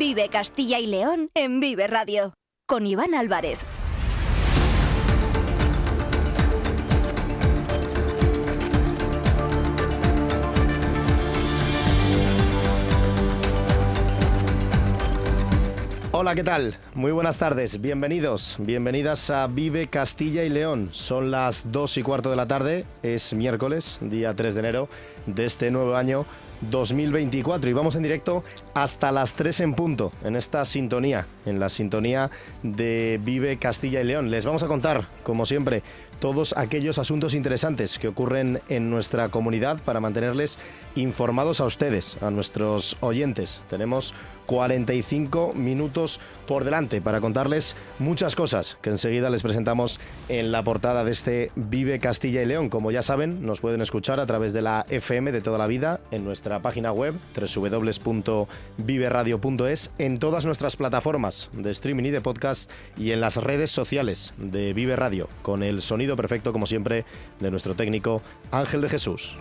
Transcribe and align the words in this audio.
Vive 0.00 0.30
Castilla 0.30 0.78
y 0.78 0.86
León 0.86 1.28
en 1.34 1.60
Vive 1.60 1.86
Radio. 1.86 2.32
Con 2.66 2.86
Iván 2.86 3.14
Álvarez. 3.14 3.58
Hola, 16.12 16.34
¿qué 16.34 16.44
tal? 16.44 16.78
Muy 16.94 17.12
buenas 17.12 17.36
tardes, 17.36 17.82
bienvenidos, 17.82 18.56
bienvenidas 18.58 19.28
a 19.28 19.48
Vive 19.48 19.88
Castilla 19.88 20.44
y 20.44 20.48
León. 20.48 20.88
Son 20.92 21.30
las 21.30 21.70
2 21.72 21.98
y 21.98 22.02
cuarto 22.02 22.30
de 22.30 22.36
la 22.36 22.46
tarde, 22.46 22.86
es 23.02 23.34
miércoles, 23.34 23.98
día 24.00 24.34
3 24.34 24.54
de 24.54 24.60
enero 24.60 24.88
de 25.26 25.44
este 25.44 25.70
nuevo 25.70 25.94
año 25.94 26.24
2024 26.62 27.70
y 27.70 27.72
vamos 27.72 27.96
en 27.96 28.02
directo 28.02 28.44
hasta 28.74 29.12
las 29.12 29.34
3 29.34 29.60
en 29.60 29.74
punto 29.74 30.12
en 30.24 30.36
esta 30.36 30.64
sintonía, 30.64 31.26
en 31.46 31.60
la 31.60 31.68
sintonía 31.68 32.30
de 32.62 33.20
Vive 33.22 33.58
Castilla 33.58 34.00
y 34.00 34.04
León. 34.04 34.30
Les 34.30 34.44
vamos 34.44 34.62
a 34.62 34.68
contar, 34.68 35.06
como 35.22 35.46
siempre, 35.46 35.82
todos 36.20 36.54
aquellos 36.56 36.98
asuntos 36.98 37.34
interesantes 37.34 37.98
que 37.98 38.08
ocurren 38.08 38.60
en 38.68 38.90
nuestra 38.90 39.30
comunidad 39.30 39.80
para 39.82 40.00
mantenerles 40.00 40.58
informados 40.94 41.60
a 41.60 41.64
ustedes, 41.64 42.22
a 42.22 42.30
nuestros 42.30 42.96
oyentes. 43.00 43.62
Tenemos 43.70 44.14
45 44.50 45.52
minutos 45.54 46.20
por 46.48 46.64
delante 46.64 47.00
para 47.00 47.20
contarles 47.20 47.76
muchas 48.00 48.34
cosas 48.34 48.76
que 48.82 48.90
enseguida 48.90 49.30
les 49.30 49.44
presentamos 49.44 50.00
en 50.28 50.50
la 50.50 50.64
portada 50.64 51.04
de 51.04 51.12
este 51.12 51.52
Vive 51.54 52.00
Castilla 52.00 52.42
y 52.42 52.46
León. 52.46 52.68
Como 52.68 52.90
ya 52.90 53.02
saben, 53.02 53.46
nos 53.46 53.60
pueden 53.60 53.80
escuchar 53.80 54.18
a 54.18 54.26
través 54.26 54.52
de 54.52 54.62
la 54.62 54.86
FM 54.88 55.30
de 55.30 55.40
toda 55.40 55.56
la 55.56 55.68
vida 55.68 56.00
en 56.10 56.24
nuestra 56.24 56.62
página 56.62 56.90
web 56.90 57.14
www.viveradio.es, 57.32 59.92
en 59.98 60.18
todas 60.18 60.44
nuestras 60.44 60.74
plataformas 60.74 61.48
de 61.52 61.70
streaming 61.70 62.06
y 62.06 62.10
de 62.10 62.20
podcast 62.20 62.72
y 62.96 63.12
en 63.12 63.20
las 63.20 63.36
redes 63.36 63.70
sociales 63.70 64.34
de 64.36 64.72
Vive 64.72 64.96
Radio, 64.96 65.28
con 65.42 65.62
el 65.62 65.80
sonido 65.80 66.16
perfecto, 66.16 66.52
como 66.52 66.66
siempre, 66.66 67.04
de 67.38 67.52
nuestro 67.52 67.76
técnico 67.76 68.20
Ángel 68.50 68.80
de 68.80 68.88
Jesús. 68.88 69.36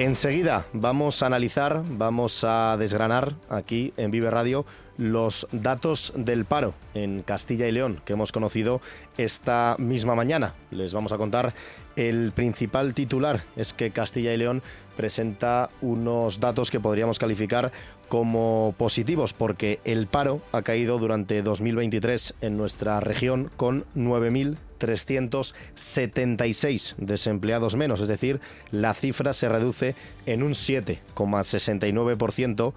Enseguida 0.00 0.64
vamos 0.72 1.22
a 1.22 1.26
analizar, 1.26 1.82
vamos 1.86 2.42
a 2.42 2.78
desgranar 2.78 3.34
aquí 3.50 3.92
en 3.98 4.10
Vive 4.10 4.30
Radio 4.30 4.64
los 4.96 5.46
datos 5.52 6.14
del 6.16 6.46
paro 6.46 6.72
en 6.94 7.20
Castilla 7.20 7.68
y 7.68 7.72
León 7.72 8.00
que 8.06 8.14
hemos 8.14 8.32
conocido 8.32 8.80
esta 9.18 9.76
misma 9.78 10.14
mañana. 10.14 10.54
Les 10.70 10.94
vamos 10.94 11.12
a 11.12 11.18
contar 11.18 11.52
el 11.96 12.32
principal 12.32 12.94
titular, 12.94 13.42
es 13.56 13.74
que 13.74 13.90
Castilla 13.90 14.32
y 14.32 14.38
León 14.38 14.62
presenta 14.96 15.68
unos 15.82 16.40
datos 16.40 16.70
que 16.70 16.80
podríamos 16.80 17.18
calificar 17.18 17.70
como 18.08 18.74
positivos 18.78 19.34
porque 19.34 19.80
el 19.84 20.06
paro 20.06 20.40
ha 20.52 20.62
caído 20.62 20.96
durante 20.96 21.42
2023 21.42 22.36
en 22.40 22.56
nuestra 22.56 23.00
región 23.00 23.50
con 23.58 23.84
9.376 24.80 26.96
desempleados 26.96 27.76
menos, 27.76 28.00
es 28.00 28.08
decir, 28.08 28.40
la 28.70 28.94
cifra 28.94 29.32
se 29.32 29.48
reduce 29.48 29.94
en 30.26 30.42
un 30.42 30.50
7,69% 30.52 32.74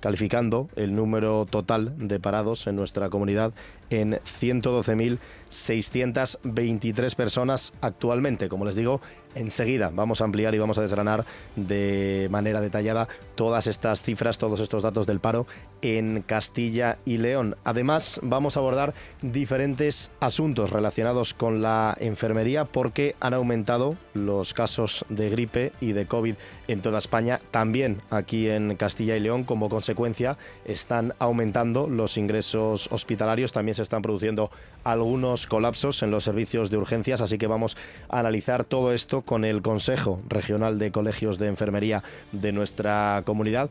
calificando 0.00 0.68
el 0.76 0.94
número 0.94 1.46
total 1.46 1.94
de 1.96 2.20
parados 2.20 2.66
en 2.66 2.76
nuestra 2.76 3.08
comunidad 3.08 3.54
en 3.90 4.14
112.623 4.40 7.14
personas 7.14 7.74
actualmente. 7.80 8.48
Como 8.48 8.64
les 8.64 8.76
digo, 8.76 9.00
enseguida 9.34 9.90
vamos 9.92 10.20
a 10.20 10.24
ampliar 10.24 10.54
y 10.54 10.58
vamos 10.58 10.78
a 10.78 10.82
desgranar 10.82 11.24
de 11.56 12.28
manera 12.30 12.60
detallada 12.60 13.08
todas 13.34 13.66
estas 13.66 14.02
cifras, 14.02 14.38
todos 14.38 14.60
estos 14.60 14.82
datos 14.82 15.06
del 15.06 15.20
paro 15.20 15.46
en 15.82 16.22
Castilla 16.22 16.98
y 17.04 17.18
León. 17.18 17.56
Además, 17.64 18.20
vamos 18.22 18.56
a 18.56 18.60
abordar 18.60 18.94
diferentes 19.22 20.10
asuntos 20.20 20.70
relacionados 20.70 21.34
con 21.34 21.62
la 21.62 21.96
enfermería 22.00 22.64
porque 22.64 23.16
han 23.20 23.34
aumentado 23.34 23.96
los 24.14 24.54
casos 24.54 25.04
de 25.08 25.30
gripe 25.30 25.72
y 25.80 25.92
de 25.92 26.06
COVID 26.06 26.34
en 26.68 26.82
toda 26.82 26.98
España, 26.98 27.40
también 27.50 28.00
aquí 28.10 28.48
en 28.48 28.76
Castilla 28.76 29.16
y 29.16 29.20
León. 29.20 29.44
Como 29.44 29.68
consecuencia, 29.68 30.38
están 30.64 31.14
aumentando 31.18 31.88
los 31.88 32.16
ingresos 32.16 32.88
hospitalarios, 32.90 33.52
también 33.52 33.73
se 33.74 33.82
están 33.82 34.02
produciendo 34.02 34.50
algunos 34.84 35.46
colapsos 35.46 36.02
en 36.02 36.10
los 36.10 36.24
servicios 36.24 36.70
de 36.70 36.76
urgencias, 36.76 37.20
así 37.20 37.38
que 37.38 37.46
vamos 37.46 37.76
a 38.08 38.20
analizar 38.20 38.64
todo 38.64 38.92
esto 38.92 39.22
con 39.22 39.44
el 39.44 39.62
Consejo 39.62 40.20
Regional 40.28 40.78
de 40.78 40.90
Colegios 40.90 41.38
de 41.38 41.48
Enfermería 41.48 42.02
de 42.32 42.52
nuestra 42.52 43.22
comunidad 43.24 43.70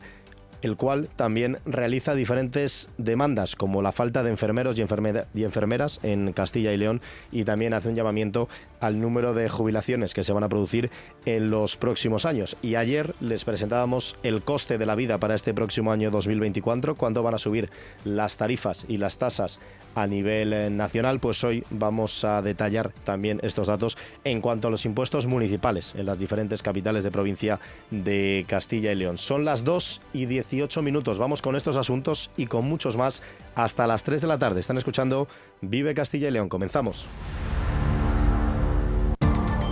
el 0.64 0.76
cual 0.78 1.10
también 1.14 1.58
realiza 1.66 2.14
diferentes 2.14 2.88
demandas, 2.96 3.54
como 3.54 3.82
la 3.82 3.92
falta 3.92 4.22
de 4.22 4.30
enfermeros 4.30 4.78
y, 4.78 5.42
enfermeras 5.42 6.00
en 6.02 6.32
Castilla 6.32 6.72
y 6.72 6.78
León, 6.78 7.02
y 7.30 7.44
también 7.44 7.74
hace 7.74 7.90
un 7.90 7.94
llamamiento 7.94 8.48
al 8.80 8.98
número 8.98 9.34
de 9.34 9.50
jubilaciones 9.50 10.14
que 10.14 10.24
se 10.24 10.32
van 10.32 10.42
a 10.42 10.48
producir 10.48 10.90
en 11.26 11.50
los 11.50 11.76
próximos 11.76 12.24
años. 12.24 12.56
Y 12.62 12.76
ayer 12.76 13.14
les 13.20 13.44
presentábamos 13.44 14.16
el 14.22 14.42
coste 14.42 14.78
de 14.78 14.86
la 14.86 14.94
vida 14.94 15.18
para 15.18 15.34
este 15.34 15.52
próximo 15.52 15.92
año 15.92 16.10
2024, 16.10 16.94
cuando 16.94 17.22
van 17.22 17.34
a 17.34 17.38
subir 17.38 17.68
las 18.04 18.38
tarifas 18.38 18.86
y 18.88 18.96
las 18.96 19.18
tasas 19.18 19.60
a 19.94 20.06
nivel 20.06 20.52
eh, 20.52 20.70
nacional, 20.70 21.20
pues 21.20 21.44
hoy 21.44 21.64
vamos 21.70 22.24
a 22.24 22.42
detallar 22.42 22.92
también 23.04 23.38
estos 23.42 23.68
datos 23.68 23.96
en 24.24 24.40
cuanto 24.40 24.68
a 24.68 24.70
los 24.70 24.84
impuestos 24.86 25.26
municipales 25.26 25.94
en 25.96 26.06
las 26.06 26.18
diferentes 26.18 26.62
capitales 26.62 27.04
de 27.04 27.10
provincia 27.10 27.60
de 27.90 28.44
Castilla 28.48 28.92
y 28.92 28.96
León. 28.96 29.18
Son 29.18 29.44
las 29.44 29.64
2 29.64 30.00
y 30.12 30.26
18 30.54 30.82
minutos. 30.82 31.18
Vamos 31.18 31.42
con 31.42 31.56
estos 31.56 31.76
asuntos 31.76 32.30
y 32.36 32.46
con 32.46 32.64
muchos 32.64 32.96
más 32.96 33.22
hasta 33.54 33.86
las 33.86 34.02
3 34.02 34.20
de 34.22 34.26
la 34.28 34.38
tarde. 34.38 34.60
Están 34.60 34.78
escuchando 34.78 35.28
Vive 35.60 35.94
Castilla 35.94 36.28
y 36.28 36.30
León. 36.30 36.48
Comenzamos. 36.48 37.06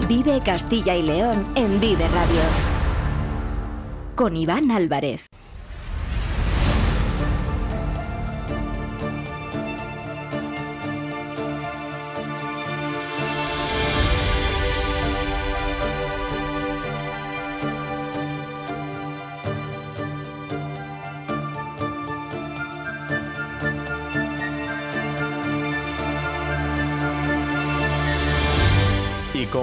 Vive 0.08 0.40
Castilla 0.44 0.94
y 0.96 1.02
León 1.02 1.44
en 1.54 1.80
Vive 1.80 2.06
Radio. 2.08 2.42
Con 4.14 4.36
Iván 4.36 4.70
Álvarez. 4.70 5.28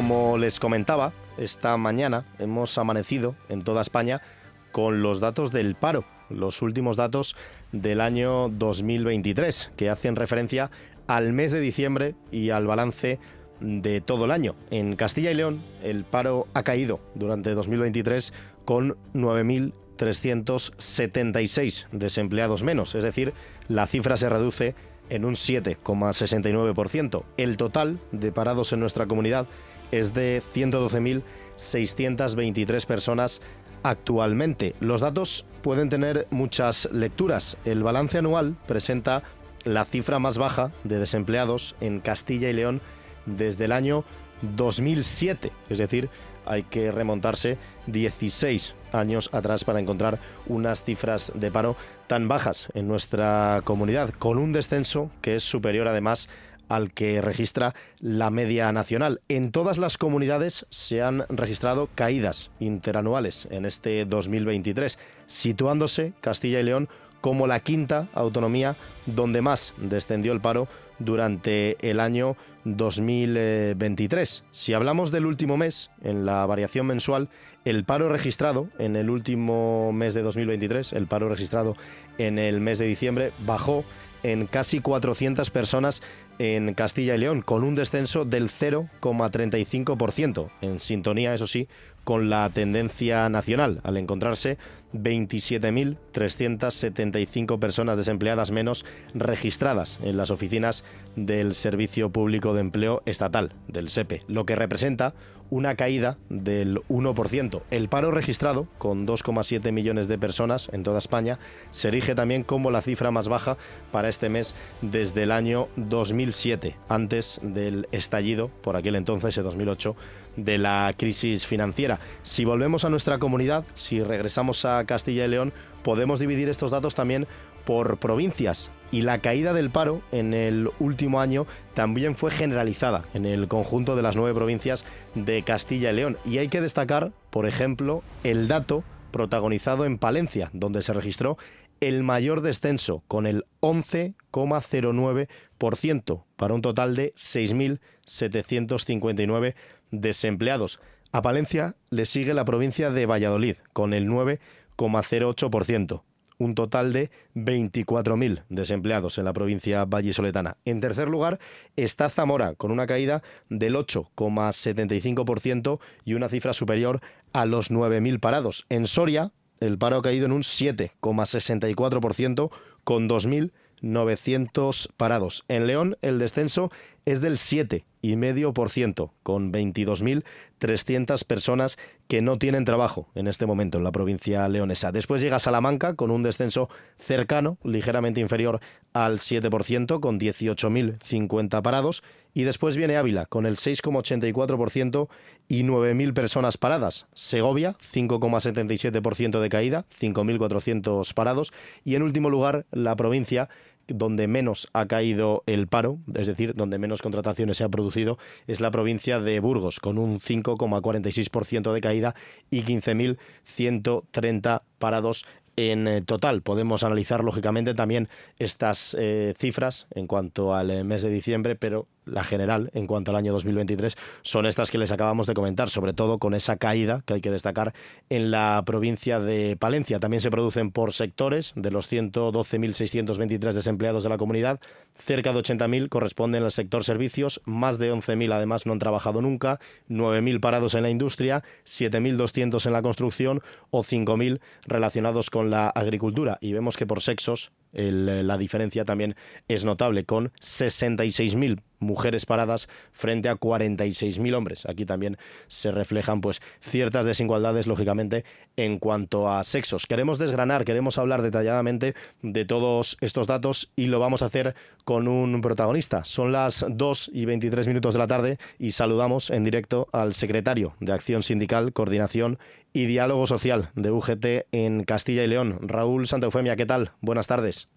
Como 0.10 0.40
les 0.40 0.60
comentaba, 0.60 1.14
esta 1.38 1.78
mañana 1.78 2.26
hemos 2.40 2.80
amanecido 2.80 3.36
en 3.48 3.62
toda 3.62 3.84
España 3.84 4.24
con 4.72 5.04
los 5.04 5.20
datos 5.20 5.52
del 5.52 5.76
paro, 5.76 6.04
los 6.32 6.64
últimos 6.64 6.96
datos 6.96 7.36
del 7.72 8.02
año 8.02 8.50
2023, 8.50 9.72
que 9.78 9.92
hacen 9.92 10.16
referencia 10.16 10.72
al 11.06 11.32
mes 11.32 11.52
de 11.52 11.60
diciembre 11.60 12.16
y 12.32 12.50
al 12.50 12.66
balance 12.66 13.20
de 13.60 14.02
todo 14.02 14.26
el 14.26 14.32
año. 14.32 14.56
En 14.72 14.96
Castilla 14.96 15.30
y 15.30 15.36
León, 15.36 15.62
el 15.84 16.06
paro 16.06 16.48
ha 16.56 16.64
caído 16.64 17.00
durante 17.14 17.54
2023 17.54 18.34
con 18.66 18.98
9.376 19.14 21.86
desempleados 21.92 22.64
menos, 22.64 22.96
es 22.96 23.04
decir, 23.04 23.32
la 23.68 23.86
cifra 23.86 24.18
se 24.18 24.28
reduce 24.28 24.74
en 25.12 25.24
un 25.24 25.36
7,69%. 25.36 27.24
El 27.38 27.58
total 27.58 28.00
de 28.12 28.32
parados 28.32 28.74
en 28.74 28.80
nuestra 28.80 29.06
comunidad 29.06 29.46
es 29.92 30.14
de 30.14 30.42
112.623 30.54 32.86
personas 32.86 33.42
actualmente. 33.84 34.76
Los 34.80 35.02
datos 35.02 35.46
pueden 35.62 35.90
tener 35.90 36.28
muchas 36.30 36.90
lecturas. 36.92 37.58
El 37.66 37.84
balance 37.84 38.18
anual 38.18 38.56
presenta 38.68 39.24
la 39.64 39.86
cifra 39.86 40.20
más 40.20 40.38
baja 40.38 40.72
de 40.84 41.00
desempleados 41.00 41.76
en 41.82 42.00
Castilla 42.00 42.50
y 42.50 42.54
León 42.54 42.82
desde 43.26 43.66
el 43.66 43.72
año 43.72 44.06
2007, 44.42 45.52
es 45.70 45.78
decir, 45.78 46.10
hay 46.46 46.64
que 46.64 46.92
remontarse 46.92 47.58
16 47.88 48.76
años 48.92 49.30
atrás 49.34 49.64
para 49.64 49.80
encontrar 49.80 50.20
unas 50.48 50.84
cifras 50.84 51.32
de 51.36 51.52
paro 51.52 51.76
tan 52.08 52.28
bajas 52.28 52.70
en 52.74 52.88
nuestra 52.88 53.62
comunidad, 53.64 54.10
con 54.12 54.38
un 54.38 54.52
descenso 54.52 55.12
que 55.22 55.36
es 55.36 55.44
superior 55.44 55.88
además 55.88 56.30
al 56.70 56.94
que 56.94 57.22
registra 57.22 57.76
la 58.00 58.30
media 58.30 58.72
nacional. 58.72 59.22
En 59.28 59.52
todas 59.52 59.78
las 59.78 59.98
comunidades 59.98 60.66
se 60.70 61.02
han 61.02 61.26
registrado 61.28 61.90
caídas 61.96 62.52
interanuales 62.60 63.48
en 63.52 63.66
este 63.66 64.06
2023, 64.06 64.98
situándose 65.26 66.14
Castilla 66.22 66.60
y 66.60 66.64
León 66.64 66.88
como 67.22 67.48
la 67.48 67.60
quinta 67.60 68.08
autonomía 68.14 68.76
donde 69.06 69.42
más 69.42 69.74
descendió 69.78 70.32
el 70.32 70.40
paro 70.40 70.70
durante 71.00 71.78
el 71.90 72.00
año 72.00 72.38
2023. 72.66 74.44
Si 74.52 74.74
hablamos 74.74 75.12
del 75.12 75.26
último 75.26 75.58
mes, 75.58 75.92
en 76.04 76.26
la 76.26 76.46
variación 76.46 76.88
mensual, 76.88 77.30
el 77.66 77.84
paro 77.84 78.10
registrado 78.10 78.68
en 78.80 78.96
el 78.96 79.10
último 79.10 79.92
mes 79.92 80.14
de 80.14 80.22
2023, 80.22 80.94
el 80.94 81.08
paro 81.08 81.30
registrado 81.30 81.76
en 82.18 82.38
el 82.38 82.62
mes 82.62 82.80
de 82.80 82.86
diciembre, 82.86 83.32
bajó 83.46 83.84
en 84.24 84.48
casi 84.48 84.80
400 84.80 85.50
personas 85.50 86.02
en 86.40 86.74
Castilla 86.74 87.16
y 87.16 87.18
León, 87.18 87.42
con 87.42 87.64
un 87.64 87.76
descenso 87.76 88.26
del 88.26 88.50
0,35%, 88.50 90.50
en 90.62 90.80
sintonía, 90.80 91.34
eso 91.34 91.48
sí, 91.48 91.68
con 92.04 92.30
la 92.30 92.50
tendencia 92.50 93.30
nacional, 93.30 93.80
al 93.84 93.96
encontrarse 93.98 94.58
27.375 94.94 97.60
personas 97.60 97.98
desempleadas 97.98 98.52
menos 98.52 98.86
registradas 99.14 100.00
en 100.02 100.16
las 100.18 100.32
oficinas 100.32 100.84
del 101.16 101.54
Servicio 101.54 102.10
Público 102.10 102.54
de 102.54 102.62
Empleo 102.62 103.04
Estatal, 103.06 103.54
del 103.68 103.90
SEPE, 103.90 104.24
lo 104.28 104.46
que 104.46 104.56
representa 104.56 105.14
una 105.50 105.76
caída 105.76 106.18
del 106.30 106.80
1%. 106.90 107.62
El 107.72 107.90
paro 107.90 108.12
registrado, 108.12 108.68
con 108.78 109.08
2,7 109.08 109.72
millones 109.72 110.08
de 110.08 110.18
personas 110.18 110.70
en 110.74 110.84
toda 110.84 111.00
España, 111.00 111.40
se 111.72 111.90
erige 111.90 112.16
también 112.16 112.44
como 112.44 112.72
la 112.72 112.82
cifra 112.82 113.12
más 113.12 113.28
baja 113.28 113.58
para 113.92 114.10
este 114.10 114.30
mes 114.30 114.56
desde 114.82 115.24
el 115.24 115.32
año 115.32 115.68
2007, 115.76 116.76
antes 116.88 117.40
del 117.44 117.88
estallido, 117.92 118.50
por 118.62 118.76
aquel 118.76 118.96
entonces, 118.96 119.38
en 119.38 119.44
2008, 119.44 119.96
de 120.36 120.58
la 120.58 120.94
crisis 120.98 121.46
financiera. 121.46 122.00
Si 122.24 122.46
volvemos 122.46 122.86
a 122.86 122.90
nuestra 122.90 123.20
comunidad, 123.20 123.66
si 123.74 124.02
regresamos 124.04 124.66
a 124.66 124.86
Castilla 124.86 125.26
y 125.26 125.30
León, 125.30 125.54
podemos 125.84 126.20
dividir 126.20 126.50
estos 126.50 126.72
datos 126.72 126.96
también 126.96 127.28
por 127.66 127.98
provincias 127.98 128.72
y 128.92 129.02
la 129.02 129.20
caída 129.20 129.54
del 129.54 129.70
paro 129.70 130.02
en 130.12 130.34
el 130.34 130.70
último 130.80 131.22
año 131.22 131.46
también 131.74 132.16
fue 132.16 132.32
generalizada 132.32 133.06
en 133.14 133.26
el 133.26 133.48
conjunto 133.48 133.96
de 133.96 134.02
las 134.02 134.16
nueve 134.16 134.34
provincias 134.34 134.84
de 135.16 135.44
Castilla 135.44 135.92
y 135.92 135.96
León. 135.96 136.18
Y 136.26 136.40
hay 136.40 136.48
que 136.48 136.62
destacar, 136.62 137.12
por 137.30 137.46
ejemplo, 137.46 138.02
el 138.24 138.48
dato 138.48 138.84
protagonizado 139.12 139.86
en 139.86 139.98
Palencia, 139.98 140.50
donde 140.54 140.82
se 140.82 140.94
registró 140.94 141.38
el 141.82 142.04
mayor 142.04 142.42
descenso, 142.42 143.04
con 143.08 143.26
el 143.26 143.46
11,09%, 143.62 146.24
para 146.36 146.54
un 146.54 146.62
total 146.62 146.94
de 146.96 147.14
6.759 147.14 149.56
desempleados. 149.92 150.82
A 151.12 151.22
Palencia 151.22 151.76
le 151.90 152.06
sigue 152.06 152.34
la 152.34 152.44
provincia 152.44 152.92
de 152.92 153.06
Valladolid, 153.06 153.56
con 153.72 153.94
el 153.94 154.10
9,08% 154.10 156.02
un 156.40 156.56
total 156.56 156.92
de 156.94 157.12
24.000 157.36 158.46
desempleados 158.50 159.20
en 159.20 159.26
la 159.26 159.34
provincia 159.34 159.86
vallisoletana. 159.86 160.58
En 160.66 160.82
tercer 160.82 161.08
lugar 161.10 161.38
está 161.76 162.10
Zamora, 162.10 162.56
con 162.56 162.72
una 162.72 162.88
caída 162.88 163.22
del 163.50 163.76
8,75% 163.76 165.80
y 166.06 166.16
una 166.16 166.30
cifra 166.30 166.54
superior 166.54 167.02
a 167.34 167.46
los 167.46 167.70
9.000 167.70 168.20
parados. 168.20 168.66
En 168.70 168.88
Soria, 168.88 169.32
el 169.60 169.78
paro 169.78 169.98
ha 169.98 170.02
caído 170.02 170.26
en 170.26 170.32
un 170.32 170.42
7,64% 170.42 172.50
con 172.84 173.08
2.900 173.10 174.90
parados. 174.96 175.44
En 175.50 175.68
León, 175.68 175.98
el 176.02 176.18
descenso 176.18 176.72
es 177.12 177.22
del 177.22 177.38
7,5%, 177.38 179.12
con 179.24 179.52
22.300 179.52 181.26
personas 181.26 181.78
que 182.08 182.22
no 182.22 182.38
tienen 182.38 182.66
trabajo 182.66 183.10
en 183.16 183.28
este 183.28 183.46
momento 183.46 183.78
en 183.78 183.84
la 183.84 183.92
provincia 183.92 184.48
leonesa. 184.48 184.92
Después 184.92 185.22
llega 185.22 185.40
Salamanca 185.40 185.96
con 185.96 186.12
un 186.12 186.24
descenso 186.24 186.70
cercano, 187.00 187.58
ligeramente 187.64 188.22
inferior 188.22 188.60
al 188.94 189.18
7%, 189.20 190.00
con 190.00 190.20
18.050 190.20 191.62
parados. 191.62 192.04
Y 192.34 192.44
después 192.44 192.78
viene 192.78 192.96
Ávila 192.96 193.26
con 193.26 193.48
el 193.48 193.56
6,84% 193.56 195.10
y 195.48 195.64
9.000 195.64 196.14
personas 196.14 196.58
paradas. 196.58 197.08
Segovia, 197.14 197.76
5,77% 197.80 199.40
de 199.40 199.50
caída, 199.50 199.86
5.400 200.00 201.12
parados. 201.16 201.52
Y 201.84 201.96
en 201.96 202.04
último 202.04 202.30
lugar, 202.30 202.68
la 202.72 202.96
provincia 202.96 203.50
donde 203.94 204.28
menos 204.28 204.68
ha 204.74 204.86
caído 204.86 205.44
el 205.46 205.68
paro, 205.68 205.98
es 206.16 206.28
decir, 206.28 206.54
donde 206.56 206.78
menos 206.78 207.02
contrataciones 207.02 207.58
se 207.58 207.64
ha 207.64 207.70
producido, 207.70 208.18
es 208.48 208.62
la 208.62 208.72
provincia 208.72 209.20
de 209.20 209.40
Burgos, 209.40 209.80
con 209.80 209.98
un 209.98 210.20
5,46% 210.20 211.74
de 211.74 211.82
caída 211.82 212.16
y 212.50 212.64
15.130 212.64 214.62
parados 214.78 215.26
en 215.60 215.88
eh, 215.88 216.02
total. 216.02 216.42
Podemos 216.42 216.84
analizar 216.84 217.24
lógicamente 217.24 217.74
también 217.74 218.08
estas 218.38 218.96
eh, 218.98 219.34
cifras 219.38 219.88
en 219.92 220.08
cuanto 220.08 220.56
al 220.56 220.72
eh, 220.72 220.84
mes 220.84 221.02
de 221.04 221.10
diciembre, 221.10 221.56
pero 221.56 221.86
la 222.06 222.24
general 222.24 222.72
en 222.74 222.88
cuanto 222.88 223.12
al 223.12 223.18
año 223.18 223.34
2023 223.34 223.96
son 224.22 224.46
estas 224.46 224.72
que 224.72 224.78
les 224.78 224.92
acabamos 224.92 225.28
de 225.28 225.34
comentar, 225.34 225.70
sobre 225.70 225.94
todo 225.94 226.18
con 226.18 226.34
esa 226.34 226.58
caída 226.58 227.04
que 227.06 227.16
hay 227.16 227.22
que 227.22 227.32
destacar 227.32 227.74
en 228.10 228.32
la 228.32 228.64
provincia 228.66 229.20
de 229.20 229.58
Palencia. 229.58 230.00
También 230.00 230.22
se 230.22 230.32
producen 230.32 230.72
por 230.72 230.94
sectores 230.94 231.54
de 231.56 231.72
los 231.72 231.92
112.623 231.92 233.54
desempleados 233.54 234.04
de 234.04 234.10
la 234.10 234.18
comunidad, 234.18 234.60
cerca 234.98 235.34
de 235.34 235.40
80.000 235.40 235.90
corresponden 235.90 236.44
al 236.44 236.52
sector 236.52 236.84
servicios, 236.84 237.42
más 237.46 237.78
de 237.80 237.94
11.000 237.94 238.34
además 238.34 238.66
no 238.66 238.74
han 238.74 238.80
trabajado 238.80 239.22
nunca, 239.22 239.60
9.000 239.90 240.40
parados 240.40 240.74
en 240.74 240.84
la 240.84 240.90
industria, 240.90 241.44
7.200 241.66 242.66
en 242.66 242.74
la 242.74 242.82
construcción 242.82 243.42
o 243.70 243.84
5.000 243.84 244.40
relacionados 244.66 245.30
con 245.30 245.49
la 245.50 245.70
agricultura. 245.70 246.38
Y 246.42 246.54
vemos 246.54 246.78
que 246.78 246.88
por 246.88 247.02
sexos 247.02 247.52
la 247.72 248.38
diferencia 248.38 248.86
también 248.86 249.16
es 249.48 249.66
notable, 249.66 250.06
con 250.06 250.30
66.000 250.42 251.62
mujeres 251.80 252.26
paradas 252.26 252.68
frente 252.92 253.30
a 253.30 253.36
46.000 253.36 254.36
hombres. 254.36 254.66
Aquí 254.66 254.86
también 254.86 255.18
se 255.48 255.72
reflejan 255.72 256.22
pues 256.22 256.42
ciertas 256.60 257.06
desigualdades 257.06 257.68
lógicamente 257.68 258.26
en 258.56 258.80
cuanto 258.80 259.30
a 259.30 259.44
sexos. 259.44 259.88
Queremos 259.88 260.20
desgranar, 260.20 260.66
queremos 260.66 260.98
hablar 260.98 261.22
detalladamente 261.22 261.96
de 262.22 262.46
todos 262.46 262.98
estos 263.02 263.28
datos 263.28 263.72
y 263.76 263.88
lo 263.88 264.00
vamos 264.00 264.22
a 264.22 264.26
hacer 264.26 264.56
con 264.84 265.08
un 265.08 265.42
protagonista. 265.42 266.04
Son 266.04 266.32
las 266.32 266.66
2 266.70 267.12
y 267.14 267.26
23 267.26 267.68
minutos 267.68 267.94
de 267.94 268.00
la 268.00 268.08
tarde 268.08 268.38
y 268.58 268.72
saludamos 268.72 269.30
en 269.30 269.44
directo 269.44 269.88
al 269.92 270.14
secretario 270.14 270.74
de 270.80 270.94
Acción 270.94 271.24
Sindical, 271.24 271.74
Coordinación 271.74 272.40
y 272.74 272.86
Diálogo 272.86 273.28
Social 273.28 273.70
de 273.76 273.92
UGT 273.92 274.26
en 274.52 274.84
Castilla 274.84 275.24
y 275.24 275.28
León, 275.28 275.60
Raúl 275.62 276.08
Santaufemia. 276.08 276.56
¿Qué 276.56 276.66
tal? 276.66 276.92
Buenas 277.02 277.28
tardes. 277.28 277.68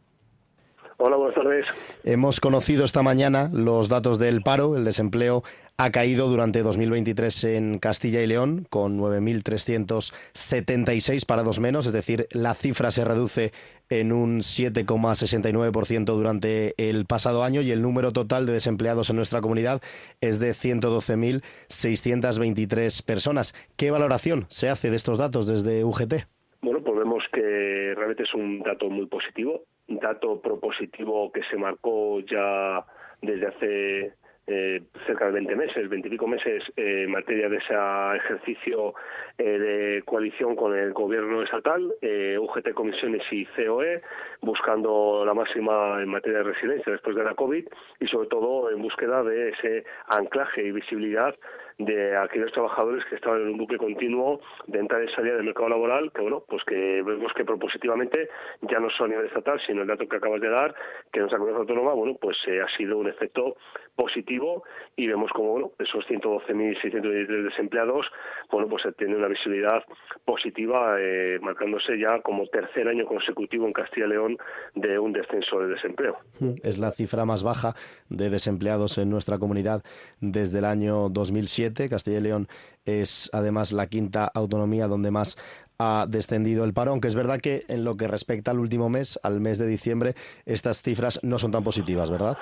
Hola, 1.05 1.17
buenas 1.17 1.35
tardes. 1.35 1.67
Hemos 2.05 2.39
conocido 2.39 2.85
esta 2.85 3.03
mañana 3.03 3.51
los 3.53 3.89
datos 3.89 4.21
del 4.21 4.43
paro. 4.43 4.77
El 4.77 4.85
desempleo 4.85 5.43
ha 5.77 5.91
caído 5.91 6.29
durante 6.29 6.63
2023 6.63 7.43
en 7.43 7.81
Castilla 7.81 8.23
y 8.23 8.29
León 8.29 8.69
con 8.71 9.01
9.376 9.01 11.27
parados 11.27 11.59
menos, 11.59 11.87
es 11.87 11.93
decir, 11.93 12.29
la 12.31 12.55
cifra 12.55 12.93
se 12.93 13.05
reduce 13.05 13.51
en 13.91 14.13
un 14.13 14.43
7,69% 14.43 16.05
durante 16.05 16.75
el 16.77 17.05
pasado 17.05 17.43
año 17.43 17.63
y 17.63 17.73
el 17.73 17.82
número 17.82 18.13
total 18.13 18.47
de 18.47 18.53
desempleados 18.53 19.11
en 19.11 19.17
nuestra 19.17 19.41
comunidad 19.41 19.82
es 20.21 20.39
de 20.39 20.53
112.623 20.53 23.05
personas. 23.05 23.56
¿Qué 23.77 23.91
valoración 23.91 24.44
se 24.47 24.69
hace 24.69 24.91
de 24.91 24.94
estos 24.94 25.19
datos 25.19 25.49
desde 25.49 25.82
UGT? 25.82 26.15
Bueno, 26.61 26.81
pues 26.85 26.97
vemos 26.97 27.25
que 27.32 27.93
realmente 27.97 28.23
es 28.23 28.32
un 28.35 28.61
dato 28.61 28.89
muy 28.89 29.06
positivo 29.06 29.65
dato 29.89 30.41
propositivo 30.41 31.31
que 31.32 31.43
se 31.44 31.56
marcó 31.56 32.20
ya 32.20 32.84
desde 33.20 33.46
hace 33.46 34.15
eh, 34.44 34.82
cerca 35.06 35.27
de 35.27 35.32
20 35.32 35.55
meses, 35.55 35.89
20 35.89 36.08
y 36.08 36.10
pico 36.10 36.27
meses, 36.27 36.65
eh, 36.77 37.05
en 37.05 37.12
materia 37.12 37.48
de 37.48 37.58
ese 37.58 37.74
ejercicio 38.17 38.93
eh, 39.39 39.44
de 39.44 40.03
coalición 40.05 40.56
con 40.56 40.77
el 40.77 40.93
gobierno 40.93 41.43
estatal, 41.43 41.94
UGT 42.41 42.74
Comisiones 42.74 43.22
y 43.31 43.46
COE, 43.46 44.03
buscando 44.41 45.24
la 45.24 45.32
máxima 45.32 46.03
en 46.03 46.08
materia 46.08 46.39
de 46.39 46.44
residencia 46.44 46.93
después 46.93 47.15
de 47.15 47.22
la 47.22 47.34
COVID 47.34 47.65
y 48.01 48.06
sobre 48.08 48.29
todo 48.29 48.69
en 48.70 48.82
búsqueda 48.82 49.22
de 49.22 49.51
ese 49.51 49.84
anclaje 50.08 50.65
y 50.65 50.72
visibilidad 50.72 51.36
de 51.79 52.17
aquellos 52.17 52.52
trabajadores 52.52 53.05
que 53.06 53.17
estaban 53.17 53.43
en 53.43 53.48
un 53.48 53.58
buque 53.58 53.76
continuo 53.76 54.41
de 54.67 54.79
entrada 54.79 55.05
y 55.05 55.08
salida 55.08 55.34
del 55.34 55.44
mercado 55.44 55.69
laboral, 55.69 56.12
que 56.12 56.22
bueno, 56.22 56.44
pues 56.48 56.62
que 56.64 57.02
vemos 57.02 57.32
que 57.34 57.44
propositivamente 57.44 58.29
ya 58.62 58.79
no 58.79 58.91
solo 58.91 59.06
a 59.06 59.08
nivel 59.08 59.26
estatal, 59.26 59.60
sino 59.67 59.82
el 59.82 59.88
dato 59.88 60.08
que 60.08 60.17
acabas 60.17 60.41
de 60.41 60.48
dar, 60.48 60.74
que 61.12 61.19
en 61.19 61.22
nuestra 61.22 61.38
comunidad 61.38 61.60
autónoma, 61.60 61.94
bueno, 61.94 62.17
pues 62.20 62.36
eh, 62.46 62.60
ha 62.60 62.69
sido 62.76 62.98
un 62.98 63.08
efecto 63.08 63.56
positivo 63.96 64.64
y 64.96 65.06
vemos 65.06 65.31
como, 65.32 65.52
bueno, 65.52 65.72
esos 65.79 66.05
112.623 66.06 67.44
desempleados, 67.44 68.06
bueno, 68.50 68.69
pues 68.69 68.82
tiene 68.96 69.17
una 69.17 69.29
visibilidad 69.29 69.82
positiva, 70.24 70.96
eh, 70.98 71.38
marcándose 71.41 71.98
ya 71.98 72.20
como 72.22 72.46
tercer 72.46 72.88
año 72.88 73.06
consecutivo 73.06 73.67
en 73.67 73.72
Castilla 73.72 74.06
y 74.06 74.10
León 74.10 74.38
de 74.74 74.98
un 74.98 75.12
descenso 75.12 75.60
de 75.60 75.69
desempleo. 75.69 76.19
Es 76.62 76.79
la 76.79 76.91
cifra 76.91 77.24
más 77.24 77.43
baja 77.43 77.74
de 78.08 78.31
desempleados 78.31 78.98
en 78.98 79.10
nuestra 79.10 79.38
comunidad 79.38 79.82
desde 80.20 80.58
el 80.58 80.64
año 80.64 81.08
2007 81.08 81.62
Castilla 81.71 82.19
y 82.19 82.23
León 82.23 82.49
es 82.85 83.31
además 83.33 83.73
la 83.73 83.87
quinta 83.87 84.31
autonomía 84.35 84.89
donde 84.89 85.11
más 85.11 85.37
ha 85.79 86.07
descendido 86.09 86.65
el 86.65 86.75
paro, 86.75 86.93
aunque 86.93 87.09
es 87.09 87.15
verdad 87.15 87.41
que 87.41 87.63
en 87.69 87.85
lo 87.85 87.97
que 87.97 88.09
respecta 88.09 88.51
al 88.51 88.59
último 88.59 88.89
mes, 88.89 89.19
al 89.23 89.41
mes 89.41 89.59
de 89.59 89.67
diciembre, 89.67 90.15
estas 90.47 90.83
cifras 90.83 91.21
no 91.23 91.39
son 91.39 91.53
tan 91.53 91.65
positivas, 91.65 92.11
¿verdad? 92.11 92.37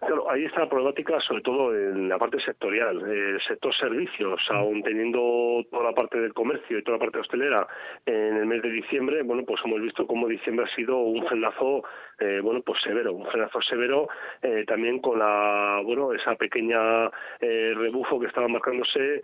Bueno, 0.00 0.24
ahí 0.30 0.44
está 0.44 0.60
la 0.60 0.68
problemática, 0.68 1.18
sobre 1.20 1.42
todo 1.42 1.74
en 1.74 2.08
la 2.08 2.18
parte 2.18 2.38
sectorial. 2.40 3.00
El 3.10 3.40
sector 3.40 3.74
servicios, 3.74 4.40
aún 4.50 4.82
teniendo 4.82 5.64
toda 5.70 5.84
la 5.84 5.92
parte 5.92 6.20
del 6.20 6.34
comercio 6.34 6.78
y 6.78 6.84
toda 6.84 6.98
la 6.98 7.04
parte 7.04 7.18
hostelera 7.18 7.66
en 8.04 8.36
el 8.36 8.46
mes 8.46 8.62
de 8.62 8.70
diciembre, 8.70 9.22
bueno, 9.22 9.42
pues 9.44 9.60
hemos 9.64 9.80
visto 9.80 10.06
cómo 10.06 10.28
diciembre 10.28 10.66
ha 10.66 10.76
sido 10.76 10.98
un 10.98 11.26
frenazo, 11.26 11.82
eh, 12.18 12.40
bueno, 12.42 12.62
pues 12.62 12.80
severo, 12.82 13.12
un 13.12 13.26
frenazo 13.26 13.60
severo 13.60 14.08
eh, 14.40 14.64
también 14.66 15.00
con 15.00 15.18
la, 15.18 15.82
bueno, 15.84 16.12
esa 16.12 16.34
pequeña 16.34 17.10
eh, 17.40 17.74
rebufo 17.76 18.18
que 18.18 18.26
estaba 18.26 18.48
marcándose, 18.48 19.22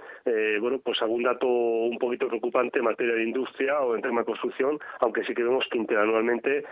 bueno, 0.61 0.79
pues 0.79 1.01
algún 1.03 1.23
dato 1.23 1.47
un 1.47 1.99
poquito 1.99 2.29
preocupante 2.29 2.79
en 2.79 2.85
materia 2.85 3.15
de 3.15 3.25
industria 3.25 3.81
o 3.81 3.95
en 3.95 4.03
tema 4.03 4.21
de 4.21 4.27
construcción, 4.27 4.79
aunque 5.01 5.25
sí 5.25 5.35
que 5.35 5.43
vemos 5.43 5.67
que 5.71 5.79
interanualmente, 5.79 6.65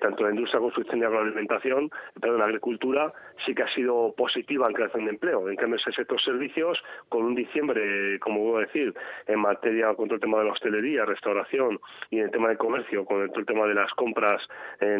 tanto 0.00 0.24
la 0.24 0.30
industria, 0.30 0.60
construcción 0.60 1.00
y 1.00 1.04
agroalimentación, 1.04 1.90
perdón, 2.20 2.42
agricultura, 2.42 3.12
sí 3.44 3.54
que 3.54 3.62
ha 3.62 3.68
sido 3.68 4.14
positiva 4.16 4.66
en 4.66 4.74
creación 4.74 5.04
de 5.04 5.10
empleo. 5.10 5.48
En 5.48 5.56
cambio, 5.56 5.76
ese 5.76 5.92
sector 5.92 6.20
servicios, 6.20 6.82
con 7.08 7.24
un 7.24 7.34
diciembre, 7.34 8.18
como 8.20 8.40
voy 8.40 8.62
a 8.62 8.66
decir, 8.66 8.94
en 9.26 9.40
materia 9.40 9.94
contra 9.94 10.16
el 10.16 10.20
tema 10.20 10.38
de 10.38 10.44
la 10.44 10.52
hostelería, 10.52 11.04
restauración 11.04 11.78
y 12.10 12.18
en 12.18 12.24
el 12.26 12.30
tema 12.30 12.48
de 12.48 12.56
comercio, 12.56 13.04
con 13.04 13.22
el, 13.22 13.46
tema 13.46 13.66
de 13.66 13.74
las 13.74 13.92
compras 13.94 14.42
eh, 14.80 14.98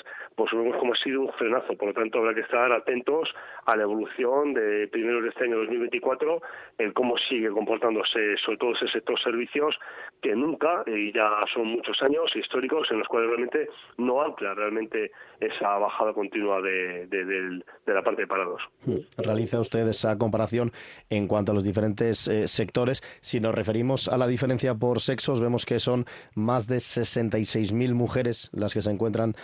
navideñas, 0.00 0.04
pues 0.36 0.50
vemos 0.52 0.76
como 0.78 0.92
ha 0.92 0.96
sido 0.96 1.22
un 1.22 1.32
frenazo. 1.34 1.76
Por 1.76 1.88
lo 1.88 1.94
tanto, 1.94 2.18
habrá 2.18 2.34
que 2.34 2.40
estar 2.40 2.72
atentos 2.72 3.28
a 3.66 3.76
la 3.76 3.82
evolución 3.82 4.54
de 4.54 4.88
primero 4.88 5.22
de 5.22 5.28
este 5.28 5.44
año 5.44 5.58
2024, 5.58 6.40
el 6.78 6.92
cómo 6.92 7.16
sigue 7.28 7.50
comportándose, 7.50 8.36
sobre 8.38 8.58
todo 8.58 8.72
ese 8.72 8.88
sector 8.88 9.20
servicios, 9.20 9.78
que 10.22 10.34
nunca, 10.34 10.82
y 10.86 11.12
ya 11.12 11.40
son 11.52 11.66
muchos 11.66 12.00
años 12.02 12.34
históricos, 12.34 12.90
en 12.90 12.98
los 12.98 13.08
cuales 13.08 13.28
realmente 13.28 13.68
no 13.98 14.22
ancla 14.22 14.54
realmente 14.54 15.10
esa 15.40 15.78
bajada 15.78 16.12
continua 16.12 16.60
de, 16.60 17.06
de, 17.06 17.62
la 17.86 18.02
parte 18.02 18.22
de 18.22 18.26
parados. 18.26 18.62
Hmm. 18.84 18.98
Realiza 19.18 19.60
usted 19.60 19.86
esa 19.88 20.16
comparación 20.18 20.72
en 21.08 21.26
cuanto 21.26 21.52
a 21.52 21.54
los 21.54 21.64
diferentes 21.64 22.28
eh, 22.28 22.48
sectores. 22.48 23.02
Si 23.20 23.40
nos 23.40 23.54
referimos 23.54 24.08
a 24.08 24.16
la 24.16 24.26
diferencia 24.26 24.74
por 24.74 25.00
sexos, 25.00 25.40
vemos 25.40 25.66
que 25.66 25.78
son 25.78 26.06
más 26.34 26.66
de 26.66 26.76
66.000 26.76 27.94
mujeres 27.94 28.50
las 28.52 28.74
que 28.74 28.82
se 28.82 28.90
encuentran 28.90 29.34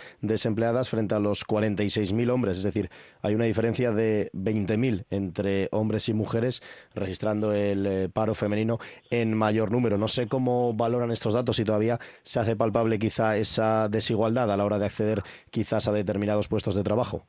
desempleadas 0.47 0.87
frente 0.87 1.13
a 1.13 1.19
los 1.19 1.45
46.000 1.45 2.31
hombres. 2.31 2.57
Es 2.57 2.63
decir, 2.63 2.89
hay 3.21 3.35
una 3.35 3.43
diferencia 3.43 3.91
de 3.91 4.31
20.000 4.33 5.05
entre 5.09 5.67
hombres 5.71 6.07
y 6.07 6.13
mujeres, 6.13 6.63
registrando 6.95 7.51
el 7.51 7.85
eh, 7.85 8.09
paro 8.09 8.33
femenino 8.33 8.79
en 9.09 9.33
mayor 9.33 9.71
número. 9.71 9.97
No 9.97 10.07
sé 10.07 10.27
cómo 10.27 10.73
valoran 10.73 11.11
estos 11.11 11.33
datos, 11.33 11.57
si 11.57 11.65
todavía 11.65 11.99
se 12.23 12.39
hace 12.39 12.55
palpable 12.55 12.97
quizá 12.97 13.35
esa 13.35 13.89
desigualdad 13.89 14.49
a 14.49 14.55
la 14.55 14.63
hora 14.63 14.79
de 14.79 14.85
acceder 14.85 15.21
quizás 15.51 15.89
a 15.89 15.91
determinados 15.91 16.47
puestos 16.47 16.75
de 16.75 16.83
trabajo. 16.83 17.25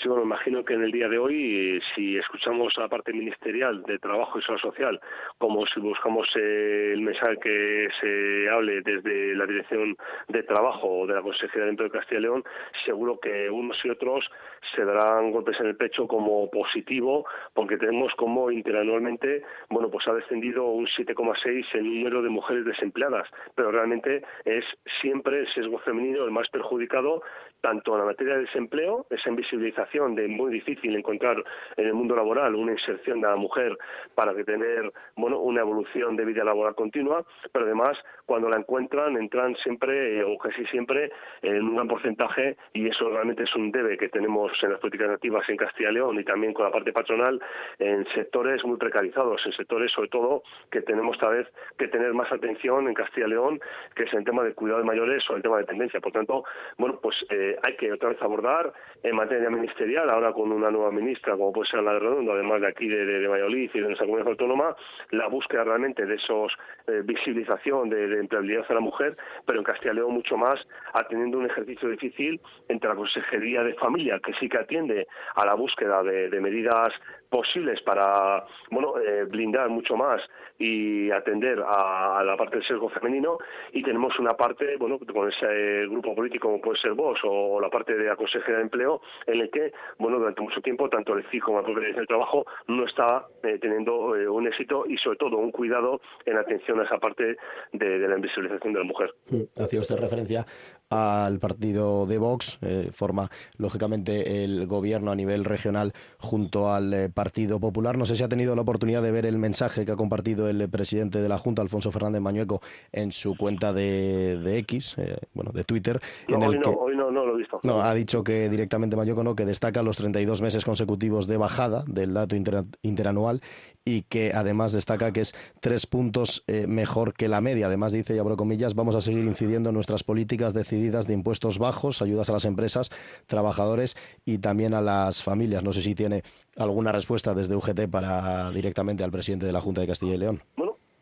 Sí, 0.00 0.08
bueno, 0.08 0.24
imagino 0.24 0.64
que 0.64 0.72
en 0.72 0.82
el 0.82 0.92
día 0.92 1.10
de 1.10 1.18
hoy, 1.18 1.78
si 1.94 2.16
escuchamos 2.16 2.74
la 2.78 2.88
parte 2.88 3.12
ministerial 3.12 3.82
de 3.82 3.98
Trabajo 3.98 4.38
y 4.38 4.42
Salud 4.42 4.58
Social, 4.58 4.98
como 5.36 5.66
si 5.66 5.78
buscamos 5.78 6.26
eh, 6.36 6.92
el 6.94 7.02
mensaje 7.02 7.36
que 7.36 7.88
se 8.00 8.48
hable 8.48 8.80
desde 8.80 9.34
la 9.34 9.44
Dirección 9.44 9.94
de 10.28 10.42
Trabajo 10.44 11.00
o 11.00 11.06
de 11.06 11.12
la 11.12 11.20
Consejería 11.20 11.64
de 11.64 11.70
Empleo 11.72 11.90
de 11.90 11.98
Castilla 11.98 12.18
y 12.18 12.22
León, 12.22 12.44
seguro 12.86 13.20
que 13.20 13.50
unos 13.50 13.76
y 13.84 13.90
otros 13.90 14.26
se 14.74 14.86
darán 14.86 15.32
golpes 15.32 15.60
en 15.60 15.66
el 15.66 15.76
pecho 15.76 16.06
como 16.06 16.48
positivo, 16.50 17.26
porque 17.52 17.76
tenemos 17.76 18.14
como 18.14 18.50
interanualmente, 18.50 19.42
bueno, 19.68 19.90
pues 19.90 20.08
ha 20.08 20.14
descendido 20.14 20.64
un 20.64 20.86
7,6 20.86 21.74
el 21.74 21.84
número 21.84 22.22
de 22.22 22.30
mujeres 22.30 22.64
desempleadas, 22.64 23.28
pero 23.54 23.70
realmente 23.70 24.22
es 24.46 24.64
siempre 25.02 25.40
el 25.40 25.48
sesgo 25.48 25.78
femenino 25.80 26.24
el 26.24 26.30
más 26.30 26.48
perjudicado, 26.48 27.22
tanto 27.60 27.92
en 27.92 28.00
la 28.00 28.06
materia 28.06 28.34
de 28.34 28.42
desempleo, 28.42 29.06
esa 29.10 29.30
invisibilización 29.30 30.14
de 30.14 30.28
muy 30.28 30.52
difícil 30.52 30.94
encontrar 30.96 31.42
en 31.76 31.86
el 31.86 31.94
mundo 31.94 32.16
laboral 32.16 32.54
una 32.54 32.72
inserción 32.72 33.20
de 33.20 33.28
la 33.28 33.36
mujer 33.36 33.76
para 34.14 34.34
que 34.34 34.44
tener 34.44 34.92
bueno 35.16 35.38
una 35.40 35.60
evolución 35.60 36.16
de 36.16 36.24
vida 36.24 36.44
laboral 36.44 36.74
continua, 36.74 37.24
pero 37.52 37.64
además 37.64 37.98
cuando 38.26 38.48
la 38.48 38.56
encuentran 38.56 39.16
entran 39.16 39.56
siempre 39.56 40.24
o 40.24 40.38
casi 40.38 40.64
siempre 40.66 41.10
en 41.42 41.62
un 41.62 41.74
gran 41.74 41.88
porcentaje 41.88 42.56
y 42.72 42.88
eso 42.88 43.08
realmente 43.10 43.44
es 43.44 43.54
un 43.54 43.70
debe 43.70 43.96
que 43.96 44.08
tenemos 44.08 44.52
en 44.62 44.72
las 44.72 44.80
políticas 44.80 45.08
nativas 45.08 45.48
en 45.48 45.56
Castilla 45.56 45.90
y 45.90 45.94
León 45.94 46.18
y 46.18 46.24
también 46.24 46.52
con 46.52 46.64
la 46.64 46.72
parte 46.72 46.92
patronal 46.92 47.40
en 47.78 48.06
sectores 48.08 48.64
muy 48.64 48.76
precarizados, 48.76 49.44
en 49.46 49.52
sectores 49.52 49.92
sobre 49.92 50.08
todo 50.08 50.42
que 50.70 50.82
tenemos 50.82 51.18
tal 51.18 51.36
vez 51.36 51.48
que 51.78 51.88
tener 51.88 52.12
más 52.14 52.30
atención 52.32 52.88
en 52.88 52.94
Castilla 52.94 53.26
y 53.26 53.30
León, 53.30 53.60
que 53.94 54.04
es 54.04 54.14
el 54.14 54.24
tema 54.24 54.42
de 54.42 54.54
cuidado 54.54 54.80
de 54.80 54.86
mayores 54.86 55.28
o 55.30 55.36
el 55.36 55.42
tema 55.42 55.56
de 55.56 55.62
dependencia. 55.62 56.00
Por 56.00 56.12
tanto, 56.12 56.44
bueno, 56.78 56.98
pues 57.00 57.24
eh, 57.30 57.49
hay 57.62 57.76
que 57.76 57.92
otra 57.92 58.10
vez 58.10 58.22
abordar 58.22 58.72
en 59.02 59.16
materia 59.16 59.50
ministerial 59.50 60.10
ahora 60.10 60.32
con 60.32 60.52
una 60.52 60.70
nueva 60.70 60.90
ministra, 60.90 61.32
como 61.32 61.52
puede 61.52 61.70
ser 61.70 61.82
la 61.82 61.94
de 61.94 62.00
Redondo, 62.00 62.32
además 62.32 62.60
de 62.60 62.68
aquí 62.68 62.88
de, 62.88 63.04
de, 63.04 63.28
Valladolid 63.28 63.70
y 63.72 63.80
de 63.80 63.86
nuestra 63.86 64.06
comunidad 64.06 64.28
autónoma, 64.28 64.76
la 65.10 65.28
búsqueda 65.28 65.64
realmente 65.64 66.04
de 66.04 66.14
esos 66.14 66.52
eh, 66.86 67.02
visibilización 67.04 67.88
de, 67.88 68.18
empleabilidad 68.18 68.64
a 68.68 68.74
la 68.74 68.80
mujer, 68.80 69.16
pero 69.46 69.58
en 69.58 69.64
Castilla 69.64 69.92
y 69.92 69.96
León 69.96 70.12
mucho 70.12 70.36
más 70.36 70.66
atendiendo 70.92 71.38
un 71.38 71.46
ejercicio 71.46 71.88
difícil 71.88 72.40
entre 72.68 72.88
la 72.88 72.96
Consejería 72.96 73.62
de 73.62 73.74
Familia, 73.74 74.20
que 74.22 74.34
sí 74.34 74.48
que 74.48 74.58
atiende 74.58 75.06
a 75.34 75.46
la 75.46 75.54
búsqueda 75.54 76.02
de, 76.02 76.40
medidas 76.40 76.88
posibles 77.30 77.80
para 77.82 78.44
bueno 78.70 78.94
eh, 78.98 79.24
blindar 79.24 79.68
mucho 79.68 79.96
más 79.96 80.20
y 80.58 81.10
atender 81.10 81.62
a, 81.66 82.22
la 82.24 82.36
parte 82.36 82.56
del 82.56 82.66
sesgo 82.66 82.88
femenino 82.90 83.38
y 83.72 83.82
tenemos 83.82 84.18
una 84.18 84.32
parte 84.32 84.76
bueno 84.76 84.98
con 84.98 85.28
ese 85.28 85.86
grupo 85.86 86.14
político 86.14 86.48
como 86.48 86.60
puede 86.60 86.78
ser 86.78 86.92
vos 86.92 87.18
o, 87.24 87.60
la 87.60 87.70
parte 87.70 87.94
de 87.94 88.04
la 88.04 88.16
Consejería 88.16 88.56
de 88.56 88.62
Empleo 88.62 89.00
en 89.26 89.40
el 89.40 89.50
que 89.50 89.72
bueno, 89.98 90.18
durante 90.18 90.40
mucho 90.40 90.60
tiempo, 90.60 90.88
tanto 90.88 91.14
el 91.14 91.24
CIC 91.30 91.44
como 91.44 91.58
la 91.58 91.64
propia 91.64 91.92
del 91.92 92.06
trabajo 92.06 92.44
no 92.68 92.84
está 92.84 93.26
eh, 93.42 93.58
teniendo 93.60 94.16
eh, 94.16 94.28
un 94.28 94.46
éxito 94.46 94.84
y, 94.86 94.96
sobre 94.98 95.18
todo, 95.18 95.36
un 95.38 95.50
cuidado 95.50 96.00
en 96.24 96.36
atención 96.36 96.80
a 96.80 96.84
esa 96.84 96.98
parte 96.98 97.36
de, 97.72 97.98
la 97.98 98.16
invisibilización 98.16 98.72
de 98.72 98.78
la 98.78 98.84
mujer. 98.84 99.14
Hacía 99.56 99.80
usted 99.80 99.96
referencia 99.96 100.44
al 100.90 101.38
partido 101.38 102.04
de 102.06 102.18
Vox, 102.18 102.58
eh, 102.62 102.90
forma 102.92 103.30
lógicamente 103.56 104.44
el 104.44 104.66
gobierno 104.66 105.12
a 105.12 105.14
nivel 105.14 105.44
regional 105.44 105.92
junto 106.18 106.72
al 106.72 107.10
Partido 107.14 107.60
Popular. 107.60 107.96
No 107.96 108.06
sé 108.06 108.16
si 108.16 108.22
ha 108.22 108.28
tenido 108.28 108.56
la 108.56 108.62
oportunidad 108.62 109.02
de 109.02 109.12
ver 109.12 109.24
el 109.24 109.38
mensaje 109.38 109.86
que 109.86 109.92
ha 109.92 109.96
compartido 109.96 110.48
el 110.48 110.68
presidente 110.68 111.22
de 111.22 111.28
la 111.28 111.38
Junta, 111.38 111.62
Alfonso 111.62 111.92
Fernández 111.92 112.20
Mañueco, 112.20 112.60
en 112.92 113.12
su 113.12 113.36
cuenta 113.36 113.72
de, 113.72 114.58
X, 114.58 114.96
bueno, 115.32 115.52
de 115.52 115.64
Twitter. 115.64 116.00
No, 116.28 116.38
hoy, 116.38 116.58
no, 116.58 116.70
hoy 116.72 116.96
no, 116.96 117.10
no, 117.10 117.24
lo 117.24 117.34
he 117.34 117.38
visto. 117.38 117.60
No, 117.62 117.82
ha 117.82 117.94
dicho 117.94 118.24
que 118.24 118.48
directamente 118.48 118.96
Mañueco 118.96 119.22
no, 119.22 119.36
que 119.36 119.44
destaca 119.44 119.82
los 119.82 119.96
32 119.96 120.42
meses 120.42 120.64
consecutivos 120.64 121.26
de 121.26 121.36
bajada 121.36 121.84
del 121.86 122.14
dato 122.14 122.36
interanual 122.82 123.40
y 123.84 124.02
que 124.02 124.32
además 124.34 124.72
destaca 124.72 125.12
que 125.12 125.22
es 125.22 125.34
tres 125.60 125.86
puntos 125.86 126.44
eh, 126.46 126.66
mejor 126.66 127.14
que 127.14 127.28
la 127.28 127.40
media. 127.40 127.66
Además 127.66 127.92
dice, 127.92 128.14
y 128.14 128.18
abro 128.18 128.36
comillas, 128.36 128.74
vamos 128.74 128.94
a 128.94 129.00
seguir 129.00 129.24
incidiendo 129.24 129.70
en 129.70 129.74
nuestras 129.74 130.04
políticas 130.04 130.52
decididas 130.54 130.79
de 130.80 131.14
impuestos 131.14 131.58
bajos, 131.58 132.00
ayudas 132.00 132.30
a 132.30 132.32
las 132.32 132.44
empresas, 132.44 132.90
trabajadores 133.26 133.96
y 134.24 134.38
también 134.38 134.74
a 134.74 134.80
las 134.80 135.22
familias. 135.22 135.62
No 135.62 135.72
sé 135.72 135.82
si 135.82 135.94
tiene 135.94 136.22
alguna 136.56 136.92
respuesta 136.92 137.34
desde 137.34 137.54
UGT 137.54 137.88
para 137.90 138.50
directamente 138.50 139.04
al 139.04 139.10
presidente 139.10 139.46
de 139.46 139.52
la 139.52 139.60
Junta 139.60 139.82
de 139.82 139.86
Castilla 139.86 140.14
y 140.14 140.18
León 140.18 140.42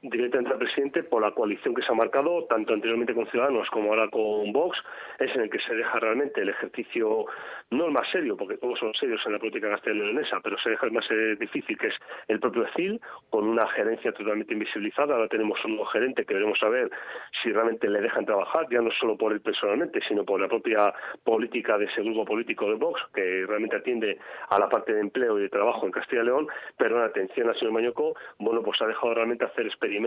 directamente 0.01 0.53
al 0.53 0.59
presidente 0.59 1.03
por 1.03 1.23
la 1.23 1.33
coalición 1.33 1.75
que 1.75 1.83
se 1.83 1.91
ha 1.91 1.95
marcado, 1.95 2.45
tanto 2.45 2.73
anteriormente 2.73 3.15
con 3.15 3.27
Ciudadanos 3.27 3.69
como 3.71 3.91
ahora 3.91 4.09
con 4.09 4.53
Vox, 4.53 4.79
es 5.19 5.35
en 5.35 5.43
el 5.43 5.51
que 5.51 5.59
se 5.59 5.75
deja 5.75 5.99
realmente 5.99 6.41
el 6.41 6.49
ejercicio, 6.51 7.27
no 7.71 7.87
el 7.87 7.93
más 7.93 8.09
serio, 8.11 8.37
porque 8.37 8.57
todos 8.57 8.79
son 8.79 8.95
serios 8.95 9.25
en 9.27 9.33
la 9.33 9.39
política 9.39 9.69
castellano-leonesa, 9.71 10.41
pero 10.43 10.57
se 10.59 10.71
deja 10.71 10.87
el 10.87 10.93
más 10.93 11.07
eh, 11.11 11.37
difícil, 11.39 11.77
que 11.77 11.89
es 11.89 11.95
el 12.29 12.41
propio 12.41 12.67
CIL, 12.75 13.01
con 13.31 13.47
una 13.47 13.67
gerencia 13.69 14.13
totalmente 14.13 14.55
invisibilizada. 14.55 15.15
Ahora 15.15 15.29
tenemos 15.29 15.63
un 15.65 15.73
nuevo 15.73 15.87
gerente 15.87 16.25
que 16.25 16.35
veremos 16.35 16.63
a 16.63 16.69
ver 16.69 16.91
si 17.43 17.53
realmente 17.53 17.89
le 17.89 18.01
dejan 18.01 18.25
trabajar, 18.25 18.67
ya 18.71 18.81
no 18.81 18.91
solo 18.93 19.17
por 19.17 19.33
él 19.33 19.41
personalmente, 19.41 20.01
sino 20.09 20.25
por 20.25 20.41
la 20.41 20.49
propia 20.49 20.95
política 21.25 21.77
de 21.77 21.85
ese 21.85 22.03
grupo 22.03 22.25
político 22.25 22.67
de 22.69 22.75
Vox, 22.75 23.01
que 23.15 23.45
realmente 23.47 23.77
atiende 23.77 24.19
a 24.49 24.59
la 24.59 24.69
parte 24.69 24.95
de 24.95 25.01
empleo 25.01 25.39
y 25.39 25.43
de 25.43 25.49
trabajo 25.49 25.85
en 25.85 25.93
Castilla 25.93 26.23
y 26.23 26.27
León, 26.27 26.49
pero 26.79 26.97
en 26.97 27.03
atención 27.03 27.49
al 27.49 27.57
señor 27.57 27.75
Mañoco, 27.75 28.17
bueno, 28.39 28.63
pues 28.63 28.81
ha 28.81 28.87
dejado 28.87 29.15
realmente 29.15 29.45
hacer 29.45 29.67
experiencias 29.67 29.99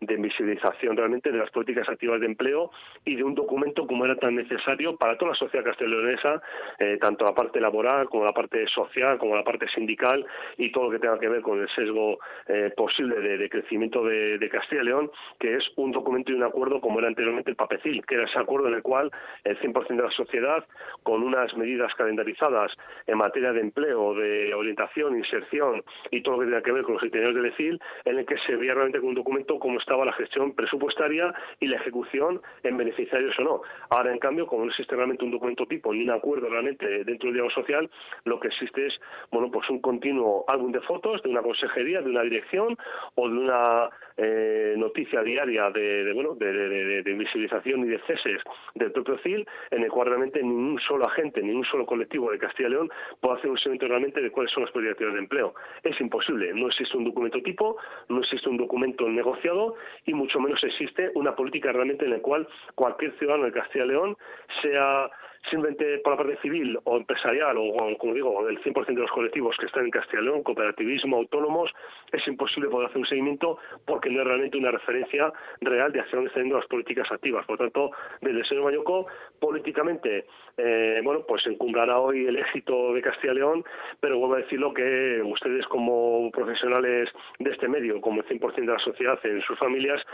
de 0.00 0.14
invisibilización 0.14 0.96
realmente 0.96 1.30
de 1.30 1.38
las 1.38 1.50
políticas 1.50 1.88
activas 1.88 2.20
de 2.20 2.26
empleo 2.26 2.70
y 3.04 3.16
de 3.16 3.24
un 3.24 3.34
documento 3.34 3.86
como 3.86 4.04
era 4.04 4.16
tan 4.16 4.36
necesario 4.36 4.96
para 4.96 5.16
toda 5.18 5.32
la 5.32 5.34
sociedad 5.34 5.64
castellonesa, 5.64 6.40
eh, 6.78 6.98
tanto 7.00 7.24
la 7.24 7.34
parte 7.34 7.60
laboral 7.60 8.08
como 8.08 8.24
la 8.24 8.32
parte 8.32 8.66
social, 8.66 9.18
como 9.18 9.36
la 9.36 9.44
parte 9.44 9.68
sindical 9.68 10.26
y 10.56 10.72
todo 10.72 10.84
lo 10.84 10.90
que 10.90 10.98
tenga 10.98 11.18
que 11.18 11.28
ver 11.28 11.42
con 11.42 11.60
el 11.60 11.68
sesgo 11.70 12.18
eh, 12.46 12.72
posible 12.76 13.20
de, 13.20 13.48
crecimiento 13.48 14.04
de, 14.04 14.48
Castilla 14.50 14.82
y 14.82 14.86
León, 14.86 15.10
que 15.38 15.56
es 15.56 15.70
un 15.76 15.92
documento 15.92 16.32
y 16.32 16.34
un 16.34 16.42
acuerdo 16.42 16.80
como 16.80 16.98
era 16.98 17.08
anteriormente 17.08 17.50
el 17.50 17.56
PAPECIL, 17.56 18.04
que 18.06 18.14
era 18.14 18.24
ese 18.24 18.38
acuerdo 18.38 18.68
en 18.68 18.74
el 18.74 18.82
cual 18.82 19.10
el 19.44 19.58
100% 19.60 19.88
de 19.88 20.02
la 20.02 20.10
sociedad, 20.10 20.66
con 21.02 21.22
unas 21.22 21.54
medidas 21.56 21.94
calendarizadas 21.94 22.72
en 23.06 23.18
materia 23.18 23.52
de 23.52 23.60
empleo, 23.60 24.14
de 24.14 24.54
orientación, 24.54 25.16
inserción 25.16 25.84
y 26.10 26.22
todo 26.22 26.36
lo 26.36 26.40
que 26.40 26.46
tenga 26.46 26.62
que 26.62 26.72
ver 26.72 26.82
con 26.82 26.94
los 26.94 27.02
criterios 27.02 27.34
del 27.34 27.46
ECIL, 27.46 27.80
en 28.04 28.18
el 28.18 28.26
que 28.26 28.38
se 28.38 28.56
veía 28.56 28.74
realmente 28.74 28.98
un 28.98 29.14
documento 29.14 29.28
documento 29.28 29.58
cómo 29.58 29.78
estaba 29.78 30.06
la 30.06 30.12
gestión 30.14 30.52
presupuestaria 30.52 31.34
y 31.60 31.66
la 31.66 31.76
ejecución 31.76 32.40
en 32.62 32.76
beneficiarios 32.78 33.38
o 33.38 33.42
no. 33.42 33.60
Ahora, 33.90 34.10
en 34.10 34.18
cambio, 34.18 34.46
como 34.46 34.64
no 34.64 34.70
existe 34.70 34.96
realmente 34.96 35.24
un 35.24 35.30
documento 35.30 35.66
tipo 35.66 35.92
ni 35.92 36.02
un 36.02 36.10
acuerdo 36.10 36.48
realmente 36.48 36.67
dentro 36.76 36.88
del 36.88 37.18
diálogo 37.18 37.50
social, 37.50 37.90
lo 38.24 38.40
que 38.40 38.48
existe 38.48 38.86
es, 38.86 39.00
bueno, 39.30 39.50
pues 39.50 39.68
un 39.70 39.80
continuo 39.80 40.44
álbum 40.48 40.72
de 40.72 40.80
fotos 40.80 41.22
de 41.22 41.30
una 41.30 41.42
consejería, 41.42 42.00
de 42.00 42.10
una 42.10 42.22
dirección 42.22 42.76
o 43.14 43.28
de 43.28 43.38
una 43.38 43.90
eh, 44.16 44.74
noticia 44.76 45.22
diaria 45.22 45.70
de, 45.70 46.12
bueno 46.12 46.34
de, 46.34 47.02
invisibilización 47.06 47.84
y 47.84 47.88
de 47.88 47.98
ceses 48.00 48.42
del 48.74 48.90
propio 48.92 49.16
CIL, 49.18 49.46
en 49.70 49.84
el 49.84 49.90
cual 49.90 50.08
realmente 50.08 50.42
ningún 50.42 50.78
solo 50.80 51.06
agente, 51.06 51.40
ni 51.40 51.52
un 51.52 51.64
solo 51.64 51.86
colectivo 51.86 52.30
de 52.30 52.38
Castilla 52.38 52.68
y 52.68 52.72
León 52.72 52.90
puede 53.20 53.38
hacer 53.38 53.50
un 53.50 53.58
seguimiento 53.58 53.86
realmente 53.86 54.20
de 54.20 54.30
cuáles 54.30 54.52
son 54.52 54.64
las 54.64 54.72
políticas 54.72 55.12
de 55.12 55.18
empleo. 55.20 55.54
Es 55.84 56.00
imposible, 56.00 56.52
no 56.52 56.66
existe 56.66 56.96
un 56.96 57.04
documento 57.04 57.40
tipo, 57.42 57.76
no 58.08 58.18
existe 58.18 58.48
un 58.48 58.56
documento 58.56 59.08
negociado 59.08 59.76
y 60.04 60.14
mucho 60.14 60.40
menos 60.40 60.62
existe 60.64 61.10
una 61.14 61.36
política 61.36 61.72
realmente 61.72 62.04
en 62.04 62.10
la 62.10 62.18
cual 62.18 62.48
cualquier 62.74 63.16
ciudadano 63.18 63.44
de 63.44 63.52
Castilla 63.52 63.84
y 63.84 63.88
León 63.88 64.16
sea 64.62 65.10
simplemente 65.50 65.98
por 65.98 66.12
la 66.12 66.18
parte 66.18 66.36
civil 66.42 66.78
o 66.84 66.96
empresarial 66.96 67.56
o, 67.58 67.96
como 67.98 68.14
digo, 68.14 68.48
el 68.48 68.60
100% 68.62 68.86
de 68.86 68.94
los 68.94 69.10
colectivos 69.10 69.56
que 69.58 69.66
están 69.66 69.84
en 69.84 69.90
Castilla 69.90 70.22
y 70.22 70.24
León, 70.26 70.42
cooperativismo, 70.42 71.16
autónomos, 71.16 71.72
es 72.12 72.26
imposible 72.26 72.68
poder 72.68 72.88
hacer 72.88 72.98
un 72.98 73.06
seguimiento 73.06 73.58
porque 73.86 74.10
no 74.10 74.20
es 74.20 74.26
realmente 74.26 74.58
una 74.58 74.70
referencia 74.70 75.32
real 75.60 75.92
de 75.92 76.00
hacia 76.00 76.16
dónde 76.16 76.28
están 76.28 76.44
yendo 76.44 76.58
las 76.58 76.66
políticas 76.66 77.10
activas. 77.10 77.46
Por 77.46 77.58
lo 77.58 77.64
tanto, 77.66 77.90
desde 78.20 78.38
el 78.38 78.46
señor 78.46 78.64
Mayoco, 78.64 79.06
políticamente, 79.40 80.26
eh, 80.56 81.00
bueno, 81.02 81.24
pues 81.26 81.46
encumbrará 81.46 81.98
hoy 81.98 82.26
el 82.26 82.36
éxito 82.36 82.92
de 82.92 83.02
Castilla 83.02 83.32
y 83.32 83.36
León, 83.36 83.64
pero 84.00 84.18
vuelvo 84.18 84.34
a 84.36 84.38
decirlo 84.38 84.72
que 84.74 85.22
ustedes 85.24 85.66
como 85.66 86.30
profesionales 86.30 87.10
de 87.38 87.50
este 87.50 87.68
medio, 87.68 88.00
como 88.00 88.20
el 88.20 88.26
100% 88.26 88.54
de 88.54 88.66
la 88.66 88.78
sociedad 88.78 89.18
en 89.24 89.40
sus 89.42 89.58
familias, 89.58 90.04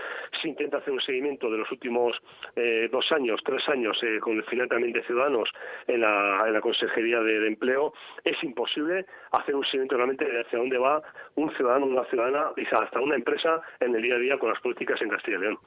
si 0.41 0.49
intenta 0.49 0.79
hacer 0.79 0.93
un 0.93 1.01
seguimiento 1.01 1.51
de 1.51 1.59
los 1.59 1.71
últimos 1.71 2.21
eh, 2.57 2.89
dos 2.91 3.11
años, 3.13 3.41
tres 3.45 3.69
años, 3.69 4.01
eh, 4.03 4.19
con 4.21 4.37
el 4.37 4.45
final 4.45 4.69
también 4.69 4.93
de 4.93 5.03
ciudadanos 5.15 5.49
en 5.87 6.01
la, 6.01 6.61
Consejería 6.61 7.21
de, 7.21 7.47
Empleo, 7.47 7.93
es 8.25 8.43
imposible 8.43 9.07
hacer 9.33 9.55
un 9.55 9.65
seguimiento 9.65 9.97
realmente 9.97 10.25
de 10.25 10.41
hacia 10.41 10.59
dónde 10.59 10.79
va 10.79 11.03
un 11.35 11.55
ciudadano, 11.57 11.87
una 11.87 12.05
ciudadana 12.05 12.53
y 12.57 12.63
hasta 12.63 13.01
una 13.01 13.17
empresa 13.17 13.61
en 13.81 13.95
el 13.95 14.03
día 14.03 14.15
a 14.15 14.19
día 14.19 14.39
con 14.39 14.51
las 14.51 14.61
políticas 14.61 15.01
en 15.03 15.11
Castilla 15.11 15.37
y 15.37 15.41
León. 15.41 15.59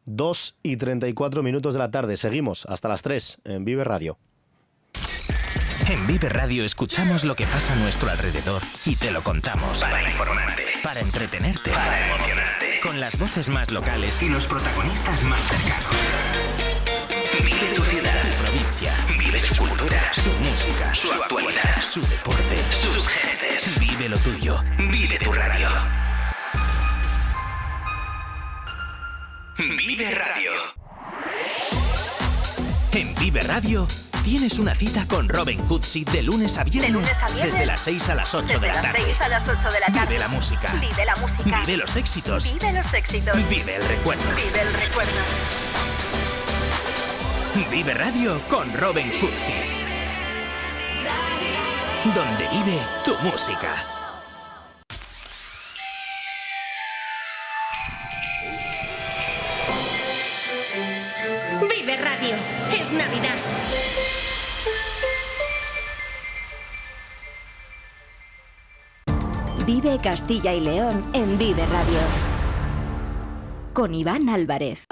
2 0.07 0.57
y 0.63 0.77
34 0.77 1.43
minutos 1.43 1.75
de 1.75 1.79
la 1.79 1.91
tarde. 1.91 2.17
Seguimos 2.17 2.65
hasta 2.67 2.89
las 2.89 3.03
3 3.03 3.39
en 3.45 3.65
Vive 3.65 3.85
Radio. 3.85 4.19
En 5.91 6.07
Vive 6.07 6.29
Radio 6.29 6.65
escuchamos 6.65 7.25
lo 7.25 7.35
que 7.35 7.45
pasa 7.47 7.73
a 7.73 7.77
nuestro 7.77 8.11
alrededor 8.11 8.63
y 8.85 8.97
te 8.97 9.11
lo 9.11 9.23
contamos. 9.23 9.81
Para 9.81 10.03
informarte, 10.03 10.63
para 10.83 11.01
entretenerte, 11.01 11.71
para 11.71 12.07
emocionarte. 12.07 12.81
Con 12.83 13.01
las 13.01 13.19
voces 13.19 13.49
más 13.49 13.71
locales 13.71 14.21
y 14.23 14.29
los 14.29 14.47
protagonistas 14.47 15.25
más 15.25 15.43
cercanos. 15.43 15.97
Vive 17.43 17.75
tu 17.75 17.83
ciudad, 17.83 18.23
tu 18.23 18.37
provincia. 18.37 18.93
Su 19.49 19.57
cultura, 19.57 20.13
su 20.13 20.31
música, 20.31 20.95
su 20.95 21.11
actualidad, 21.11 21.83
su 21.83 22.01
deporte, 22.03 22.57
sus 22.71 23.09
gentes. 23.09 23.79
Vive 23.81 24.09
lo 24.11 24.19
tuyo. 24.19 24.63
Vive 24.77 25.19
tu 25.19 25.33
radio. 25.33 25.69
Vive 29.57 30.11
Radio. 30.11 30.53
En 32.93 33.15
Vive 33.15 33.41
Radio 33.41 33.87
tienes 34.23 34.59
una 34.59 34.75
cita 34.75 35.07
con 35.09 35.29
Robin 35.29 35.59
Cutsi 35.67 36.05
de 36.05 36.23
lunes 36.23 36.59
a 36.59 36.65
viernes. 36.65 37.09
Desde 37.35 37.65
las 37.65 37.81
6 37.81 38.09
a 38.11 38.15
las 38.17 38.35
8 38.35 38.61
de 38.61 38.69
la 38.69 38.83
tarde. 38.83 39.01
Vive 40.07 40.19
la 40.19 40.29
música. 40.29 40.73
Vive 40.75 41.05
la 41.07 41.17
música. 41.17 41.61
Vive 41.61 41.77
los 41.79 41.97
éxitos. 41.97 42.53
Vive 42.53 42.73
los 42.75 42.93
éxitos. 42.93 43.49
Vive 43.49 43.77
el 43.77 43.89
recuerdo. 43.89 44.23
Vive 44.37 44.61
el 44.61 44.73
recuerdo. 44.75 45.58
Vive 47.67 47.93
Radio 47.93 48.41
con 48.49 48.73
Robin 48.73 49.11
Cooksey. 49.21 49.55
Donde 52.15 52.49
vive 52.53 52.79
tu 53.05 53.15
música. 53.23 53.75
Vive 61.69 61.97
Radio 61.97 62.37
es 62.73 62.93
Navidad. 62.93 63.37
Vive 69.67 69.99
Castilla 70.01 70.55
y 70.55 70.61
León 70.61 71.11
en 71.13 71.37
Vive 71.37 71.67
Radio. 71.67 72.01
Con 73.75 73.95
Iván 73.95 74.29
Álvarez. 74.29 74.87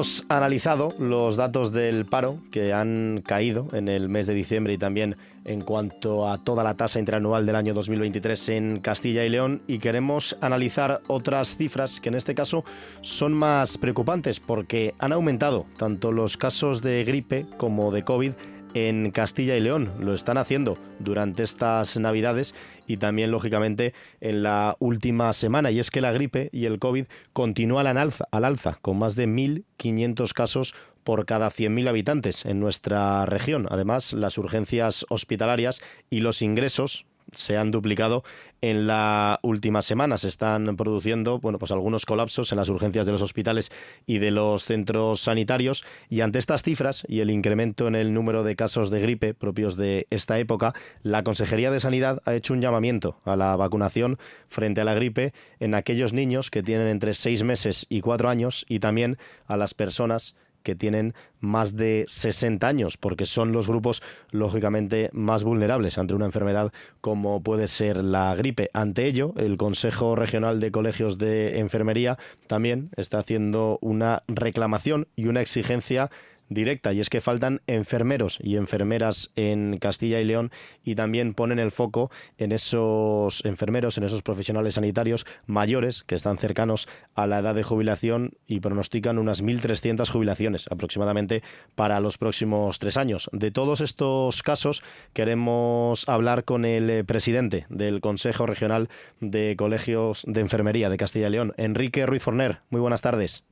Hemos 0.00 0.24
analizado 0.30 0.94
los 0.98 1.36
datos 1.36 1.72
del 1.72 2.06
paro 2.06 2.38
que 2.50 2.72
han 2.72 3.22
caído 3.22 3.68
en 3.74 3.86
el 3.86 4.08
mes 4.08 4.26
de 4.26 4.32
diciembre 4.32 4.72
y 4.72 4.78
también 4.78 5.18
en 5.44 5.60
cuanto 5.60 6.26
a 6.26 6.38
toda 6.38 6.64
la 6.64 6.74
tasa 6.74 6.98
interanual 6.98 7.44
del 7.44 7.54
año 7.54 7.74
2023 7.74 8.48
en 8.48 8.80
Castilla 8.80 9.26
y 9.26 9.28
León 9.28 9.60
y 9.66 9.78
queremos 9.78 10.38
analizar 10.40 11.02
otras 11.06 11.54
cifras 11.54 12.00
que 12.00 12.08
en 12.08 12.14
este 12.14 12.34
caso 12.34 12.64
son 13.02 13.34
más 13.34 13.76
preocupantes 13.76 14.40
porque 14.40 14.94
han 14.98 15.12
aumentado 15.12 15.66
tanto 15.76 16.12
los 16.12 16.38
casos 16.38 16.80
de 16.80 17.04
gripe 17.04 17.44
como 17.58 17.92
de 17.92 18.02
COVID 18.02 18.32
en 18.74 19.10
Castilla 19.10 19.56
y 19.56 19.60
León. 19.60 19.92
Lo 20.00 20.14
están 20.14 20.38
haciendo 20.38 20.76
durante 20.98 21.42
estas 21.42 21.98
Navidades 21.98 22.54
y 22.86 22.96
también, 22.96 23.30
lógicamente, 23.30 23.94
en 24.20 24.42
la 24.42 24.76
última 24.78 25.32
semana. 25.32 25.70
Y 25.70 25.78
es 25.78 25.90
que 25.90 26.00
la 26.00 26.12
gripe 26.12 26.50
y 26.52 26.66
el 26.66 26.78
COVID 26.78 27.06
continúan 27.32 27.86
al 27.86 27.98
alza, 27.98 28.26
al 28.30 28.44
alza 28.44 28.78
con 28.82 28.98
más 28.98 29.16
de 29.16 29.26
1.500 29.26 30.32
casos 30.32 30.74
por 31.04 31.26
cada 31.26 31.50
100.000 31.50 31.88
habitantes 31.88 32.44
en 32.44 32.60
nuestra 32.60 33.26
región. 33.26 33.66
Además, 33.70 34.12
las 34.12 34.38
urgencias 34.38 35.06
hospitalarias 35.08 35.80
y 36.10 36.20
los 36.20 36.42
ingresos 36.42 37.06
se 37.32 37.56
han 37.56 37.70
duplicado 37.70 38.24
en 38.60 38.86
la 38.86 39.38
última 39.42 39.82
semana. 39.82 40.18
Se 40.18 40.28
están 40.28 40.76
produciendo 40.76 41.38
bueno, 41.38 41.58
pues 41.58 41.72
algunos 41.72 42.06
colapsos 42.06 42.52
en 42.52 42.58
las 42.58 42.68
urgencias 42.68 43.06
de 43.06 43.12
los 43.12 43.22
hospitales 43.22 43.70
y 44.06 44.18
de 44.18 44.30
los 44.30 44.64
centros 44.64 45.20
sanitarios. 45.20 45.84
Y 46.08 46.20
ante 46.20 46.38
estas 46.38 46.62
cifras 46.62 47.04
y 47.08 47.20
el 47.20 47.30
incremento 47.30 47.88
en 47.88 47.94
el 47.94 48.12
número 48.12 48.42
de 48.42 48.56
casos 48.56 48.90
de 48.90 49.00
gripe 49.00 49.34
propios 49.34 49.76
de 49.76 50.06
esta 50.10 50.38
época, 50.38 50.74
la 51.02 51.24
Consejería 51.24 51.70
de 51.70 51.80
Sanidad 51.80 52.22
ha 52.24 52.34
hecho 52.34 52.54
un 52.54 52.60
llamamiento 52.60 53.20
a 53.24 53.36
la 53.36 53.56
vacunación 53.56 54.18
frente 54.48 54.80
a 54.80 54.84
la 54.84 54.94
gripe 54.94 55.32
en 55.58 55.74
aquellos 55.74 56.12
niños 56.12 56.50
que 56.50 56.62
tienen 56.62 56.88
entre 56.88 57.14
seis 57.14 57.42
meses 57.42 57.86
y 57.88 58.00
cuatro 58.00 58.28
años 58.28 58.64
y 58.68 58.80
también 58.80 59.18
a 59.46 59.56
las 59.56 59.74
personas 59.74 60.34
que 60.62 60.74
tienen 60.74 61.14
más 61.40 61.76
de 61.76 62.04
60 62.06 62.66
años, 62.66 62.96
porque 62.96 63.26
son 63.26 63.52
los 63.52 63.68
grupos 63.68 64.02
lógicamente 64.30 65.10
más 65.12 65.44
vulnerables 65.44 65.98
ante 65.98 66.14
una 66.14 66.26
enfermedad 66.26 66.72
como 67.00 67.42
puede 67.42 67.68
ser 67.68 68.02
la 68.02 68.34
gripe. 68.34 68.68
Ante 68.72 69.06
ello, 69.06 69.32
el 69.36 69.56
Consejo 69.56 70.16
Regional 70.16 70.60
de 70.60 70.70
Colegios 70.70 71.18
de 71.18 71.58
Enfermería 71.60 72.18
también 72.46 72.90
está 72.96 73.18
haciendo 73.18 73.78
una 73.80 74.22
reclamación 74.28 75.08
y 75.16 75.26
una 75.26 75.40
exigencia 75.40 76.10
directa 76.50 76.92
y 76.92 77.00
es 77.00 77.08
que 77.08 77.22
faltan 77.22 77.62
enfermeros 77.66 78.38
y 78.42 78.56
enfermeras 78.56 79.32
en 79.36 79.78
Castilla 79.78 80.20
y 80.20 80.24
León 80.24 80.50
y 80.84 80.96
también 80.96 81.32
ponen 81.32 81.58
el 81.58 81.70
foco 81.70 82.10
en 82.36 82.52
esos 82.52 83.42
enfermeros, 83.46 83.96
en 83.96 84.04
esos 84.04 84.22
profesionales 84.22 84.74
sanitarios 84.74 85.24
mayores 85.46 86.02
que 86.02 86.14
están 86.14 86.36
cercanos 86.36 86.88
a 87.14 87.26
la 87.26 87.38
edad 87.38 87.54
de 87.54 87.62
jubilación 87.62 88.32
y 88.46 88.60
pronostican 88.60 89.18
unas 89.18 89.42
1.300 89.42 90.10
jubilaciones 90.10 90.66
aproximadamente 90.70 91.42
para 91.74 92.00
los 92.00 92.18
próximos 92.18 92.78
tres 92.78 92.96
años. 92.96 93.30
De 93.32 93.50
todos 93.50 93.80
estos 93.80 94.42
casos 94.42 94.82
queremos 95.14 96.08
hablar 96.08 96.44
con 96.44 96.64
el 96.64 96.90
eh, 96.90 97.04
presidente 97.04 97.66
del 97.68 98.00
Consejo 98.00 98.46
Regional 98.46 98.88
de 99.20 99.54
Colegios 99.56 100.24
de 100.26 100.40
Enfermería 100.40 100.90
de 100.90 100.96
Castilla 100.96 101.28
y 101.28 101.30
León, 101.30 101.52
Enrique 101.56 102.04
Ruiz 102.06 102.22
Forner. 102.22 102.58
Muy 102.70 102.80
buenas 102.80 103.02
tardes. 103.02 103.44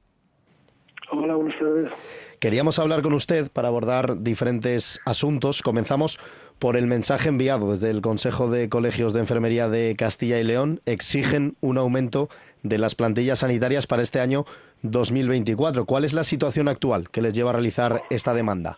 Hola, 1.10 1.36
buenas 1.36 1.58
tardes. 1.58 1.92
Queríamos 2.40 2.78
hablar 2.78 3.02
con 3.02 3.14
usted 3.14 3.50
para 3.50 3.66
abordar 3.66 4.22
diferentes 4.22 5.00
asuntos. 5.04 5.60
Comenzamos 5.60 6.20
por 6.60 6.76
el 6.76 6.86
mensaje 6.86 7.28
enviado 7.28 7.72
desde 7.72 7.90
el 7.90 8.00
Consejo 8.00 8.48
de 8.48 8.68
Colegios 8.68 9.12
de 9.12 9.18
Enfermería 9.18 9.68
de 9.68 9.96
Castilla 9.98 10.38
y 10.38 10.44
León. 10.44 10.78
Exigen 10.86 11.56
un 11.60 11.78
aumento 11.78 12.28
de 12.62 12.78
las 12.78 12.94
plantillas 12.94 13.40
sanitarias 13.40 13.88
para 13.88 14.02
este 14.02 14.20
año 14.20 14.44
2024. 14.82 15.84
¿Cuál 15.84 16.04
es 16.04 16.12
la 16.14 16.22
situación 16.22 16.68
actual 16.68 17.10
que 17.10 17.22
les 17.22 17.34
lleva 17.34 17.50
a 17.50 17.54
realizar 17.54 18.02
esta 18.08 18.32
demanda? 18.34 18.76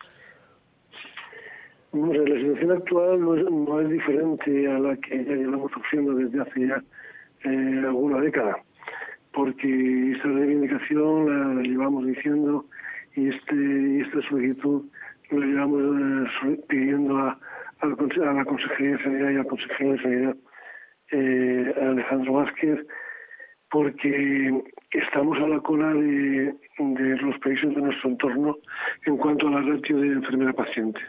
la 1.93 2.39
situación 2.39 2.71
actual 2.71 3.19
no 3.19 3.81
es, 3.81 3.89
diferente 3.89 4.67
a 4.71 4.79
la 4.79 4.95
que 4.95 5.23
ya 5.23 5.35
llevamos 5.35 5.71
sufriendo 5.73 6.15
desde 6.15 6.41
hace 6.41 6.67
ya 6.67 6.81
eh, 7.43 7.83
alguna 7.85 8.21
década, 8.21 8.55
porque 9.33 10.13
esta 10.13 10.29
reivindicación 10.29 11.57
la 11.57 11.61
llevamos 11.63 12.07
diciendo 12.07 12.65
y 13.15 13.29
este 13.29 14.01
esta 14.01 14.21
solicitud 14.29 14.85
lo 15.31 15.39
llevamos 15.39 16.29
eh, 16.45 16.59
pidiendo 16.67 17.17
a, 17.17 17.39
la, 17.83 18.45
Consejería 18.45 18.97
de 18.97 19.03
Sanidad 19.03 19.29
y 19.31 19.35
al 19.37 19.47
consejero 19.47 19.91
de 19.93 20.01
Sanidad 20.01 20.35
eh, 21.11 21.73
Alejandro 21.81 22.33
Vázquez 22.33 22.79
porque 23.71 24.61
estamos 24.91 25.37
a 25.39 25.47
la 25.47 25.59
cola 25.61 25.93
de, 25.93 26.53
los 27.21 27.39
países 27.39 27.73
de 27.73 27.81
nuestro 27.81 28.09
entorno 28.09 28.57
en 29.05 29.17
cuanto 29.17 29.47
a 29.47 29.51
la 29.51 29.61
ratio 29.61 29.97
de 29.97 30.07
enfermera 30.07 30.51
paciente. 30.51 30.99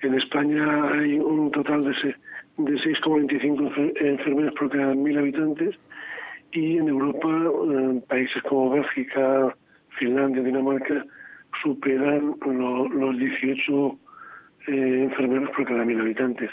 En 0.00 0.14
España 0.14 0.90
hay 0.92 1.18
un 1.18 1.50
total 1.50 1.84
de, 1.84 2.14
de 2.58 2.72
6,25 2.74 3.96
enfermeras 3.98 4.52
por 4.54 4.70
cada 4.70 4.94
mil 4.94 5.18
habitantes 5.18 5.74
y 6.52 6.76
en 6.76 6.88
Europa, 6.88 7.28
en 7.28 8.02
países 8.02 8.42
como 8.42 8.70
Bélgica, 8.70 9.56
Finlandia, 9.98 10.42
Dinamarca, 10.42 11.04
superan 11.62 12.34
los 12.44 13.18
18 13.18 13.98
eh, 14.66 15.04
enfermeros 15.04 15.50
por 15.50 15.64
cada 15.66 15.84
mil 15.84 16.00
habitantes. 16.00 16.50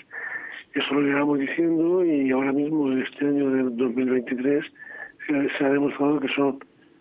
Eso 0.74 0.94
lo 0.94 1.02
llevamos 1.02 1.40
diciendo 1.40 2.06
y 2.06 2.32
ahora 2.32 2.54
mismo, 2.54 2.92
este 2.94 3.26
año 3.26 3.50
del 3.52 3.76
2023, 3.78 4.66
se 5.58 5.66
ha 5.66 5.70
demostrado 5.70 6.20
que 6.20 6.28
son 6.30 6.60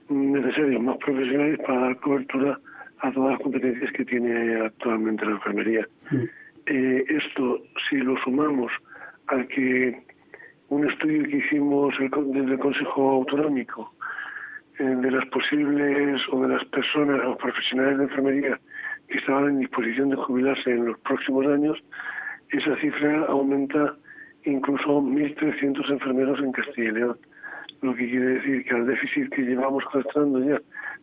necesarios 0.09 0.83
más 0.83 0.97
profesionales 0.99 1.59
para 1.67 1.81
dar 1.81 1.97
cobertura 2.01 2.59
a 2.99 3.13
todas 3.13 3.33
las 3.33 3.41
competencias 3.41 3.93
que 3.93 4.05
tiene 4.05 4.61
actualmente 4.61 5.25
la 5.25 5.33
enfermería. 5.33 5.87
Mm. 6.11 6.25
Eh, 6.67 7.05
esto, 7.09 7.63
si 7.89 7.97
lo 7.97 8.17
sumamos 8.19 8.71
al 9.29 9.47
que 9.49 10.03
un 10.69 10.89
estudio 10.89 11.25
que 11.25 11.39
hicimos 11.39 11.95
desde 11.99 12.53
el 12.53 12.59
Consejo 12.59 13.11
Autonómico 13.11 13.93
eh, 13.93 14.00
de 14.81 15.11
las 15.11 15.27
posibles 15.27 16.23
o 16.33 16.41
de 16.41 16.49
las 16.49 16.65
personas 16.67 17.21
o 17.27 17.37
profesionales 17.37 17.99
de 17.99 18.05
enfermería 18.05 18.61
que 19.09 19.19
estaban 19.19 19.49
en 19.49 19.59
disposición 19.59 20.09
de 20.09 20.17
jubilarse 20.17 20.71
en 20.71 20.87
los 20.87 20.99
próximos 21.01 21.47
años, 21.47 21.79
esa 22.51 22.75
cifra 22.77 23.27
aumenta 23.29 23.95
incluso 24.45 25.03
1.300 25.03 25.91
enfermeros 25.91 26.39
en 26.41 26.53
Castilla 26.53 26.89
y 26.89 26.93
León. 26.93 27.19
Lo 27.83 27.95
que 27.95 28.09
quiere 28.09 28.27
decir 28.27 28.65
que 28.65 28.75
al 28.75 28.87
déficit 28.87 29.29
que 29.35 29.43
llevamos 29.43 29.85
gastando 29.93 30.43
ya 30.43 30.61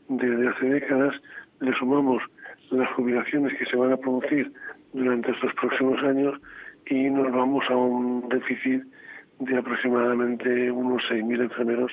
desde 0.10 0.48
hace 0.48 0.70
décadas, 0.70 1.16
le 1.60 1.74
sumamos 1.74 2.24
las 2.72 2.90
jubilaciones 2.94 3.54
que 3.60 3.66
se 3.66 3.78
van 3.78 3.92
a 3.92 3.98
producir 3.98 4.52
durante 4.94 5.32
estos 5.32 5.54
próximos 5.54 6.02
años 6.04 6.40
y 6.88 7.10
nos 7.10 7.32
vamos 7.32 7.64
a 7.70 7.76
un 7.76 8.28
déficit 8.30 8.84
de 9.40 9.58
aproximadamente 9.58 10.72
unos 10.72 11.04
6.000 11.10 11.42
enfermeros 11.44 11.92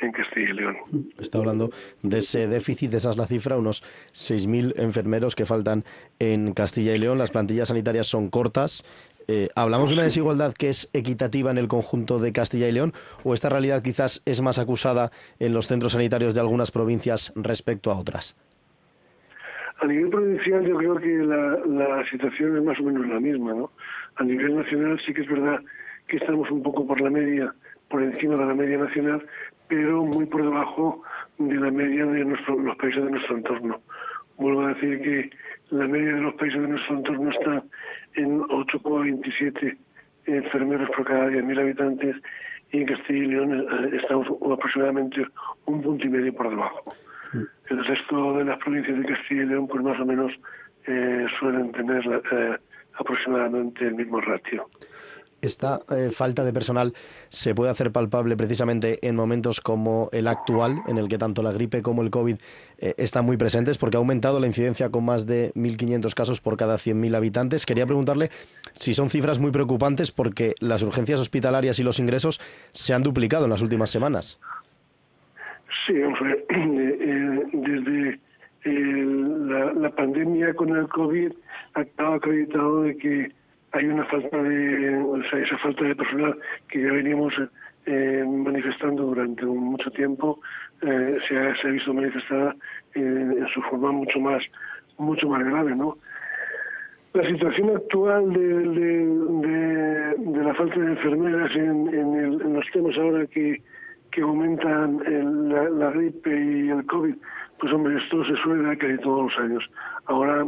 en 0.00 0.12
Castilla 0.12 0.50
y 0.50 0.52
León. 0.54 0.76
Está 1.18 1.38
hablando 1.38 1.70
de 2.02 2.18
ese 2.18 2.48
déficit, 2.48 2.94
esa 2.94 3.10
es 3.10 3.16
la 3.16 3.26
cifra, 3.26 3.56
unos 3.56 3.82
6.000 4.12 4.74
enfermeros 4.76 5.36
que 5.36 5.46
faltan 5.46 5.84
en 6.18 6.52
Castilla 6.52 6.94
y 6.94 6.98
León. 6.98 7.18
Las 7.18 7.30
plantillas 7.30 7.68
sanitarias 7.68 8.06
son 8.06 8.28
cortas. 8.28 8.84
Eh, 9.28 9.48
¿Hablamos 9.54 9.90
de 9.90 9.94
una 9.94 10.02
desigualdad 10.04 10.54
que 10.54 10.70
es 10.70 10.90
equitativa 10.92 11.50
en 11.50 11.58
el 11.58 11.68
conjunto 11.68 12.18
de 12.18 12.32
Castilla 12.32 12.68
y 12.68 12.72
León 12.72 12.92
o 13.22 13.34
esta 13.34 13.48
realidad 13.48 13.82
quizás 13.82 14.22
es 14.26 14.40
más 14.40 14.58
acusada 14.58 15.12
en 15.38 15.52
los 15.52 15.68
centros 15.68 15.92
sanitarios 15.92 16.34
de 16.34 16.40
algunas 16.40 16.72
provincias 16.72 17.32
respecto 17.36 17.92
a 17.92 17.98
otras? 17.98 18.36
A 19.78 19.86
nivel 19.86 20.10
provincial 20.10 20.66
yo 20.66 20.76
creo 20.76 20.96
que 20.96 21.24
la, 21.24 21.58
la 21.66 22.10
situación 22.10 22.56
es 22.56 22.64
más 22.64 22.78
o 22.80 22.82
menos 22.82 23.06
la 23.06 23.20
misma. 23.20 23.54
¿no? 23.54 23.70
A 24.16 24.24
nivel 24.24 24.56
nacional 24.56 25.00
sí 25.06 25.14
que 25.14 25.22
es 25.22 25.28
verdad 25.28 25.60
que 26.10 26.16
estamos 26.16 26.50
un 26.50 26.62
poco 26.62 26.86
por 26.86 27.00
la 27.00 27.08
media, 27.08 27.54
por 27.88 28.02
encima 28.02 28.34
de 28.36 28.44
la 28.44 28.54
media 28.54 28.78
nacional, 28.78 29.24
pero 29.68 30.04
muy 30.04 30.26
por 30.26 30.42
debajo 30.42 31.02
de 31.38 31.54
la 31.54 31.70
media 31.70 32.04
de 32.04 32.24
nuestro, 32.24 32.58
los 32.58 32.76
países 32.76 33.04
de 33.04 33.10
nuestro 33.12 33.36
entorno. 33.36 33.80
Vuelvo 34.36 34.62
a 34.62 34.74
decir 34.74 35.00
que 35.00 35.30
la 35.70 35.86
media 35.86 36.14
de 36.14 36.20
los 36.20 36.34
países 36.34 36.60
de 36.60 36.68
nuestro 36.68 36.96
entorno 36.96 37.30
está 37.30 37.62
en 38.14 38.40
8,27 38.40 39.76
enfermeros 40.26 40.90
por 40.90 41.04
cada 41.04 41.28
10.000 41.28 41.60
habitantes 41.60 42.16
y 42.72 42.78
en 42.78 42.86
Castilla 42.86 43.24
y 43.24 43.26
León 43.26 43.52
eh, 43.52 43.96
estamos 44.02 44.26
aproximadamente 44.52 45.24
un 45.66 45.80
punto 45.80 46.06
y 46.06 46.10
medio 46.10 46.34
por 46.34 46.50
debajo. 46.50 46.92
Mm. 47.32 47.42
El 47.70 47.84
resto 47.84 48.38
de 48.38 48.44
las 48.44 48.58
provincias 48.58 48.98
de 48.98 49.06
Castilla 49.06 49.42
y 49.42 49.46
León, 49.46 49.68
pues 49.68 49.82
más 49.82 50.00
o 50.00 50.04
menos 50.04 50.32
eh, 50.86 51.26
suelen 51.38 51.70
tener 51.70 52.04
eh, 52.32 52.56
aproximadamente 52.94 53.86
el 53.86 53.94
mismo 53.94 54.20
ratio 54.20 54.68
esta 55.42 55.80
eh, 55.90 56.10
falta 56.10 56.44
de 56.44 56.52
personal 56.52 56.92
se 57.28 57.54
puede 57.54 57.70
hacer 57.70 57.92
palpable 57.92 58.36
precisamente 58.36 58.98
en 59.06 59.16
momentos 59.16 59.60
como 59.60 60.08
el 60.12 60.28
actual, 60.28 60.82
en 60.86 60.98
el 60.98 61.08
que 61.08 61.18
tanto 61.18 61.42
la 61.42 61.52
gripe 61.52 61.82
como 61.82 62.02
el 62.02 62.10
COVID 62.10 62.36
eh, 62.78 62.94
están 62.96 63.24
muy 63.24 63.36
presentes, 63.36 63.78
porque 63.78 63.96
ha 63.96 63.98
aumentado 63.98 64.40
la 64.40 64.46
incidencia 64.46 64.90
con 64.90 65.04
más 65.04 65.26
de 65.26 65.52
1.500 65.54 66.14
casos 66.14 66.40
por 66.40 66.56
cada 66.56 66.76
100.000 66.76 67.14
habitantes. 67.14 67.66
Quería 67.66 67.86
preguntarle 67.86 68.30
si 68.72 68.94
son 68.94 69.10
cifras 69.10 69.38
muy 69.38 69.50
preocupantes 69.50 70.12
porque 70.12 70.54
las 70.60 70.82
urgencias 70.82 71.20
hospitalarias 71.20 71.78
y 71.78 71.82
los 71.82 71.98
ingresos 71.98 72.40
se 72.70 72.94
han 72.94 73.02
duplicado 73.02 73.44
en 73.44 73.50
las 73.50 73.62
últimas 73.62 73.90
semanas. 73.90 74.38
Sí, 75.86 75.94
eh, 75.94 77.40
desde 77.52 78.20
la, 78.64 79.72
la 79.72 79.90
pandemia 79.90 80.54
con 80.54 80.76
el 80.76 80.86
COVID 80.88 81.32
ha 81.74 82.14
acreditado 82.14 82.82
de 82.82 82.96
que 82.96 83.39
hay 83.72 83.86
una 83.86 84.04
falta 84.06 84.42
de, 84.42 84.96
o 84.96 85.22
sea, 85.24 85.38
esa 85.38 85.58
falta 85.58 85.84
de 85.84 85.94
personal 85.94 86.36
que 86.68 86.82
ya 86.82 86.92
veníamos 86.92 87.34
eh, 87.86 88.24
manifestando 88.26 89.04
durante 89.04 89.46
mucho 89.46 89.90
tiempo, 89.90 90.40
eh, 90.82 91.18
se, 91.28 91.38
ha, 91.38 91.70
visto 91.70 91.94
manifestada 91.94 92.56
en 92.94 93.46
su 93.54 93.62
forma 93.62 93.92
mucho 93.92 94.18
más, 94.18 94.42
mucho 94.98 95.28
más 95.28 95.44
grave, 95.44 95.74
¿no? 95.74 95.96
La 97.12 97.26
situación 97.26 97.74
actual 97.74 98.32
de, 98.32 100.44
la 100.44 100.54
falta 100.54 100.78
de 100.78 100.92
enfermeras 100.92 101.56
en, 101.56 101.88
en, 101.88 102.54
los 102.54 102.64
temas 102.70 102.96
ahora 102.98 103.26
que, 103.26 103.60
que 104.12 104.20
aumentan 104.20 105.02
la, 105.48 105.68
la, 105.70 105.90
gripe 105.90 106.30
y 106.30 106.70
el 106.70 106.86
COVID, 106.86 107.16
pues 107.58 107.72
hombre, 107.72 107.98
esto 107.98 108.24
se 108.24 108.36
suele 108.36 108.62
dar 108.62 108.78
casi 108.78 108.96
todos 108.98 109.24
los 109.24 109.36
años. 109.44 109.68
Ahora 110.04 110.46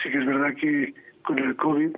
sí 0.00 0.10
que 0.10 0.18
es 0.18 0.26
verdad 0.26 0.54
que 0.54 0.94
con 1.22 1.40
el 1.40 1.56
COVID 1.56 1.96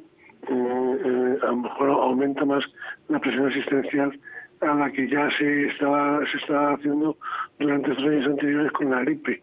eh, 0.49 1.39
a 1.43 1.47
lo 1.47 1.57
mejor 1.57 1.91
aumenta 1.91 2.45
más 2.45 2.65
la 3.09 3.19
presión 3.19 3.49
asistencial 3.49 4.19
a 4.61 4.75
la 4.75 4.91
que 4.91 5.09
ya 5.09 5.31
se 5.39 5.67
estaba, 5.69 6.21
se 6.31 6.37
estaba 6.39 6.75
haciendo 6.75 7.17
durante 7.59 7.89
los 7.89 7.99
años 7.99 8.27
anteriores 8.27 8.73
con 8.73 8.91
la 8.91 9.01
gripe. 9.01 9.43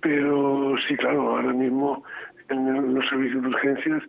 Pero 0.00 0.74
sí, 0.86 0.96
claro, 0.96 1.36
ahora 1.36 1.52
mismo 1.52 2.04
en 2.48 2.94
los 2.94 3.08
servicios 3.08 3.42
de 3.42 3.48
urgencias, 3.48 4.02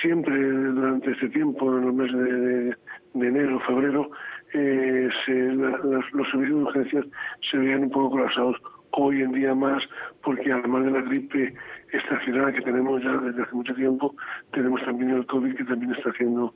siempre 0.00 0.34
durante 0.36 1.12
este 1.12 1.28
tiempo, 1.28 1.76
en 1.76 1.86
los 1.86 1.94
meses 1.94 2.16
de, 2.16 2.76
de, 3.14 3.28
enero, 3.28 3.60
febrero, 3.60 4.10
eh, 4.54 5.08
los 5.26 6.30
servicios 6.30 6.58
de 6.58 6.64
urgencias 6.64 7.06
se 7.50 7.58
veían 7.58 7.84
un 7.84 7.90
poco 7.90 8.10
colapsados. 8.10 8.56
Hoy 8.96 9.22
en 9.22 9.32
día 9.32 9.54
más, 9.54 9.82
porque 10.22 10.52
además 10.52 10.84
de 10.84 10.90
la 10.92 11.00
gripe 11.00 11.54
estacional 11.96 12.52
que 12.52 12.62
tenemos 12.62 13.02
ya 13.02 13.12
desde 13.12 13.42
hace 13.42 13.54
mucho 13.54 13.74
tiempo, 13.74 14.14
tenemos 14.52 14.82
también 14.84 15.10
el 15.10 15.26
COVID 15.26 15.56
que 15.56 15.64
también 15.64 15.92
está 15.92 16.10
haciendo 16.10 16.54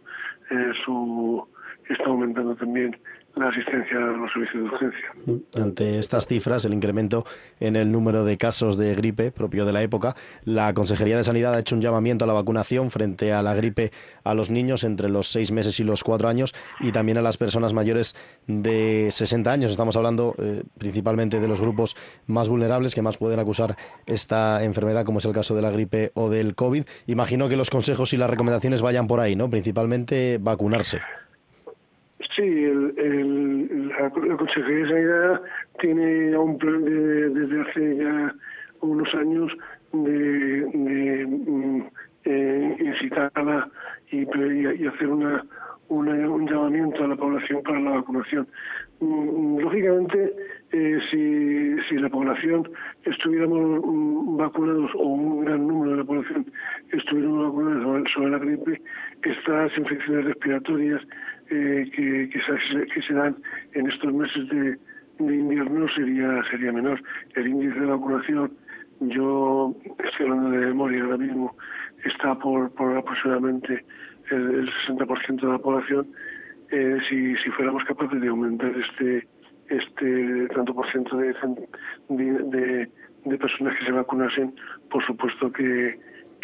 eh, 0.51 0.73
su 0.85 1.47
está 1.89 2.05
aumentando 2.07 2.55
también 2.57 2.97
la 3.39 3.49
asistencia 3.49 3.97
a 3.97 4.01
los 4.01 4.33
servicios 4.33 4.65
de 4.65 4.71
urgencia. 4.71 5.13
Ante 5.61 5.99
estas 5.99 6.27
cifras, 6.27 6.65
el 6.65 6.75
incremento 6.75 7.25
en 7.61 7.77
el 7.77 7.91
número 7.93 8.25
de 8.25 8.37
casos 8.37 8.77
de 8.77 8.95
gripe 8.95 9.31
propio 9.31 9.65
de 9.65 9.73
la 9.73 9.83
época, 9.83 10.17
la 10.45 10.75
Consejería 10.75 11.17
de 11.17 11.25
Sanidad 11.25 11.55
ha 11.55 11.59
hecho 11.59 11.75
un 11.75 11.81
llamamiento 11.81 12.25
a 12.25 12.29
la 12.29 12.35
vacunación 12.35 12.91
frente 12.91 13.33
a 13.33 13.43
la 13.43 13.55
gripe 13.55 13.93
a 14.25 14.35
los 14.35 14.51
niños 14.51 14.85
entre 14.85 15.09
los 15.09 15.29
seis 15.29 15.53
meses 15.53 15.79
y 15.81 15.85
los 15.85 16.05
cuatro 16.05 16.29
años 16.29 16.55
y 16.81 16.93
también 16.93 17.19
a 17.19 17.23
las 17.23 17.37
personas 17.37 17.73
mayores 17.73 18.17
de 18.47 19.09
60 19.11 19.51
años. 19.51 19.71
Estamos 19.71 19.97
hablando 19.97 20.35
eh, 20.39 20.63
principalmente 20.79 21.41
de 21.41 21.49
los 21.49 21.61
grupos 21.61 21.97
más 22.27 22.49
vulnerables 22.49 22.95
que 22.95 23.03
más 23.03 23.19
pueden 23.19 23.39
acusar 23.39 23.77
esta 24.07 24.65
enfermedad, 24.65 25.05
como 25.05 25.19
es 25.19 25.25
el 25.25 25.33
caso 25.33 25.55
de 25.55 25.63
la 25.63 25.71
gripe 25.71 26.13
o 26.15 26.31
del 26.31 26.55
COVID. 26.55 26.85
Imagino 27.07 27.49
que 27.49 27.57
los 27.57 27.71
consejos 27.71 28.13
y 28.13 28.17
las 28.17 28.31
recomendaciones 28.31 28.83
vayan 28.83 29.07
por 29.07 29.21
ahí, 29.21 29.37
¿no? 29.37 29.51
Principalmente 29.51 30.39
vacunarse. 30.41 31.01
Sí, 32.39 32.45
el, 32.45 33.89
la, 33.89 34.11
Consejería 34.11 34.85
de 34.85 34.89
Sanidad 34.89 35.43
tiene 35.81 36.39
un 36.39 36.57
plan 36.57 36.85
desde 36.85 37.61
hace 37.63 37.97
ya 37.97 38.33
unos 38.81 39.13
años 39.17 39.53
de, 39.93 40.65
mm, 40.73 41.83
eh, 42.25 42.77
y, 42.79 42.89
hacer 44.87 45.09
una, 45.09 45.45
un 45.89 46.47
llamamiento 46.47 47.03
a 47.03 47.09
la 47.09 47.17
población 47.17 47.61
para 47.65 47.81
la 47.81 47.91
vacunación. 47.91 48.47
Mm, 49.01 49.59
lógicamente, 49.59 50.33
eh, 50.71 50.99
si, 51.11 51.77
si 51.89 51.97
la 52.01 52.09
población 52.09 52.71
estuviéramos 53.05 53.81
vacunados 54.37 54.93
o 54.95 55.03
un 55.03 55.45
gran 55.45 55.67
número 55.67 55.91
de 55.91 55.97
la 55.99 56.05
población 56.05 56.47
estuviéramos 56.93 57.47
vacunados 57.47 58.11
sobre 58.13 58.31
la 58.31 58.39
gripe, 58.39 58.81
estas 59.23 59.77
infecciones 59.77 60.27
respiratorias 60.27 61.03
eh, 61.51 61.91
que, 61.95 62.31
que, 62.31 63.03
se, 63.03 63.15
dan 63.15 63.37
en 63.73 63.89
estos 63.89 64.13
meses 64.13 64.49
de, 64.49 64.79
invierno 65.21 65.89
sería 65.89 66.43
sería 66.51 66.73
menor. 66.73 67.03
El 67.35 67.49
índice 67.49 67.81
de 67.81 67.87
vacunación, 67.87 68.53
yo 69.01 69.75
estoy 70.05 70.27
hablando 70.27 70.51
de 70.51 70.67
memoria 70.67 71.05
ahora 71.05 71.19
mismo, 71.19 71.57
está 72.05 72.35
por, 72.39 72.71
por 72.75 72.97
aproximadamente 72.97 73.85
el, 74.31 74.71
60% 74.87 75.41
de 75.41 75.49
la 75.49 75.59
población. 75.59 76.07
Eh, 76.71 76.99
si, 77.09 77.35
si 77.37 77.51
fuéramos 77.51 77.83
capaces 77.85 78.21
de 78.21 78.29
aumentar 78.29 78.73
este 78.77 79.27
este 79.71 80.49
tanto 80.55 80.75
por 80.75 80.91
ciento 80.91 81.17
de, 81.19 81.35
de, 82.09 82.89
de, 83.25 83.39
personas 83.39 83.77
que 83.79 83.85
se 83.85 83.93
vacunasen, 83.93 84.55
por 84.91 85.05
supuesto 85.05 85.53
que, 85.53 85.99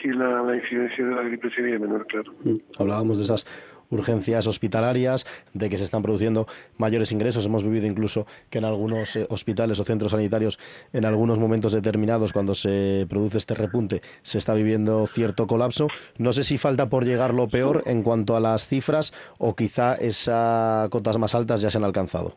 que 0.05 0.13
la, 0.13 0.43
la 0.43 0.55
incidencia 0.57 1.03
de 1.03 1.15
la 1.15 1.23
gripe 1.23 1.49
sería 1.51 1.79
menor, 1.79 2.07
claro. 2.07 2.31
Mm. 2.45 2.57
Hablábamos 2.79 3.17
de 3.17 3.25
esas 3.25 3.47
urgencias 3.89 4.47
hospitalarias, 4.47 5.25
de 5.55 5.71
que 5.71 5.79
se 5.79 5.85
están 5.85 6.03
produciendo 6.03 6.47
mayores 6.77 7.11
ingresos. 7.13 7.47
Hemos 7.47 7.65
vivido 7.65 7.87
incluso 7.87 8.27
que 8.51 8.59
en 8.59 8.67
algunos 8.67 9.17
eh, 9.17 9.27
hospitales 9.31 9.81
o 9.81 9.85
centros 9.85 10.11
sanitarios, 10.11 10.59
en 10.93 11.07
algunos 11.07 11.39
momentos 11.39 11.73
determinados, 11.73 12.35
cuando 12.35 12.55
se 12.55 13.07
produce 13.09 13.39
este 13.39 13.55
repunte, 13.55 14.03
se 14.23 14.37
está 14.37 14.53
viviendo 14.53 15.07
cierto 15.07 15.47
colapso. 15.47 15.89
No 16.19 16.35
sé 16.35 16.45
si 16.45 16.59
falta 16.59 16.91
por 16.91 17.07
llegar 17.07 17.33
lo 17.33 17.49
peor 17.49 17.83
en 17.87 18.03
cuanto 18.03 18.37
a 18.37 18.41
las 18.41 18.67
cifras 18.67 19.15
o 19.39 19.57
quizá 19.57 19.95
esas 19.95 20.91
cotas 20.91 21.17
más 21.17 21.35
altas 21.35 21.63
ya 21.63 21.71
se 21.71 21.79
han 21.79 21.85
alcanzado. 21.85 22.37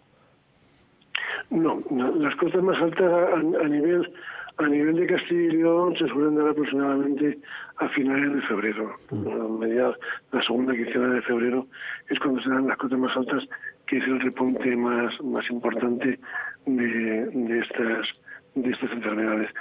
No, 1.49 1.81
las 1.91 2.35
cotas 2.35 2.63
más 2.63 2.81
altas 2.81 3.11
a 3.33 3.67
nivel 3.67 4.09
a 4.57 4.67
nivel 4.67 4.95
de 4.95 5.07
Castilla 5.07 5.41
y 5.41 5.57
León 5.57 5.95
se 5.97 6.07
suelen 6.07 6.35
dar 6.35 6.49
aproximadamente 6.49 7.37
a 7.77 7.87
finales 7.89 8.33
de 8.33 8.41
febrero. 8.41 8.95
Mm. 9.11 9.27
A 9.27 9.95
la 10.31 10.41
segunda 10.41 10.73
quincena 10.73 11.13
de 11.13 11.21
febrero 11.21 11.67
es 12.09 12.19
cuando 12.19 12.41
se 12.41 12.49
dan 12.49 12.67
las 12.67 12.77
cotas 12.77 12.97
más 12.97 13.15
altas, 13.15 13.47
que 13.85 13.97
es 13.97 14.03
el 14.05 14.19
repunte 14.19 14.75
más, 14.75 15.21
más 15.23 15.49
importante 15.49 16.19
de, 16.65 17.25
de 17.25 17.59
estas 17.59 18.07
de 18.55 18.71
estas 18.71 18.91
enfermedades. 18.91 19.51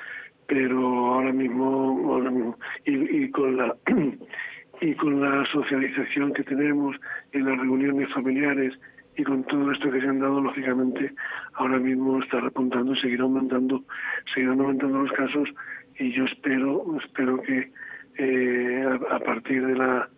Pero 0.46 0.78
ahora 0.78 1.32
mismo, 1.32 2.12
ahora 2.12 2.30
mismo 2.30 2.59
y, 2.85 3.24
y 3.24 3.30
con 3.30 3.56
la 3.56 3.76
y 4.80 4.94
con 4.94 5.20
la 5.20 5.44
socialización 5.46 6.32
que 6.32 6.44
tenemos 6.44 6.96
en 7.32 7.44
las 7.44 7.59
reuniones 7.59 8.12
familiares 8.12 8.78
y 9.16 9.24
con 9.24 9.44
todo 9.44 9.72
esto 9.72 9.90
que 9.90 10.00
se 10.00 10.07
han 10.07 10.20
dado, 10.20 10.40
lógicamente, 10.40 11.12
ahora 11.55 11.79
mismo 11.79 12.22
está 12.22 12.40
repuntando 12.40 12.94
seguirá 12.96 13.22
aumentando, 13.24 13.83
seguirán 14.35 14.61
aumentando 14.61 15.02
los 15.02 15.12
casos 15.12 15.48
y 15.98 16.12
yo 16.12 16.24
espero, 16.24 16.85
espero 17.02 17.40
que 17.42 17.70
eh, 18.18 18.98
a, 19.11 19.18
partir 19.20 19.66
de 19.66 19.74
la 19.74 20.09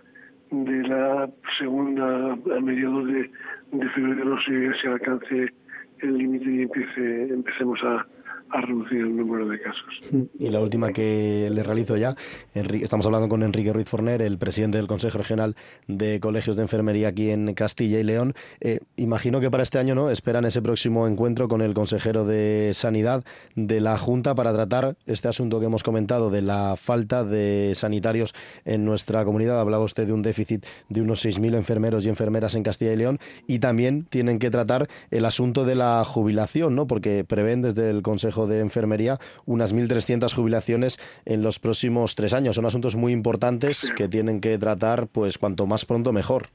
de 0.51 0.89
la 0.89 1.29
segunda 1.59 2.33
a 2.33 2.61
mediados 2.61 3.07
de, 3.07 3.31
de 3.73 3.89
febrero 3.91 4.41
se, 4.41 4.75
se 4.81 4.89
alcance 4.89 5.53
el 5.99 6.17
límite 6.17 6.51
y 6.51 6.63
empiece, 6.63 7.23
empecemos 7.33 7.83
a, 7.85 8.07
ha 8.51 8.61
reducido 8.61 9.07
el 9.07 9.17
número 9.17 9.49
de 9.49 9.61
casos. 9.61 10.01
Y 10.39 10.49
la 10.49 10.61
última 10.61 10.93
que 10.93 11.49
le 11.51 11.63
realizo 11.63 11.97
ya, 11.97 12.15
estamos 12.55 13.07
hablando 13.07 13.29
con 13.29 13.43
Enrique 13.43 13.73
Ruiz 13.73 13.89
Forner, 13.89 14.23
el 14.23 14.39
presidente 14.39 14.79
del 14.79 14.87
Consejo 14.87 15.19
Regional 15.19 15.55
de 15.87 16.21
Colegios 16.21 16.57
de 16.57 16.63
Enfermería 16.63 17.09
aquí 17.09 17.31
en 17.31 17.53
Castilla 17.55 17.99
y 17.99 18.05
León. 18.05 18.35
Eh, 18.61 18.81
imagino 18.97 19.41
que 19.41 19.51
para 19.51 19.63
este 19.63 19.79
año 19.79 19.95
no 19.95 20.11
esperan 20.11 20.45
ese 20.45 20.63
próximo 20.63 21.07
encuentro 21.07 21.49
con 21.49 21.61
el 21.61 21.75
consejero 21.75 22.25
de 22.25 22.71
Sanidad 22.75 23.25
de 23.55 23.81
la 23.81 23.99
Junta 23.99 24.35
para 24.35 24.53
tratar 24.53 24.97
este 25.07 25.29
asunto 25.29 25.61
que 25.61 25.67
hemos 25.67 25.83
comentado 25.83 26.31
de 26.31 26.43
la 26.43 26.77
falta 26.77 27.25
de 27.25 27.73
sanitarios 27.75 28.35
en 28.65 28.85
nuestra 28.85 29.25
comunidad. 29.25 29.61
Hablaba 29.61 29.85
usted 29.85 30.07
de 30.07 30.13
un 30.13 30.23
déficit 30.23 30.65
de 30.89 31.03
unos 31.03 31.25
6.000 31.25 31.55
enfermeros 31.55 32.07
y 32.07 32.09
enfermeras 32.09 32.55
en 32.55 32.63
Castilla 32.63 32.93
y 32.93 32.97
León 32.97 33.19
y 33.47 33.59
también 33.59 34.05
tienen 34.05 34.39
que 34.39 34.51
tratar 34.51 34.89
el 35.11 35.25
asunto 35.25 35.65
de 35.65 35.75
la 35.75 36.05
jubilación, 36.05 36.75
¿no? 36.75 36.87
porque 36.87 37.25
prevén 37.25 37.63
desde 37.63 37.91
el 37.91 38.03
Consejo 38.03 38.38
de 38.47 38.61
Enfermería 38.61 39.19
unas 39.47 39.75
1.300 39.75 40.35
jubilaciones 40.35 40.99
en 41.25 41.43
los 41.43 41.59
próximos 41.59 42.15
tres 42.15 42.35
años. 42.35 42.57
Son 42.57 42.67
asuntos 42.67 42.97
muy 42.97 43.13
importantes 43.13 43.93
que 43.97 44.09
tienen 44.09 44.41
que 44.41 44.57
tratar, 44.59 45.09
pues 45.09 45.39
cuanto 45.39 45.67
más 45.67 45.85
pronto 45.85 46.13
mejor. 46.13 46.49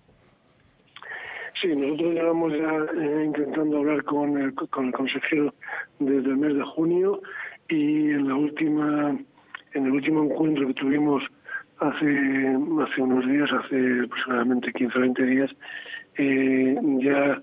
Sí, 1.61 1.75
nosotros 1.75 2.13
llevamos 2.13 2.51
ya 2.51 3.01
eh, 3.01 3.23
intentando 3.25 3.77
hablar 3.77 4.03
con 4.03 4.37
el, 4.37 4.53
con 4.53 4.87
el 4.87 4.93
consejero 4.93 5.53
desde 5.99 6.29
el 6.29 6.37
mes 6.37 6.55
de 6.55 6.63
junio 6.63 7.21
y 7.69 8.11
en 8.11 8.27
la 8.27 8.35
última 8.35 9.17
en 9.73 9.85
el 9.85 9.91
último 9.91 10.23
encuentro 10.23 10.67
que 10.67 10.73
tuvimos 10.73 11.23
hace 11.79 12.57
hace 12.81 13.01
unos 13.01 13.27
días, 13.27 13.49
hace 13.51 14.01
aproximadamente 14.03 14.73
15 14.73 14.97
o 14.97 15.01
20 15.01 15.25
días, 15.25 15.55
eh, 16.17 16.77
ya 16.99 17.41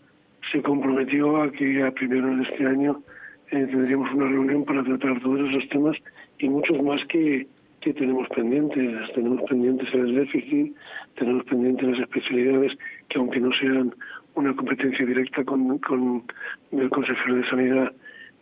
se 0.53 0.63
comprometió 0.63 1.43
a 1.43 1.51
que 1.51 1.83
a 1.83 1.91
primero 1.91 2.37
de 2.37 2.43
este 2.43 2.67
año 2.67 3.03
eh, 3.51 3.67
tendríamos 3.67 4.13
una 4.13 4.29
reunión 4.29 4.65
para 4.65 4.85
tratar 4.85 5.21
todos 5.21 5.49
esos 5.51 5.69
temas 5.71 5.97
y 6.39 6.49
muchos 6.49 6.81
más 6.83 7.05
que, 7.07 7.47
que 7.81 7.93
tenemos 7.93 8.29
pendientes. 8.29 9.13
Tenemos 9.13 9.43
pendientes 9.49 9.93
el 9.93 10.15
déficit, 10.15 10.75
tenemos 11.17 11.45
pendientes 11.45 11.89
las 11.89 12.01
especialidades 12.01 12.79
que 13.09 13.19
aunque 13.19 13.41
no 13.41 13.53
sean 13.53 13.95
una 14.35 14.55
competencia 14.55 15.05
directa 15.05 15.45
con, 15.45 15.79
con 15.79 16.23
el 16.71 16.91
consejero 16.91 17.37
de 17.37 17.49
sanidad, 17.49 17.93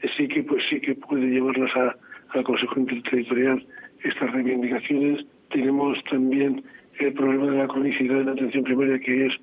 eh, 0.02 0.08
sí 0.16 0.28
que 0.28 0.42
pues 0.42 0.62
sí 0.68 0.80
que 0.80 0.94
puede 0.94 1.26
llevarlas 1.26 1.74
a, 1.76 1.96
al 2.30 2.44
Consejo 2.44 2.78
Interterritorial 2.78 3.66
estas 4.04 4.30
reivindicaciones. 4.32 5.24
Tenemos 5.50 6.02
también 6.04 6.62
el 7.00 7.12
problema 7.14 7.50
de 7.50 7.58
la 7.58 7.68
cronicidad 7.68 8.20
en 8.20 8.28
atención 8.28 8.64
primaria, 8.64 8.98
que 8.98 9.26
es 9.26 9.34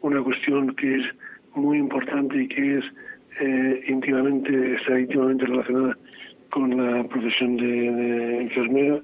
una 0.00 0.20
cuestión 0.22 0.74
que 0.74 0.96
es 0.96 1.06
muy 1.54 1.78
importante 1.78 2.42
y 2.42 2.48
que 2.48 2.78
es 2.78 2.84
eh, 3.40 3.84
íntimamente, 3.88 4.74
está 4.74 4.98
íntimamente 4.98 5.46
relacionada 5.46 5.96
con 6.50 6.76
la 6.76 7.04
profesión 7.08 7.56
de, 7.56 8.42
enfermera. 8.42 9.00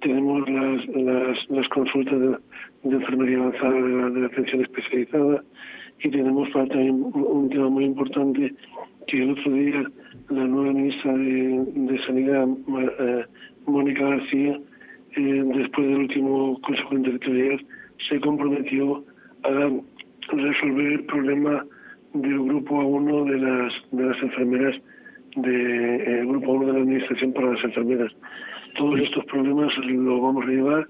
Tenemos 0.00 0.48
las, 0.48 1.48
las, 1.50 1.68
consultas 1.68 2.18
de, 2.20 2.96
enfermería 2.96 3.38
avanzada 3.38 3.74
de 3.74 4.20
la, 4.20 4.26
atención 4.26 4.62
especializada 4.62 5.42
y 6.02 6.08
tenemos 6.10 6.50
también 6.52 7.02
un, 7.12 7.50
tema 7.50 7.68
muy 7.68 7.84
importante 7.84 8.54
que 9.06 9.22
el 9.22 9.32
otro 9.32 9.52
día 9.52 9.82
la 10.30 10.44
nueva 10.44 10.72
ministra 10.72 11.12
de, 11.14 12.00
Sanidad, 12.06 12.48
eh, 13.00 13.24
Mónica 13.66 14.08
García, 14.08 14.60
eh, 15.16 15.44
después 15.56 15.88
del 15.88 15.96
último 15.96 16.60
Consejo 16.60 16.94
Interterritorial, 16.94 17.66
se 18.08 18.20
comprometió 18.20 19.04
a 19.42 19.70
resolver 20.32 20.92
el 20.92 21.04
problema 21.04 21.64
del 22.14 22.38
grupo 22.40 22.82
A1 22.82 23.30
de 23.30 23.38
las, 23.38 23.72
de 23.90 24.04
las 24.04 24.22
enfermeras, 24.22 24.76
del 25.36 25.98
de, 25.98 26.24
grupo 26.26 26.54
A1 26.54 26.66
de 26.66 26.72
la 26.72 26.78
Administración 26.78 27.32
para 27.32 27.52
las 27.52 27.64
enfermeras. 27.64 28.12
Todos 28.76 29.00
estos 29.00 29.24
problemas 29.26 29.76
los 29.78 30.20
vamos 30.20 30.44
a 30.44 30.48
llevar. 30.48 30.88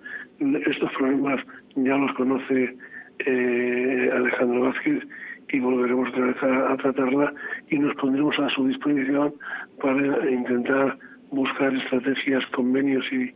Estos 0.66 0.90
problemas 0.92 1.44
ya 1.76 1.96
los 1.96 2.12
conoce 2.14 2.76
eh, 3.20 4.10
Alejandro 4.14 4.62
Vázquez 4.62 5.02
y 5.50 5.60
volveremos 5.60 6.08
otra 6.10 6.26
vez 6.26 6.42
a, 6.42 6.76
tratarla 6.76 7.32
y 7.70 7.78
nos 7.78 7.94
pondremos 7.96 8.38
a 8.38 8.48
su 8.50 8.66
disposición 8.66 9.34
para 9.80 10.30
intentar 10.30 10.98
buscar 11.30 11.74
estrategias, 11.74 12.44
convenios 12.48 13.04
y, 13.12 13.34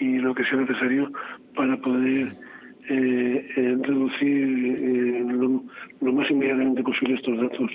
y 0.00 0.18
lo 0.18 0.34
que 0.34 0.44
sea 0.44 0.58
necesario 0.58 1.12
para 1.54 1.76
poder 1.76 2.32
reducir 2.90 4.48
eh, 4.82 5.24
lo, 6.00 6.12
más 6.12 6.30
inmediatamente 6.30 6.82
posible 6.82 7.14
estos 7.14 7.38
datos, 7.40 7.70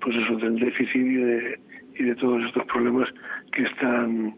pues 0.00 0.16
eso, 0.16 0.36
del 0.36 0.58
déficit 0.58 1.58
y 1.98 2.02
de 2.04 2.14
todos 2.16 2.44
estos 2.44 2.64
problemas 2.66 3.08
que 3.52 3.62
están 3.62 4.34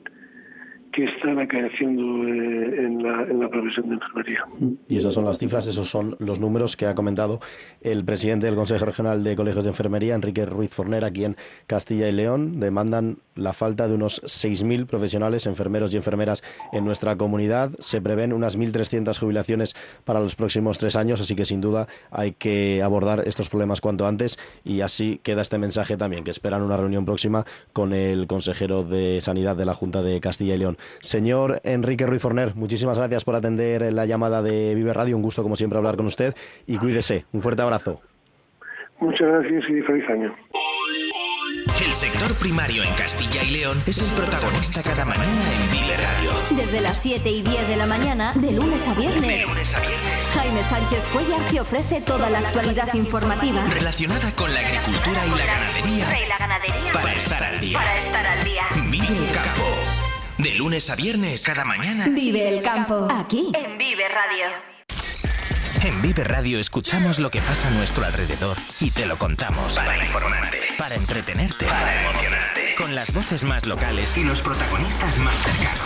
que 0.93 1.05
están 1.05 1.39
acaeciendo 1.39 2.03
eh, 2.03 2.87
en, 2.87 3.03
la, 3.03 3.23
en 3.23 3.41
la 3.41 3.49
profesión 3.49 3.89
de 3.89 3.95
enfermería. 3.95 4.45
Y 4.89 4.97
esas 4.97 5.15
son 5.15 5.25
las 5.25 5.39
cifras, 5.39 5.67
esos 5.67 5.89
son 5.89 6.17
los 6.19 6.41
números 6.41 6.77
que 6.77 6.87
ha 6.87 6.95
comentado 6.95 7.41
el 7.81 8.05
presidente 8.05 8.47
del 8.47 8.57
Consejo 8.57 8.85
Regional 8.85 9.23
de 9.23 9.37
Colegios 9.37 9.65
de 9.65 9.71
Enfermería, 9.71 10.15
Enrique 10.15 10.45
Ruiz 10.47 10.71
Forner, 10.71 11.05
aquí 11.05 11.25
en 11.25 11.37
Castilla 11.67 12.09
y 12.09 12.13
León. 12.13 12.61
Demandan 12.61 13.19
la 13.35 13.53
falta 13.53 13.89
de 13.89 13.95
unos 13.95 14.23
6.000 14.23 14.87
profesionales, 14.87 15.47
enfermeros 15.47 15.95
y 15.95 15.97
enfermeras 15.97 16.43
en 16.73 16.85
nuestra 16.85 17.17
comunidad. 17.17 17.73
Se 17.79 18.01
prevén 18.01 18.33
unas 18.33 18.59
1.300 18.59 19.19
jubilaciones 19.19 19.75
para 20.05 20.21
los 20.21 20.35
próximos 20.35 20.79
tres 20.79 20.97
años, 20.97 21.21
así 21.21 21.35
que 21.37 21.45
sin 21.45 21.61
duda 21.61 21.87
hay 22.11 22.33
que 22.33 22.83
abordar 22.83 23.23
estos 23.27 23.49
problemas 23.49 23.81
cuanto 23.81 24.07
antes 24.07 24.39
y 24.65 24.81
así 24.81 25.21
queda 25.23 25.43
este 25.43 25.59
mensaje 25.59 25.97
también, 25.97 26.25
que 26.25 26.31
esperan 26.31 26.63
una 26.63 26.77
reunión 26.77 27.05
próxima 27.05 27.45
con 27.73 27.93
el 27.93 28.27
consejero 28.27 28.85
de 28.85 29.21
Sanidad 29.21 29.57
de 29.57 29.65
la 29.65 29.75
Junta 29.75 30.03
de 30.03 30.21
Castilla 30.21 30.55
y 30.55 30.59
León. 30.59 30.77
Señor 31.01 31.61
Enrique 31.65 32.07
Ruiz 32.07 32.23
Forner, 32.23 32.55
muchísimas 32.55 32.99
gracias 32.99 33.25
por 33.25 33.35
atender 33.35 33.93
la 33.93 34.07
llamada 34.07 34.43
de 34.43 34.75
Vive 34.75 34.93
Radio. 34.93 35.17
Un 35.17 35.23
gusto, 35.23 35.43
como 35.43 35.57
siempre, 35.57 35.79
hablar 35.79 35.97
con 35.97 36.07
usted 36.07 36.35
y 36.67 36.79
cuídese. 36.79 37.27
Un 37.33 37.43
fuerte 37.43 37.63
abrazo. 37.63 38.01
Muchas 39.01 39.29
gracias 39.29 39.65
y 39.71 39.81
feliz 39.83 40.09
año. 40.11 40.35
El 41.85 41.93
sector 41.93 42.33
primario 42.39 42.83
en 42.83 42.93
Castilla 42.95 43.43
y 43.43 43.51
León 43.51 43.79
es 43.87 43.99
el 43.99 44.17
protagonista 44.17 44.83
cada 44.83 45.05
mañana 45.05 45.27
en 45.27 45.71
Vive 45.71 45.97
Radio. 45.97 46.31
Desde 46.63 46.81
las 46.81 47.03
7 47.03 47.29
y 47.31 47.43
10 47.43 47.69
de 47.69 47.77
la 47.77 47.87
mañana, 47.87 48.33
de 48.35 48.53
lunes 48.53 48.87
a 48.87 48.95
viernes. 48.95 49.45
Jaime 50.35 50.63
Sánchez 50.63 51.03
Cuellar 51.13 51.41
te 51.51 51.61
ofrece 51.61 52.01
toda 52.03 52.31
la 52.31 52.39
actualidad 52.41 52.95
informativa 52.95 53.65
relacionada 53.73 54.31
con 54.37 54.53
la 54.53 54.61
agricultura 54.61 55.21
y 55.27 55.39
la 55.39 55.47
ganadería. 55.47 56.25
Y 56.25 56.29
la 56.29 56.39
ganadería. 56.39 56.93
Para 56.93 57.13
estar 57.15 57.43
al 57.43 57.61
día. 57.61 57.79
Para 57.79 57.99
estar 57.99 58.27
al 58.27 58.45
día. 58.45 58.63
Vive 58.91 59.07
el 59.07 59.33
campo. 59.33 59.90
De 60.43 60.55
lunes 60.55 60.89
a 60.89 60.97
viernes, 60.97 61.43
cada 61.43 61.65
mañana. 61.67 62.09
Vive 62.09 62.49
el 62.49 62.63
campo. 62.63 63.07
Aquí. 63.13 63.53
En 63.53 63.77
Vive 63.77 64.09
Radio. 64.09 64.47
En 65.83 66.01
Vive 66.01 66.25
Radio 66.25 66.59
escuchamos 66.59 67.19
lo 67.19 67.31
que 67.31 67.43
pasa 67.43 67.69
a 67.69 67.71
nuestro 67.73 68.07
alrededor 68.07 68.57
y 68.81 68.91
te 68.91 69.05
lo 69.05 69.19
contamos. 69.19 69.75
Para 69.75 70.03
informarte. 70.03 70.59
Para 70.79 70.95
entretenerte. 70.95 71.67
Para 71.67 72.05
emocionarte. 72.05 72.75
Con 72.79 72.95
las 72.95 73.13
voces 73.13 73.45
más 73.45 73.67
locales 73.67 74.17
y 74.17 74.25
los 74.25 74.41
protagonistas 74.41 75.19
más 75.19 75.37
cercanos. 75.37 75.85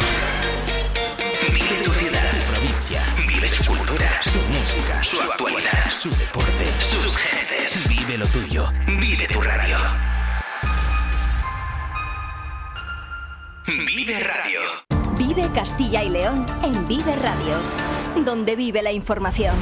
Vive 1.53 1.85
tu 1.85 1.93
ciudad. 1.93 2.31
Tu 2.31 2.53
provincia. 2.53 3.03
Vive 3.27 3.49
su 3.49 3.64
cultura. 3.64 4.23
Su 4.23 4.38
música. 4.38 5.03
Su 5.03 5.21
actualidad. 5.21 5.90
Su 5.90 6.11
deporte. 6.11 6.64
Sus 6.79 7.17
gentes. 7.17 7.88
Vive 7.88 8.19
lo 8.19 8.27
tuyo. 8.29 8.73
Vive 8.87 9.27
tu 9.27 9.43
radio. 9.43 9.79
Vive 13.66 14.20
Radio. 14.20 14.61
Vive 15.16 15.48
Castilla 15.55 16.05
y 16.05 16.11
León 16.11 16.44
en 16.62 16.87
Vive 16.87 17.16
Radio, 17.16 17.57
donde 18.22 18.57
vive 18.57 18.83
la 18.83 18.92
información. 18.92 19.57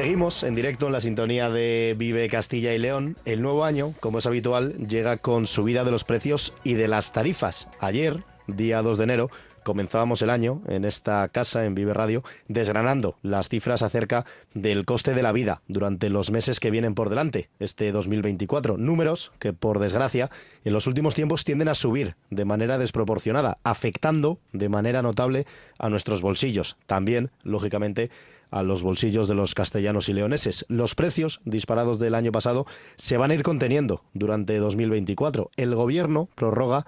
Seguimos 0.00 0.44
en 0.44 0.54
directo 0.54 0.86
en 0.86 0.92
la 0.92 1.00
sintonía 1.00 1.50
de 1.50 1.94
Vive 1.94 2.26
Castilla 2.30 2.72
y 2.72 2.78
León. 2.78 3.18
El 3.26 3.42
nuevo 3.42 3.66
año, 3.66 3.92
como 4.00 4.16
es 4.16 4.24
habitual, 4.24 4.72
llega 4.88 5.18
con 5.18 5.46
subida 5.46 5.84
de 5.84 5.90
los 5.90 6.04
precios 6.04 6.54
y 6.64 6.72
de 6.72 6.88
las 6.88 7.12
tarifas. 7.12 7.68
Ayer, 7.80 8.24
día 8.46 8.80
2 8.80 8.96
de 8.96 9.04
enero, 9.04 9.30
comenzábamos 9.62 10.22
el 10.22 10.30
año 10.30 10.62
en 10.68 10.86
esta 10.86 11.28
casa, 11.28 11.66
en 11.66 11.74
Vive 11.74 11.92
Radio, 11.92 12.24
desgranando 12.48 13.18
las 13.20 13.50
cifras 13.50 13.82
acerca 13.82 14.24
del 14.54 14.86
coste 14.86 15.12
de 15.12 15.22
la 15.22 15.32
vida 15.32 15.60
durante 15.68 16.08
los 16.08 16.30
meses 16.30 16.60
que 16.60 16.70
vienen 16.70 16.94
por 16.94 17.10
delante, 17.10 17.50
este 17.58 17.92
2024. 17.92 18.78
Números 18.78 19.32
que, 19.38 19.52
por 19.52 19.80
desgracia, 19.80 20.30
en 20.64 20.72
los 20.72 20.86
últimos 20.86 21.14
tiempos 21.14 21.44
tienden 21.44 21.68
a 21.68 21.74
subir 21.74 22.16
de 22.30 22.46
manera 22.46 22.78
desproporcionada, 22.78 23.58
afectando 23.64 24.38
de 24.54 24.70
manera 24.70 25.02
notable 25.02 25.44
a 25.78 25.90
nuestros 25.90 26.22
bolsillos. 26.22 26.78
También, 26.86 27.30
lógicamente, 27.42 28.10
a 28.50 28.62
los 28.62 28.82
bolsillos 28.82 29.28
de 29.28 29.34
los 29.34 29.54
castellanos 29.54 30.08
y 30.08 30.12
leoneses. 30.12 30.64
Los 30.68 30.94
precios 30.94 31.40
disparados 31.44 31.98
del 31.98 32.14
año 32.14 32.32
pasado 32.32 32.66
se 32.96 33.16
van 33.16 33.30
a 33.30 33.34
ir 33.34 33.42
conteniendo 33.42 34.02
durante 34.14 34.56
2024. 34.58 35.50
El 35.56 35.74
gobierno 35.74 36.28
prorroga 36.34 36.86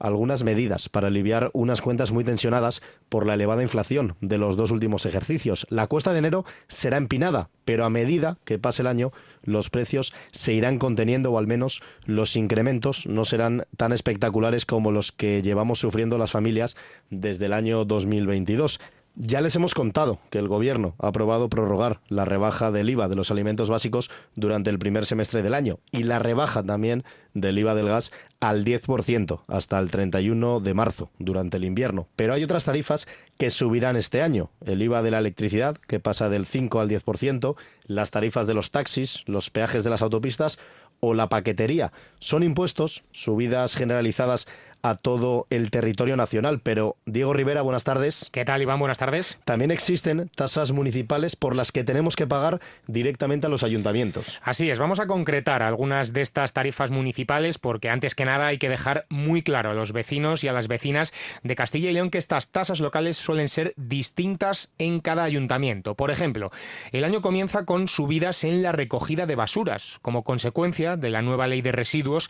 algunas 0.00 0.42
medidas 0.42 0.88
para 0.88 1.08
aliviar 1.08 1.50
unas 1.52 1.82
cuentas 1.82 2.10
muy 2.10 2.24
tensionadas 2.24 2.80
por 3.08 3.26
la 3.26 3.34
elevada 3.34 3.62
inflación 3.62 4.16
de 4.20 4.38
los 4.38 4.56
dos 4.56 4.72
últimos 4.72 5.06
ejercicios. 5.06 5.66
La 5.68 5.86
cuesta 5.86 6.12
de 6.12 6.18
enero 6.18 6.44
será 6.68 6.96
empinada, 6.96 7.50
pero 7.64 7.84
a 7.84 7.90
medida 7.90 8.38
que 8.44 8.58
pase 8.58 8.82
el 8.82 8.88
año 8.88 9.12
los 9.44 9.70
precios 9.70 10.12
se 10.32 10.54
irán 10.54 10.78
conteniendo 10.78 11.30
o 11.30 11.38
al 11.38 11.46
menos 11.46 11.82
los 12.06 12.34
incrementos 12.34 13.06
no 13.06 13.24
serán 13.24 13.66
tan 13.76 13.92
espectaculares 13.92 14.64
como 14.64 14.90
los 14.90 15.12
que 15.12 15.42
llevamos 15.42 15.78
sufriendo 15.80 16.18
las 16.18 16.32
familias 16.32 16.76
desde 17.10 17.46
el 17.46 17.52
año 17.52 17.84
2022. 17.84 18.80
Ya 19.22 19.42
les 19.42 19.54
hemos 19.54 19.74
contado 19.74 20.18
que 20.30 20.38
el 20.38 20.48
Gobierno 20.48 20.94
ha 20.98 21.08
aprobado 21.08 21.50
prorrogar 21.50 22.00
la 22.08 22.24
rebaja 22.24 22.70
del 22.70 22.88
IVA 22.88 23.06
de 23.06 23.16
los 23.16 23.30
alimentos 23.30 23.68
básicos 23.68 24.10
durante 24.34 24.70
el 24.70 24.78
primer 24.78 25.04
semestre 25.04 25.42
del 25.42 25.52
año 25.52 25.78
y 25.92 26.04
la 26.04 26.18
rebaja 26.18 26.62
también 26.62 27.04
del 27.34 27.58
IVA 27.58 27.74
del 27.74 27.88
gas 27.88 28.12
al 28.40 28.64
10% 28.64 29.42
hasta 29.46 29.78
el 29.78 29.90
31 29.90 30.60
de 30.60 30.72
marzo 30.72 31.10
durante 31.18 31.58
el 31.58 31.66
invierno. 31.66 32.08
Pero 32.16 32.32
hay 32.32 32.42
otras 32.42 32.64
tarifas 32.64 33.06
que 33.36 33.50
subirán 33.50 33.96
este 33.96 34.22
año. 34.22 34.52
El 34.64 34.80
IVA 34.80 35.02
de 35.02 35.10
la 35.10 35.18
electricidad, 35.18 35.76
que 35.76 36.00
pasa 36.00 36.30
del 36.30 36.46
5 36.46 36.80
al 36.80 36.88
10%, 36.88 37.56
las 37.84 38.10
tarifas 38.10 38.46
de 38.46 38.54
los 38.54 38.70
taxis, 38.70 39.24
los 39.26 39.50
peajes 39.50 39.84
de 39.84 39.90
las 39.90 40.00
autopistas 40.00 40.58
o 41.00 41.14
la 41.14 41.28
paquetería. 41.28 41.92
Son 42.18 42.42
impuestos, 42.42 43.04
subidas 43.12 43.74
generalizadas 43.74 44.46
a 44.82 44.94
todo 44.94 45.46
el 45.50 45.70
territorio 45.70 46.16
nacional. 46.16 46.60
Pero, 46.62 46.96
Diego 47.06 47.32
Rivera, 47.32 47.62
buenas 47.62 47.84
tardes. 47.84 48.30
¿Qué 48.32 48.44
tal, 48.44 48.62
Iván? 48.62 48.78
Buenas 48.78 48.98
tardes. 48.98 49.38
También 49.44 49.70
existen 49.70 50.30
tasas 50.34 50.72
municipales 50.72 51.36
por 51.36 51.56
las 51.56 51.72
que 51.72 51.84
tenemos 51.84 52.16
que 52.16 52.26
pagar 52.26 52.60
directamente 52.86 53.46
a 53.46 53.50
los 53.50 53.62
ayuntamientos. 53.62 54.40
Así 54.42 54.70
es, 54.70 54.78
vamos 54.78 55.00
a 55.00 55.06
concretar 55.06 55.62
algunas 55.62 56.12
de 56.12 56.22
estas 56.22 56.52
tarifas 56.52 56.90
municipales 56.90 57.58
porque 57.58 57.90
antes 57.90 58.14
que 58.14 58.24
nada 58.24 58.46
hay 58.46 58.58
que 58.58 58.68
dejar 58.68 59.06
muy 59.08 59.42
claro 59.42 59.70
a 59.70 59.74
los 59.74 59.92
vecinos 59.92 60.44
y 60.44 60.48
a 60.48 60.52
las 60.52 60.68
vecinas 60.68 61.12
de 61.42 61.54
Castilla 61.54 61.90
y 61.90 61.94
León 61.94 62.10
que 62.10 62.18
estas 62.18 62.48
tasas 62.48 62.80
locales 62.80 63.16
suelen 63.16 63.48
ser 63.48 63.74
distintas 63.76 64.72
en 64.78 65.00
cada 65.00 65.24
ayuntamiento. 65.24 65.94
Por 65.94 66.10
ejemplo, 66.10 66.50
el 66.92 67.04
año 67.04 67.20
comienza 67.20 67.64
con 67.64 67.88
subidas 67.88 68.44
en 68.44 68.62
la 68.62 68.72
recogida 68.72 69.26
de 69.26 69.36
basuras 69.36 69.98
como 70.02 70.24
consecuencia 70.24 70.89
de 70.96 71.10
la 71.10 71.22
nueva 71.22 71.46
ley 71.46 71.62
de 71.62 71.72
residuos. 71.72 72.28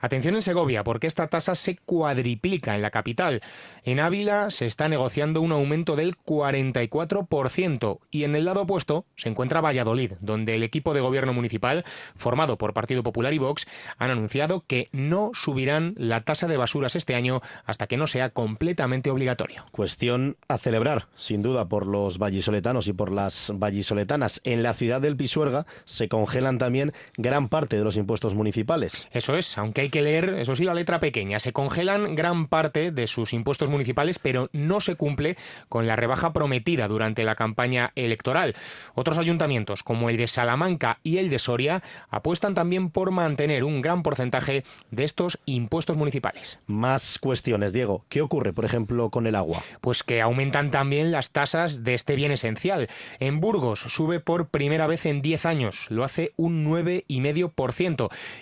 Atención 0.00 0.34
en 0.34 0.42
Segovia, 0.42 0.84
porque 0.84 1.06
esta 1.06 1.28
tasa 1.28 1.54
se 1.54 1.76
cuadriplica 1.76 2.74
en 2.74 2.82
la 2.82 2.90
capital. 2.90 3.40
En 3.84 4.00
Ávila 4.00 4.50
se 4.50 4.66
está 4.66 4.88
negociando 4.88 5.40
un 5.40 5.52
aumento 5.52 5.96
del 5.96 6.16
44% 6.16 7.98
y 8.10 8.24
en 8.24 8.36
el 8.36 8.44
lado 8.44 8.62
opuesto 8.62 9.06
se 9.16 9.28
encuentra 9.28 9.60
Valladolid, 9.60 10.12
donde 10.20 10.54
el 10.54 10.62
equipo 10.62 10.94
de 10.94 11.00
gobierno 11.00 11.32
municipal, 11.32 11.84
formado 12.16 12.58
por 12.58 12.74
Partido 12.74 13.02
Popular 13.02 13.32
y 13.32 13.38
Vox, 13.38 13.66
han 13.98 14.10
anunciado 14.10 14.64
que 14.66 14.88
no 14.92 15.30
subirán 15.34 15.94
la 15.96 16.22
tasa 16.22 16.46
de 16.48 16.56
basuras 16.56 16.96
este 16.96 17.14
año 17.14 17.40
hasta 17.64 17.86
que 17.86 17.96
no 17.96 18.06
sea 18.06 18.30
completamente 18.30 19.10
obligatorio. 19.10 19.64
Cuestión 19.70 20.36
a 20.48 20.58
celebrar, 20.58 21.08
sin 21.16 21.42
duda, 21.42 21.68
por 21.68 21.86
los 21.86 22.18
vallisoletanos 22.18 22.88
y 22.88 22.92
por 22.92 23.12
las 23.12 23.52
vallisoletanas. 23.54 24.40
En 24.44 24.62
la 24.62 24.74
ciudad 24.74 25.00
del 25.00 25.16
Pisuerga 25.16 25.66
se 25.84 26.08
congelan 26.08 26.58
también 26.58 26.92
gran 27.16 27.48
parte 27.48 27.76
de 27.76 27.84
los 27.84 27.96
impuestos 28.02 28.34
municipales. 28.34 29.08
Eso 29.12 29.36
es, 29.36 29.56
aunque 29.56 29.80
hay 29.80 29.88
que 29.88 30.02
leer, 30.02 30.34
eso 30.38 30.54
sí, 30.54 30.64
la 30.64 30.74
letra 30.74 31.00
pequeña. 31.00 31.40
Se 31.40 31.52
congelan 31.52 32.14
gran 32.14 32.46
parte 32.48 32.92
de 32.92 33.06
sus 33.06 33.32
impuestos 33.32 33.70
municipales, 33.70 34.18
pero 34.18 34.50
no 34.52 34.80
se 34.80 34.96
cumple 34.96 35.36
con 35.68 35.86
la 35.86 35.96
rebaja 35.96 36.32
prometida 36.32 36.88
durante 36.88 37.24
la 37.24 37.34
campaña 37.34 37.92
electoral. 37.94 38.54
Otros 38.94 39.18
ayuntamientos, 39.18 39.82
como 39.82 40.10
el 40.10 40.16
de 40.16 40.28
Salamanca 40.28 40.98
y 41.02 41.18
el 41.18 41.30
de 41.30 41.38
Soria, 41.38 41.82
apuestan 42.10 42.54
también 42.54 42.90
por 42.90 43.10
mantener 43.10 43.64
un 43.64 43.80
gran 43.80 44.02
porcentaje 44.02 44.64
de 44.90 45.04
estos 45.04 45.38
impuestos 45.46 45.96
municipales. 45.96 46.58
Más 46.66 47.18
cuestiones, 47.18 47.72
Diego. 47.72 48.04
¿Qué 48.08 48.20
ocurre, 48.20 48.52
por 48.52 48.64
ejemplo, 48.64 49.10
con 49.10 49.26
el 49.26 49.36
agua? 49.36 49.62
Pues 49.80 50.02
que 50.02 50.20
aumentan 50.20 50.70
también 50.70 51.12
las 51.12 51.30
tasas 51.30 51.84
de 51.84 51.94
este 51.94 52.16
bien 52.16 52.32
esencial. 52.32 52.88
En 53.20 53.40
Burgos 53.40 53.80
sube 53.80 54.20
por 54.20 54.48
primera 54.48 54.86
vez 54.86 55.06
en 55.06 55.22
10 55.22 55.46
años, 55.46 55.86
lo 55.90 56.04
hace 56.04 56.32
un 56.36 56.64
9,5%. 56.66 57.91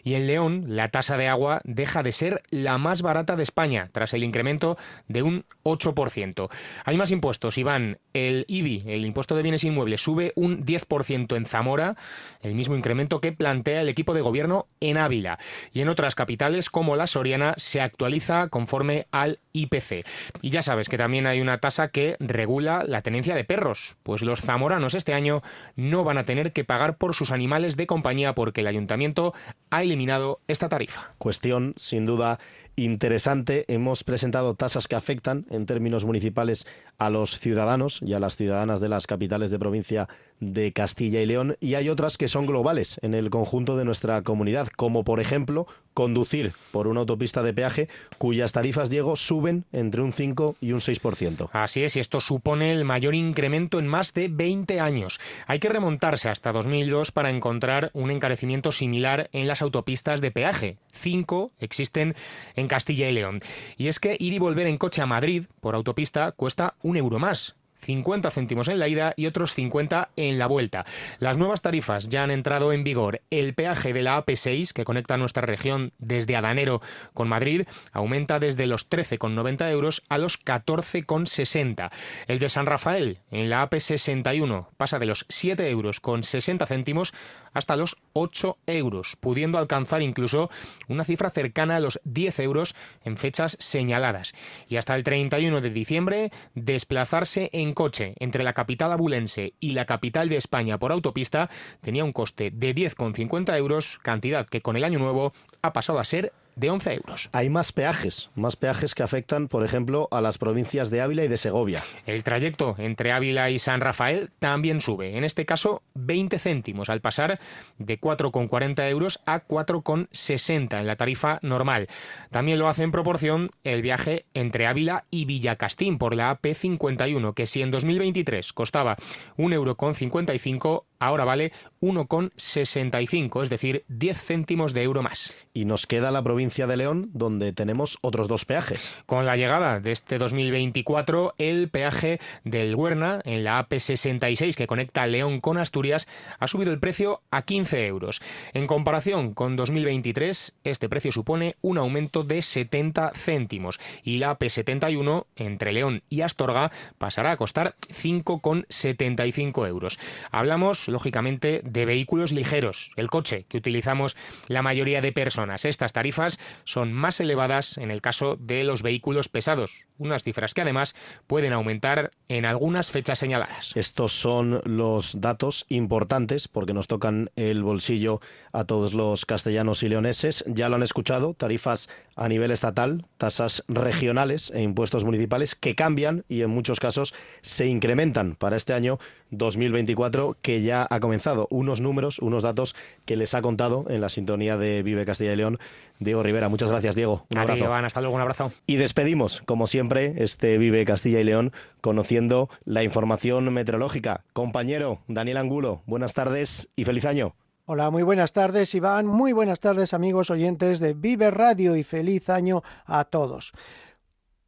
Y 0.05 0.15
en 0.15 0.27
León 0.27 0.65
la 0.69 0.89
tasa 0.89 1.17
de 1.17 1.29
agua 1.29 1.61
deja 1.65 2.03
de 2.03 2.13
ser 2.13 2.43
la 2.51 2.79
más 2.79 3.03
barata 3.03 3.37
de 3.37 3.43
España, 3.43 3.89
tras 3.93 4.15
el 4.15 4.25
incremento 4.25 4.77
de 5.09 5.23
un 5.23 5.45
8%. 5.65 6.49
Hay 6.85 6.97
más 6.97 7.11
impuestos, 7.11 7.59
Iván. 7.59 7.99
El 8.13 8.45
IBI, 8.49 8.85
el 8.87 9.05
impuesto 9.05 9.37
de 9.37 9.43
bienes 9.43 9.65
inmuebles, 9.65 10.03
sube 10.03 10.33
un 10.35 10.65
10% 10.65 11.37
en 11.37 11.47
Zamora, 11.47 11.97
el 12.43 12.55
mismo 12.55 12.77
incremento 12.77 13.21
que 13.21 13.33
plantea 13.33 13.83
el 13.83 13.89
equipo 13.89 14.15
de 14.15 14.21
gobierno 14.21 14.67
en 14.81 14.99
Ávila. 14.99 15.39
Y 15.73 15.81
en 15.81 15.89
otras 15.89 16.15
capitales, 16.15 16.71
como 16.71 16.97
la 16.97 17.07
Soriana, 17.07 17.55
se 17.57 17.81
actualiza 17.81 18.49
conforme 18.49 19.07
al 19.11 19.39
IPC. 19.53 20.05
Y 20.43 20.51
ya 20.51 20.63
sabes 20.63 20.89
que 20.89 20.99
también 20.99 21.27
hay 21.27 21.41
una 21.41 21.59
tasa 21.59 21.89
que 21.89 22.17
regula 22.21 22.85
la 22.87 23.03
tenencia 23.03 23.35
de 23.35 23.45
perros, 23.45 23.97
pues 24.03 24.23
los 24.23 24.41
zamoranos 24.41 24.95
este 24.95 25.15
año 25.15 25.43
no 25.77 26.05
van 26.05 26.19
a 26.19 26.25
tener 26.25 26.53
que 26.53 26.65
pagar 26.65 26.97
por 26.97 27.15
sus 27.15 27.31
animales 27.33 27.77
de 27.77 27.87
compañía 27.87 28.35
porque 28.35 28.61
el 28.61 28.67
ayuntamiento 28.67 29.35
ha 29.71 29.83
eliminado 29.83 30.41
esta 30.49 30.69
tarifa. 30.69 31.15
Cuestión, 31.19 31.75
sin 31.77 32.07
duda, 32.07 32.39
interesante. 32.85 33.65
Hemos 33.69 34.05
presentado 34.05 34.55
tasas 34.55 34.89
que 34.89 34.97
afectan 34.97 35.47
en 35.51 35.67
términos 35.67 36.05
municipales 36.05 36.67
a 36.99 37.11
los 37.11 37.39
ciudadanos 37.39 38.01
y 38.05 38.15
a 38.15 38.21
las 38.21 38.37
ciudadanas 38.37 38.81
de 38.81 38.89
las 38.89 39.07
capitales 39.07 39.51
de 39.51 39.59
provincia 39.59 40.09
de 40.41 40.73
Castilla 40.73 41.21
y 41.21 41.27
León 41.27 41.57
y 41.61 41.75
hay 41.75 41.89
otras 41.89 42.17
que 42.17 42.29
son 42.29 42.47
globales 42.47 42.99
en 43.03 43.15
el 43.15 43.31
conjunto 43.31 43.77
de 43.77 43.85
nuestra 43.85 44.23
comunidad, 44.23 44.69
como 44.69 45.05
por 45.05 45.21
ejemplo 45.21 45.67
conducir 45.95 46.55
por 46.73 46.87
una 46.87 47.01
autopista 47.01 47.43
de 47.43 47.53
peaje 47.53 47.89
cuyas 48.19 48.53
tarifas, 48.53 48.91
Diego, 48.91 49.17
suben 49.17 49.65
entre 49.73 50.01
un 50.01 50.13
5 50.13 50.55
y 50.61 50.73
un 50.73 50.81
6%. 50.81 51.51
Así 51.53 51.83
es, 51.83 51.97
y 51.97 52.01
esto 52.01 52.21
supone 52.21 52.73
el 52.73 52.85
mayor 52.85 53.15
incremento 53.15 53.79
en 53.79 53.87
más 53.87 54.15
de 54.15 54.29
20 54.29 54.81
años. 54.81 55.21
Hay 55.47 55.59
que 55.59 55.69
remontarse 55.69 56.29
hasta 56.29 56.53
2002 56.53 57.13
para 57.13 57.31
encontrar 57.31 57.91
un 57.93 58.11
encarecimiento 58.11 58.73
similar 58.73 59.29
en 59.33 59.47
las 59.47 59.63
autopistas 59.63 60.21
de 60.21 60.31
peaje. 60.31 60.79
Cinco 60.93 61.53
existen 61.59 62.15
en 62.57 62.69
Castilla 62.71 63.11
y 63.11 63.13
León. 63.13 63.41
Y 63.77 63.89
es 63.89 63.99
que 63.99 64.17
ir 64.19 64.33
y 64.33 64.39
volver 64.39 64.69
en 64.69 64.79
coche 64.79 65.03
a 65.03 65.07
Madrid 65.07 65.47
por 65.61 65.75
autopista 65.75 66.31
cuesta 66.31 66.77
un 66.83 66.97
euro 66.97 67.19
más. 67.19 67.57
50 67.81 68.31
céntimos 68.31 68.69
en 68.69 68.79
la 68.79 68.89
ida 68.89 69.15
y 69.17 69.27
otros 69.27 69.55
50 69.55 70.11
en 70.17 70.39
la 70.39 70.47
vuelta. 70.47 70.85
Las 71.19 71.39
nuevas 71.39 71.63
tarifas 71.63 72.09
ya 72.09 72.25
han 72.25 72.31
entrado 72.31 72.73
en 72.73 72.85
vigor. 72.85 73.23
El 73.31 73.55
peaje 73.55 73.93
de 73.93 74.03
la 74.03 74.25
AP6, 74.25 74.73
que 74.73 74.85
conecta 74.85 75.17
nuestra 75.17 75.43
región 75.43 75.93
desde 75.99 76.37
Adanero 76.37 76.81
con 77.15 77.29
Madrid, 77.29 77.67
aumenta 77.93 78.39
desde 78.39 78.67
los 78.67 78.89
13,90 78.89 79.71
euros 79.71 80.03
a 80.09 80.19
los 80.19 80.43
14,60. 80.45 81.91
El 82.27 82.39
de 82.39 82.49
San 82.49 82.67
Rafael, 82.67 83.19
en 83.31 83.51
la 83.51 83.69
AP61, 83.69 84.69
pasa 84.77 84.99
de 84.99 85.07
los 85.07 85.27
7 85.29 85.69
euros 85.69 86.01
con 86.01 86.23
60 86.23 86.67
céntimos 86.67 87.13
hasta 87.53 87.77
los 87.77 87.97
8 88.13 88.59
euros, 88.67 89.17
pudiendo 89.19 89.59
alcanzar 89.59 90.03
incluso 90.03 90.51
una 90.89 91.05
cifra 91.05 91.31
cercana 91.31 91.77
a 91.77 91.81
los 91.81 92.01
10 92.05 92.39
euros 92.41 92.75
en 93.05 93.17
fechas 93.17 93.57
señaladas. 93.61 94.33
Y 94.69 94.77
hasta 94.77 94.95
el 94.95 95.05
31 95.05 95.61
de 95.61 95.71
diciembre, 95.71 96.33
desplazarse 96.55 97.51
en 97.53 97.70
coche 97.75 98.15
entre 98.19 98.45
la 98.45 98.53
capital 98.53 98.93
abulense 98.93 99.55
y 99.61 99.73
la 99.73 99.85
capital 99.85 100.29
de 100.29 100.37
España 100.37 100.79
por 100.79 100.93
autopista 100.93 101.51
tenía 101.81 102.05
un 102.05 102.13
coste 102.13 102.51
de 102.51 102.75
10,50 102.75 103.57
euros, 103.57 103.99
cantidad 104.03 104.47
que 104.47 104.61
con 104.61 104.77
el 104.77 104.85
año 104.85 104.99
nuevo 104.99 105.33
ha 105.63 105.73
pasado 105.73 105.99
a 105.99 106.05
ser 106.05 106.33
de 106.57 106.71
11 106.71 106.95
euros. 106.95 107.29
Hay 107.33 107.49
más 107.49 107.73
peajes, 107.73 108.31
más 108.35 108.57
peajes 108.57 108.95
que 108.95 109.03
afectan, 109.03 109.49
por 109.49 109.65
ejemplo, 109.65 110.09
a 110.11 110.21
las 110.21 110.39
provincias 110.39 110.91
de 110.91 111.01
Ávila 111.01 111.25
y 111.25 111.29
de 111.29 111.37
Segovia. 111.37 111.83
El 112.07 112.23
trayecto 112.23 112.75
entre 112.79 113.13
Ávila 113.13 113.51
y 113.51 113.59
San 113.59 113.81
Rafael 113.81 114.31
también 114.39 114.81
sube, 114.81 115.17
en 115.17 115.25
este 115.25 115.47
caso 115.47 115.83
20 115.95 116.39
céntimos, 116.39 116.91
al 116.91 117.01
pasar 117.01 117.41
de 117.79 118.01
4,40 118.01 118.89
euros 118.91 119.21
a 119.27 119.47
4,60 119.47 120.81
en 120.81 120.87
la 120.87 120.97
tarifa 120.97 121.39
normal. 121.43 121.89
También 122.31 122.59
lo 122.59 122.69
hace 122.69 122.83
en 122.83 122.93
proporción 122.93 123.51
el 123.65 123.83
viaje 123.83 124.27
entre 124.35 124.67
Ávila 124.67 125.05
y 125.11 125.25
Villacastín 125.25 125.99
por 125.99 126.15
la 126.15 126.39
AP51, 126.41 127.35
que 127.35 127.47
si 127.47 127.63
en 127.63 127.71
2023 127.71 128.53
costaba 128.53 128.97
1,55 129.39 130.55
euro, 130.55 130.87
ahora 130.99 131.25
vale 131.25 131.53
1,65, 131.81 133.43
es 133.43 133.51
decir, 133.51 133.85
10 133.89 134.19
céntimos 134.23 134.75
de 134.75 134.83
euro 134.83 135.03
más. 135.03 135.33
Y 135.55 135.65
nos 135.65 135.87
queda 135.87 136.11
la 136.11 136.23
provincia 136.23 136.50
de 136.51 136.77
León, 136.77 137.11
donde 137.15 137.53
tenemos 137.53 137.99
otros 138.03 138.29
dos 138.29 138.45
peajes. 138.45 138.97
Con 139.07 139.25
la 139.25 139.37
llegada 139.37 139.81
de 139.81 139.93
este 139.93 140.19
2024, 140.19 141.35
el 141.39 141.69
peaje 141.69 142.19
del 142.45 142.75
Huerna, 142.75 143.21
en 143.25 143.45
la 143.45 143.67
AP66 143.67 144.55
que 144.55 144.67
conecta 144.67 145.07
León 145.07 145.41
con 145.41 145.59
Asturias, 145.59 146.09
ha 146.39 146.49
subido 146.49 146.73
el 146.73 146.81
precio 146.81 147.23
a 147.31 147.43
15 147.43 147.87
euros. 147.87 148.21
En 148.53 148.67
comparación 148.67 149.33
con 149.33 149.55
2023, 149.57 150.57
este 150.65 150.89
precio 150.89 151.13
supone 151.13 151.57
un 151.63 151.79
aumento 151.79 152.25
de 152.25 152.43
70 152.43 153.13
céntimos 153.15 153.79
y 154.03 154.19
la 154.19 154.37
AP71 154.37 155.27
entre 155.37 155.73
León 155.73 156.03
y 156.11 156.23
Astorga 156.23 156.73
pasará 156.99 157.33
a 157.33 157.37
costar 157.37 157.77
5,75 157.89 159.69
euros. 159.69 159.99
Hablamos 160.31 160.89
lógicamente, 160.89 161.63
de 161.65 161.87
vehículos 161.87 162.33
ligeros, 162.33 162.93
el 162.97 163.09
coche 163.09 163.47
que 163.49 163.59
utilizamos 163.59 164.17
la 164.49 164.63
mayoría 164.63 165.01
de 165.01 165.13
personas. 165.13 165.65
Estas 165.65 165.93
tarifas 165.93 166.30
son 166.65 166.93
más 166.93 167.21
elevadas 167.21 167.79
en 167.79 167.91
el 167.91 168.01
caso 168.01 168.37
de 168.37 168.65
los 168.65 168.83
vehículos 168.83 169.29
pesados, 169.29 169.87
unas 170.01 170.25
cifras 170.25 170.55
que 170.55 170.63
además 170.63 170.97
pueden 171.27 171.53
aumentar 171.53 172.11
en 172.29 172.47
algunas 172.47 172.91
fechas 172.91 173.19
señaladas. 173.19 173.73
Estos 173.77 174.13
son 174.13 174.61
los 174.65 175.21
datos 175.21 175.67
importantes 175.69 176.49
porque 176.49 176.75
nos 176.75 176.89
tocan 176.89 177.31
el 177.37 177.63
bolsillo 177.63 178.21
a 178.53 178.65
todos 178.65 178.95
los 178.95 179.27
castellanos 179.27 179.83
y 179.83 179.89
leoneses. 179.89 180.45
Ya 180.49 180.69
lo 180.69 180.77
han 180.77 180.83
escuchado, 180.83 181.35
tarifas 181.35 181.89
a 182.17 182.29
nivel 182.29 182.51
estatal, 182.51 183.07
tasas 183.19 183.65
regionales 183.69 184.51
e 184.55 184.63
impuestos 184.63 185.05
municipales 185.05 185.55
que 185.55 185.75
cambian 185.75 186.25
y 186.29 186.43
en 186.43 186.51
muchos 186.51 186.81
casos 186.81 187.15
se 187.43 187.67
incrementan 187.67 188.35
para 188.37 188.57
este 188.57 188.73
año 188.73 188.99
2024 189.31 190.37
que 190.43 190.63
ya 190.63 190.87
ha 190.89 191.01
comenzado. 191.01 191.47
Unos 191.51 191.81
números, 191.81 192.19
unos 192.19 192.43
datos 192.43 192.75
que 193.05 193.17
les 193.17 193.35
ha 193.35 193.43
contado 193.43 193.85
en 193.89 194.01
la 194.01 194.09
sintonía 194.09 194.57
de 194.57 194.83
Vive 194.83 195.05
Castilla 195.05 195.33
y 195.33 195.37
León 195.37 195.59
Diego 196.01 196.23
Rivera. 196.23 196.49
Muchas 196.49 196.71
gracias, 196.71 196.95
Diego. 196.95 197.27
Un 197.31 197.39
abrazo. 197.39 197.73
hasta 197.75 198.01
luego, 198.01 198.17
un 198.17 198.23
abrazo. 198.23 198.53
Y 198.67 198.77
despedimos, 198.77 199.43
como 199.45 199.67
siempre, 199.67 199.90
este 199.99 200.57
Vive 200.59 200.85
Castilla 200.85 201.21
y 201.21 201.25
León 201.25 201.53
conociendo 201.81 202.49
la 202.65 202.83
información 202.83 203.53
meteorológica. 203.53 204.25
Compañero 204.33 205.01
Daniel 205.09 205.39
Angulo, 205.39 205.83
buenas 205.87 206.15
tardes 206.15 206.69
y 206.77 206.85
feliz 206.85 207.05
año. 207.05 207.35
Hola, 207.67 207.91
muy 207.91 208.03
buenas 208.03 208.33
tardes, 208.33 208.75
Iván. 208.75 209.07
Muy 209.07 209.33
buenas 209.33 209.61
tardes, 209.61 209.95
amigos 209.95 210.31
oyentes 210.31 210.81
de 210.81 210.93
Vive 210.93 211.31
Radio 211.31 211.77
y 211.77 211.85
feliz 211.85 212.29
año 212.29 212.63
a 212.85 213.05
todos. 213.05 213.53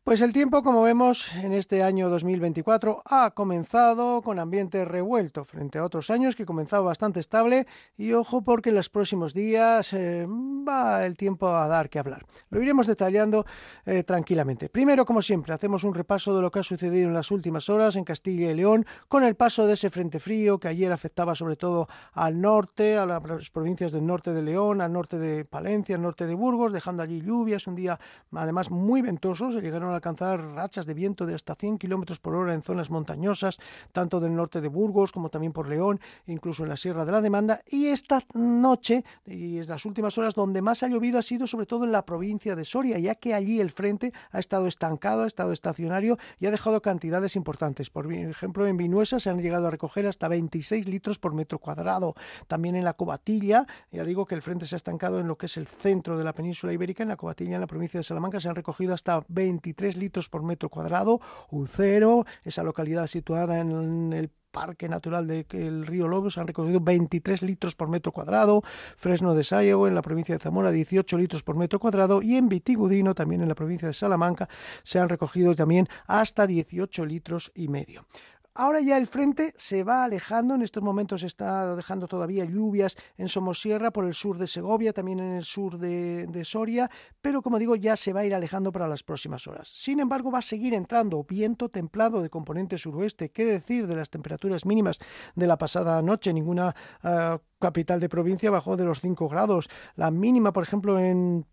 Pues 0.04 0.20
el 0.20 0.32
tiempo, 0.32 0.64
como 0.64 0.82
vemos, 0.82 1.32
en 1.36 1.52
este 1.52 1.84
año 1.84 2.10
2024 2.10 3.04
ha 3.04 3.30
comenzado 3.30 4.20
con 4.22 4.40
ambiente 4.40 4.84
revuelto 4.84 5.44
frente 5.44 5.78
a 5.78 5.84
otros 5.84 6.10
años 6.10 6.34
que 6.34 6.44
comenzado 6.44 6.82
bastante 6.82 7.20
estable 7.20 7.68
y 7.96 8.12
ojo 8.12 8.42
porque 8.42 8.70
en 8.70 8.74
los 8.74 8.88
próximos 8.88 9.32
días 9.32 9.92
eh, 9.92 10.26
va 10.28 11.06
el 11.06 11.16
tiempo 11.16 11.46
a 11.46 11.68
dar 11.68 11.88
que 11.88 12.00
hablar. 12.00 12.26
Lo 12.50 12.60
iremos 12.60 12.88
detallando 12.88 13.46
eh, 13.86 14.02
tranquilamente. 14.02 14.68
Primero, 14.68 15.04
como 15.04 15.22
siempre, 15.22 15.54
hacemos 15.54 15.84
un 15.84 15.94
repaso 15.94 16.34
de 16.34 16.42
lo 16.42 16.50
que 16.50 16.58
ha 16.58 16.64
sucedido 16.64 17.06
en 17.06 17.14
las 17.14 17.30
últimas 17.30 17.70
horas 17.70 17.94
en 17.94 18.02
Castilla 18.02 18.50
y 18.50 18.54
León 18.54 18.84
con 19.06 19.22
el 19.22 19.36
paso 19.36 19.68
de 19.68 19.74
ese 19.74 19.88
frente 19.88 20.18
frío 20.18 20.58
que 20.58 20.66
ayer 20.66 20.90
afectaba 20.90 21.36
sobre 21.36 21.54
todo 21.54 21.86
al 22.12 22.40
norte, 22.40 22.96
a 22.98 23.06
las 23.06 23.50
provincias 23.50 23.92
del 23.92 24.04
norte 24.04 24.32
de 24.32 24.42
León, 24.42 24.80
al 24.80 24.92
norte 24.92 25.16
de 25.16 25.44
Palencia, 25.44 25.94
al 25.94 26.02
norte 26.02 26.26
de 26.26 26.34
Burgos, 26.34 26.72
dejando 26.72 27.04
allí 27.04 27.20
lluvias, 27.20 27.68
un 27.68 27.76
día 27.76 28.00
además 28.32 28.68
muy 28.68 29.00
ventoso, 29.00 29.52
se 29.52 29.60
llegaron 29.60 29.91
alcanzar 29.94 30.40
rachas 30.54 30.86
de 30.86 30.94
viento 30.94 31.26
de 31.26 31.34
hasta 31.34 31.54
100 31.54 31.78
kilómetros 31.78 32.20
por 32.20 32.34
hora 32.34 32.54
en 32.54 32.62
zonas 32.62 32.90
montañosas, 32.90 33.58
tanto 33.92 34.20
del 34.20 34.34
norte 34.34 34.60
de 34.60 34.68
Burgos 34.68 35.12
como 35.12 35.28
también 35.28 35.52
por 35.52 35.68
León, 35.68 36.00
incluso 36.26 36.62
en 36.62 36.68
la 36.68 36.76
Sierra 36.76 37.04
de 37.04 37.12
la 37.12 37.20
Demanda. 37.20 37.60
Y 37.68 37.86
esta 37.86 38.22
noche, 38.34 39.04
y 39.26 39.58
en 39.58 39.66
las 39.66 39.84
últimas 39.84 40.16
horas, 40.18 40.34
donde 40.34 40.62
más 40.62 40.82
ha 40.82 40.88
llovido 40.88 41.18
ha 41.18 41.22
sido 41.22 41.46
sobre 41.46 41.66
todo 41.66 41.84
en 41.84 41.92
la 41.92 42.04
provincia 42.04 42.56
de 42.56 42.64
Soria, 42.64 42.98
ya 42.98 43.14
que 43.14 43.34
allí 43.34 43.60
el 43.60 43.70
frente 43.70 44.12
ha 44.30 44.38
estado 44.38 44.66
estancado, 44.66 45.24
ha 45.24 45.26
estado 45.26 45.52
estacionario 45.52 46.18
y 46.38 46.46
ha 46.46 46.50
dejado 46.50 46.82
cantidades 46.82 47.36
importantes. 47.36 47.90
Por 47.90 48.12
ejemplo, 48.12 48.66
en 48.66 48.76
Vinuesa 48.76 49.20
se 49.20 49.30
han 49.30 49.40
llegado 49.40 49.66
a 49.66 49.70
recoger 49.70 50.06
hasta 50.06 50.28
26 50.28 50.86
litros 50.86 51.18
por 51.18 51.34
metro 51.34 51.58
cuadrado. 51.58 52.14
También 52.48 52.76
en 52.76 52.84
la 52.84 52.94
Cobatilla, 52.94 53.66
ya 53.90 54.04
digo 54.04 54.26
que 54.26 54.34
el 54.34 54.42
frente 54.42 54.66
se 54.66 54.74
ha 54.74 54.76
estancado 54.76 55.20
en 55.20 55.28
lo 55.28 55.36
que 55.36 55.46
es 55.46 55.56
el 55.56 55.66
centro 55.66 56.16
de 56.16 56.24
la 56.24 56.32
península 56.32 56.72
ibérica, 56.72 57.02
en 57.02 57.08
la 57.08 57.16
Cobatilla, 57.16 57.54
en 57.54 57.60
la 57.60 57.66
provincia 57.66 57.98
de 57.98 58.04
Salamanca, 58.04 58.40
se 58.40 58.48
han 58.48 58.54
recogido 58.54 58.94
hasta 58.94 59.24
23 59.28 59.81
litros 59.90 60.28
por 60.28 60.42
metro 60.42 60.68
cuadrado, 60.68 61.20
Ucero, 61.50 62.24
esa 62.44 62.62
localidad 62.62 63.06
situada 63.06 63.60
en 63.60 64.12
el 64.12 64.30
Parque 64.52 64.88
Natural 64.88 65.26
del 65.26 65.86
Río 65.86 66.06
Lobo 66.06 66.30
se 66.30 66.38
han 66.38 66.46
recogido 66.46 66.78
23 66.80 67.42
litros 67.42 67.74
por 67.74 67.88
metro 67.88 68.12
cuadrado, 68.12 68.62
Fresno 68.96 69.34
de 69.34 69.44
Sayo 69.44 69.88
en 69.88 69.94
la 69.94 70.02
provincia 70.02 70.34
de 70.34 70.38
Zamora 70.38 70.70
18 70.70 71.18
litros 71.18 71.42
por 71.42 71.56
metro 71.56 71.80
cuadrado 71.80 72.22
y 72.22 72.36
en 72.36 72.48
Vitigudino 72.48 73.14
también 73.14 73.42
en 73.42 73.48
la 73.48 73.54
provincia 73.54 73.88
de 73.88 73.94
Salamanca 73.94 74.48
se 74.84 74.98
han 74.98 75.08
recogido 75.08 75.54
también 75.54 75.88
hasta 76.06 76.46
18 76.46 77.06
litros 77.06 77.50
y 77.54 77.68
medio. 77.68 78.04
Ahora 78.54 78.80
ya 78.80 78.98
el 78.98 79.06
frente 79.06 79.54
se 79.56 79.82
va 79.82 80.04
alejando, 80.04 80.54
en 80.54 80.60
estos 80.60 80.82
momentos 80.82 81.22
está 81.22 81.74
dejando 81.74 82.06
todavía 82.06 82.44
lluvias 82.44 82.96
en 83.16 83.30
Somosierra, 83.30 83.92
por 83.92 84.04
el 84.04 84.12
sur 84.12 84.36
de 84.36 84.46
Segovia, 84.46 84.92
también 84.92 85.20
en 85.20 85.32
el 85.32 85.44
sur 85.44 85.78
de, 85.78 86.42
Soria, 86.44 86.90
pero 87.22 87.40
como 87.40 87.58
digo 87.58 87.76
ya 87.76 87.96
se 87.96 88.12
va 88.12 88.20
a 88.20 88.24
ir 88.26 88.34
alejando 88.34 88.70
para 88.70 88.88
las 88.88 89.02
próximas 89.02 89.46
horas. 89.46 89.68
Sin 89.68 90.00
embargo 90.00 90.30
va 90.30 90.40
a 90.40 90.42
seguir 90.42 90.74
entrando 90.74 91.24
viento 91.24 91.70
templado 91.70 92.20
de 92.20 92.28
componente 92.28 92.76
suroeste, 92.76 93.30
qué 93.30 93.46
decir 93.46 93.86
de 93.86 93.96
las 93.96 94.10
temperaturas 94.10 94.66
mínimas 94.66 94.98
de 95.34 95.46
la 95.46 95.56
pasada 95.56 96.02
noche, 96.02 96.34
ninguna 96.34 96.74
ah, 97.02 97.40
capital 97.58 98.00
de 98.00 98.10
provincia 98.10 98.50
bajó 98.50 98.76
de 98.76 98.84
los 98.84 99.00
5 99.00 99.28
grados, 99.28 99.70
la 99.96 100.10
mínima 100.10 100.52
por 100.52 100.64
ejemplo 100.64 100.98
en 100.98 101.46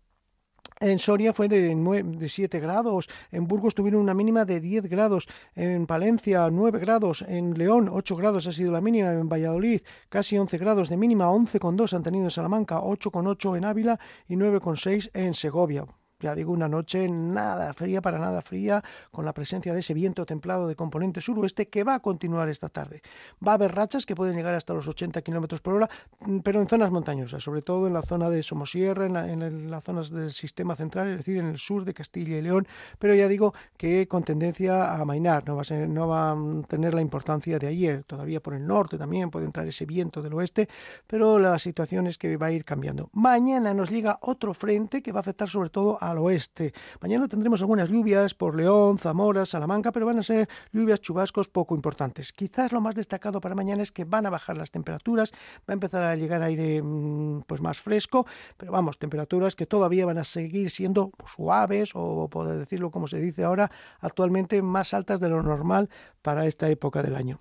en 0.80 0.98
Soria 0.98 1.32
fue 1.32 1.48
de, 1.48 1.74
9, 1.74 2.16
de 2.16 2.28
7 2.28 2.58
grados, 2.58 3.08
en 3.30 3.46
Burgos 3.46 3.74
tuvieron 3.74 4.00
una 4.00 4.14
mínima 4.14 4.44
de 4.44 4.60
10 4.60 4.88
grados, 4.88 5.28
en 5.54 5.86
Palencia 5.86 6.48
9 6.50 6.78
grados, 6.78 7.22
en 7.28 7.56
León 7.56 7.90
8 7.92 8.16
grados 8.16 8.46
ha 8.46 8.52
sido 8.52 8.72
la 8.72 8.80
mínima, 8.80 9.12
en 9.12 9.28
Valladolid 9.28 9.82
casi 10.08 10.38
11 10.38 10.58
grados 10.58 10.88
de 10.88 10.96
mínima, 10.96 11.26
11,2 11.26 11.92
han 11.92 12.02
tenido 12.02 12.24
en 12.24 12.30
Salamanca, 12.30 12.80
8,8 12.80 13.58
en 13.58 13.64
Ávila 13.64 14.00
y 14.26 14.36
9,6 14.36 15.10
en 15.12 15.34
Segovia 15.34 15.86
ya 16.20 16.34
digo, 16.34 16.52
una 16.52 16.68
noche 16.68 17.08
nada 17.08 17.72
fría, 17.72 18.00
para 18.00 18.18
nada 18.18 18.42
fría, 18.42 18.82
con 19.10 19.24
la 19.24 19.32
presencia 19.32 19.72
de 19.72 19.80
ese 19.80 19.94
viento 19.94 20.26
templado 20.26 20.68
de 20.68 20.76
componente 20.76 21.20
suroeste 21.20 21.68
que 21.68 21.84
va 21.84 21.94
a 21.94 22.00
continuar 22.00 22.48
esta 22.48 22.68
tarde. 22.68 23.02
Va 23.46 23.52
a 23.52 23.54
haber 23.54 23.74
rachas 23.74 24.06
que 24.06 24.14
pueden 24.14 24.36
llegar 24.36 24.54
hasta 24.54 24.74
los 24.74 24.86
80 24.86 25.22
kilómetros 25.22 25.60
por 25.60 25.74
hora, 25.74 25.90
mm, 26.20 26.38
pero 26.40 26.60
en 26.60 26.68
zonas 26.68 26.90
montañosas, 26.90 27.42
sobre 27.42 27.62
todo 27.62 27.86
en 27.86 27.94
la 27.94 28.02
zona 28.02 28.30
de 28.30 28.42
Somosierra, 28.42 29.06
en, 29.06 29.70
las 29.70 29.84
zonas 29.84 30.10
del 30.10 30.32
sistema 30.32 30.74
central, 30.76 31.08
es 31.08 31.18
decir, 31.18 31.38
en 31.38 31.46
el 31.46 31.58
sur 31.58 31.84
de 31.84 31.94
Castilla 31.94 32.36
y 32.36 32.42
León, 32.42 32.66
pero 32.98 33.14
ya 33.14 33.28
digo 33.28 33.54
que 33.76 34.06
con 34.06 34.22
tendencia 34.22 34.94
a 34.94 35.04
mainar, 35.04 35.46
no 35.46 35.56
va 35.56 35.62
a, 35.68 35.86
no 35.86 36.08
va 36.08 36.32
a 36.32 36.36
tener 36.68 36.94
la 36.94 37.00
importancia 37.00 37.58
de 37.58 37.66
ayer, 37.66 38.04
todavía 38.04 38.40
por 38.40 38.54
el 38.54 38.66
norte 38.66 38.98
también 38.98 39.30
puede 39.30 39.46
entrar 39.46 39.66
ese 39.66 39.86
viento 39.86 40.22
del 40.22 40.34
oeste, 40.34 40.68
pero 41.06 41.38
la 41.38 41.58
situación 41.58 42.06
es 42.06 42.18
que 42.18 42.36
va 42.36 42.46
a 42.46 42.52
ir 42.52 42.64
cambiando. 42.64 43.10
Mañana 43.12 43.74
nos 43.74 43.90
llega 43.90 44.18
otro 44.22 44.54
frente 44.54 45.02
que 45.02 45.12
va 45.12 45.20
a 45.20 45.20
afectar 45.20 45.48
sobre 45.48 45.70
todo 45.70 45.98
a 46.00 46.09
al 46.10 46.18
oeste. 46.18 46.72
Mañana 47.00 47.28
tendremos 47.28 47.60
algunas 47.60 47.88
lluvias 47.88 48.34
por 48.34 48.54
León, 48.54 48.98
Zamora, 48.98 49.46
Salamanca, 49.46 49.92
pero 49.92 50.06
van 50.06 50.18
a 50.18 50.22
ser 50.22 50.48
lluvias 50.72 51.00
chubascos 51.00 51.48
poco 51.48 51.74
importantes. 51.74 52.32
Quizás 52.32 52.72
lo 52.72 52.80
más 52.80 52.94
destacado 52.94 53.40
para 53.40 53.54
mañana 53.54 53.82
es 53.82 53.92
que 53.92 54.04
van 54.04 54.26
a 54.26 54.30
bajar 54.30 54.56
las 54.56 54.70
temperaturas, 54.70 55.32
va 55.60 55.72
a 55.72 55.72
empezar 55.72 56.02
a 56.02 56.16
llegar 56.16 56.42
aire 56.42 56.82
mm, 56.82 57.42
pues 57.46 57.60
más 57.60 57.78
fresco, 57.78 58.26
pero 58.56 58.72
vamos, 58.72 58.98
temperaturas 58.98 59.56
que 59.56 59.66
todavía 59.66 60.06
van 60.06 60.18
a 60.18 60.24
seguir 60.24 60.70
siendo 60.70 61.12
suaves 61.34 61.92
o 61.94 62.28
poder 62.28 62.58
decirlo 62.58 62.90
como 62.90 63.06
se 63.06 63.20
dice 63.20 63.44
ahora, 63.44 63.70
actualmente 64.00 64.62
más 64.62 64.94
altas 64.94 65.20
de 65.20 65.28
lo 65.28 65.42
normal 65.42 65.88
para 66.22 66.46
esta 66.46 66.68
época 66.68 67.02
del 67.02 67.16
año. 67.16 67.40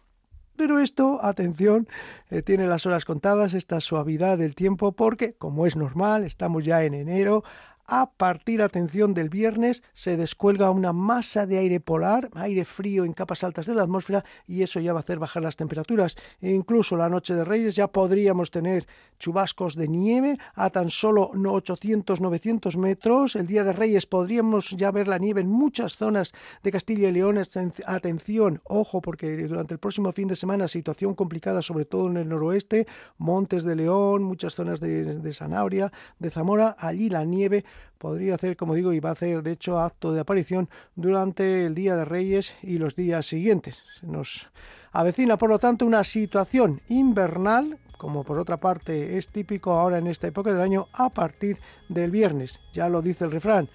Pero 0.59 0.79
esto, 0.79 1.23
atención, 1.23 1.87
eh, 2.29 2.41
tiene 2.41 2.67
las 2.67 2.85
horas 2.85 3.05
contadas, 3.05 3.53
esta 3.53 3.79
suavidad 3.79 4.37
del 4.37 4.55
tiempo, 4.55 4.91
porque, 4.91 5.33
como 5.35 5.65
es 5.65 5.77
normal, 5.77 6.25
estamos 6.25 6.65
ya 6.65 6.83
en 6.83 6.95
enero, 6.95 7.45
a 7.89 8.11
partir, 8.11 8.61
atención, 8.61 9.15
del 9.15 9.29
viernes 9.29 9.83
se 9.93 10.15
descuelga 10.15 10.69
una 10.69 10.93
masa 10.93 11.47
de 11.47 11.57
aire 11.57 11.79
polar, 11.79 12.29
aire 12.35 12.63
frío 12.63 13.03
en 13.03 13.13
capas 13.13 13.43
altas 13.43 13.65
de 13.65 13.73
la 13.73 13.81
atmósfera 13.81 14.23
y 14.47 14.61
eso 14.61 14.79
ya 14.79 14.93
va 14.93 14.99
a 14.99 15.01
hacer 15.01 15.17
bajar 15.17 15.41
las 15.41 15.55
temperaturas. 15.55 16.15
E 16.39 16.51
incluso 16.51 16.95
la 16.95 17.09
noche 17.09 17.33
de 17.33 17.43
Reyes 17.43 17.75
ya 17.75 17.87
podríamos 17.87 18.51
tener 18.51 18.85
chubascos 19.17 19.75
de 19.75 19.87
nieve 19.87 20.37
a 20.53 20.69
tan 20.69 20.89
solo 20.89 21.31
800-900 21.31 22.77
metros. 22.77 23.35
El 23.35 23.47
día 23.47 23.63
de 23.63 23.73
Reyes 23.73 24.05
podríamos 24.05 24.69
ya 24.71 24.91
ver 24.91 25.07
la 25.07 25.17
nieve 25.17 25.41
en 25.41 25.49
muchas 25.49 25.95
zonas 25.95 26.33
de 26.61 26.71
Castilla 26.71 27.09
y 27.09 27.11
León. 27.11 27.39
Atención, 27.85 28.61
ojo, 28.65 29.01
porque 29.01 29.35
durante 29.47 29.73
el 29.73 29.79
próximo 29.79 30.11
fin 30.11 30.27
de 30.27 30.35
semana 30.35 30.67
situación 30.67 31.15
complicada, 31.15 31.61
sobre 31.61 31.85
todo 31.85 32.07
en 32.07 32.17
el 32.17 32.29
noroeste, 32.29 32.85
Montes 33.17 33.63
de 33.63 33.75
León, 33.75 34.23
muchas 34.23 34.53
zonas 34.53 34.79
de, 34.79 35.19
de 35.19 35.33
Sanabria, 35.33 35.91
de 36.19 36.29
Zamora, 36.29 36.75
allí 36.79 37.09
la 37.09 37.25
nieve 37.25 37.65
podría 37.97 38.35
hacer, 38.35 38.55
como 38.57 38.73
digo, 38.73 38.93
y 38.93 38.99
va 38.99 39.09
a 39.09 39.13
hacer 39.13 39.43
de 39.43 39.51
hecho 39.51 39.79
acto 39.79 40.11
de 40.11 40.21
aparición 40.21 40.69
durante 40.95 41.65
el 41.65 41.75
Día 41.75 41.95
de 41.95 42.05
Reyes 42.05 42.55
y 42.61 42.77
los 42.77 42.95
días 42.95 43.25
siguientes. 43.25 43.83
Se 43.99 44.07
nos 44.07 44.49
avecina, 44.91 45.37
por 45.37 45.49
lo 45.49 45.59
tanto, 45.59 45.85
una 45.85 46.03
situación 46.03 46.81
invernal, 46.87 47.77
como 47.97 48.23
por 48.23 48.39
otra 48.39 48.57
parte 48.57 49.17
es 49.17 49.27
típico 49.27 49.71
ahora 49.71 49.97
en 49.97 50.07
esta 50.07 50.27
época 50.27 50.51
del 50.51 50.61
año, 50.61 50.87
a 50.93 51.09
partir 51.09 51.57
del 51.89 52.11
viernes. 52.11 52.61
Ya 52.73 52.89
lo 52.89 53.01
dice 53.01 53.25
el 53.25 53.31
refrán, 53.31 53.69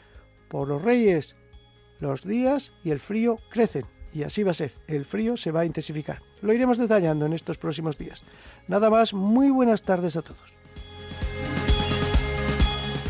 por 0.48 0.68
los 0.68 0.82
Reyes 0.82 1.36
los 2.00 2.22
días 2.22 2.72
y 2.82 2.90
el 2.90 3.00
frío 3.00 3.38
crecen. 3.50 3.84
Y 4.12 4.22
así 4.22 4.42
va 4.44 4.52
a 4.52 4.55
ser, 4.55 4.72
el 4.86 5.05
frío 5.05 5.36
se 5.36 5.50
va 5.50 5.61
a 5.61 5.64
intensificar. 5.64 6.22
Lo 6.40 6.52
iremos 6.52 6.78
detallando 6.78 7.26
en 7.26 7.32
estos 7.32 7.59
próximos 7.59 7.98
días. 7.98 8.24
Nada 8.68 8.88
más, 8.88 9.12
muy 9.12 9.50
buenas 9.50 9.82
tardes 9.82 10.16
a 10.16 10.22
todos. 10.22 10.63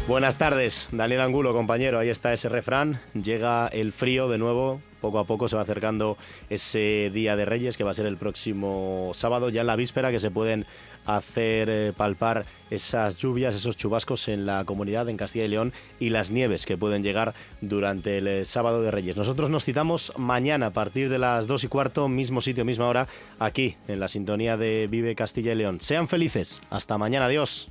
Buenas 0.06 0.36
tardes, 0.36 0.86
Daniel 0.92 1.22
Angulo, 1.22 1.54
compañero. 1.54 1.98
Ahí 1.98 2.10
está 2.10 2.34
ese 2.34 2.50
refrán. 2.50 3.00
Llega 3.14 3.68
el 3.68 3.90
frío 3.90 4.28
de 4.28 4.36
nuevo. 4.36 4.82
Poco 5.00 5.18
a 5.18 5.24
poco 5.24 5.48
se 5.48 5.56
va 5.56 5.62
acercando 5.62 6.18
ese 6.50 7.10
Día 7.12 7.36
de 7.36 7.46
Reyes 7.46 7.78
que 7.78 7.84
va 7.84 7.90
a 7.90 7.94
ser 7.94 8.04
el 8.04 8.18
próximo 8.18 9.12
sábado, 9.14 9.48
ya 9.48 9.62
en 9.62 9.66
la 9.66 9.76
víspera, 9.76 10.10
que 10.10 10.20
se 10.20 10.30
pueden 10.30 10.66
hacer 11.06 11.68
eh, 11.70 11.92
palpar 11.96 12.44
esas 12.70 13.16
lluvias, 13.16 13.54
esos 13.54 13.78
chubascos 13.78 14.28
en 14.28 14.44
la 14.44 14.66
comunidad 14.66 15.08
en 15.08 15.16
Castilla 15.16 15.46
y 15.46 15.48
León 15.48 15.72
y 15.98 16.10
las 16.10 16.30
nieves 16.30 16.66
que 16.66 16.76
pueden 16.76 17.02
llegar 17.02 17.34
durante 17.62 18.18
el 18.18 18.28
eh, 18.28 18.44
sábado 18.44 18.82
de 18.82 18.90
Reyes. 18.90 19.16
Nosotros 19.16 19.48
nos 19.48 19.64
citamos 19.64 20.12
mañana 20.18 20.66
a 20.66 20.72
partir 20.72 21.08
de 21.08 21.18
las 21.18 21.46
dos 21.46 21.64
y 21.64 21.68
cuarto, 21.68 22.08
mismo 22.08 22.42
sitio, 22.42 22.66
misma 22.66 22.88
hora, 22.88 23.08
aquí 23.38 23.76
en 23.88 24.00
la 24.00 24.08
sintonía 24.08 24.58
de 24.58 24.86
Vive 24.86 25.14
Castilla 25.14 25.52
y 25.52 25.56
León. 25.56 25.80
Sean 25.80 26.08
felices. 26.08 26.60
Hasta 26.68 26.98
mañana. 26.98 27.26
Adiós. 27.26 27.70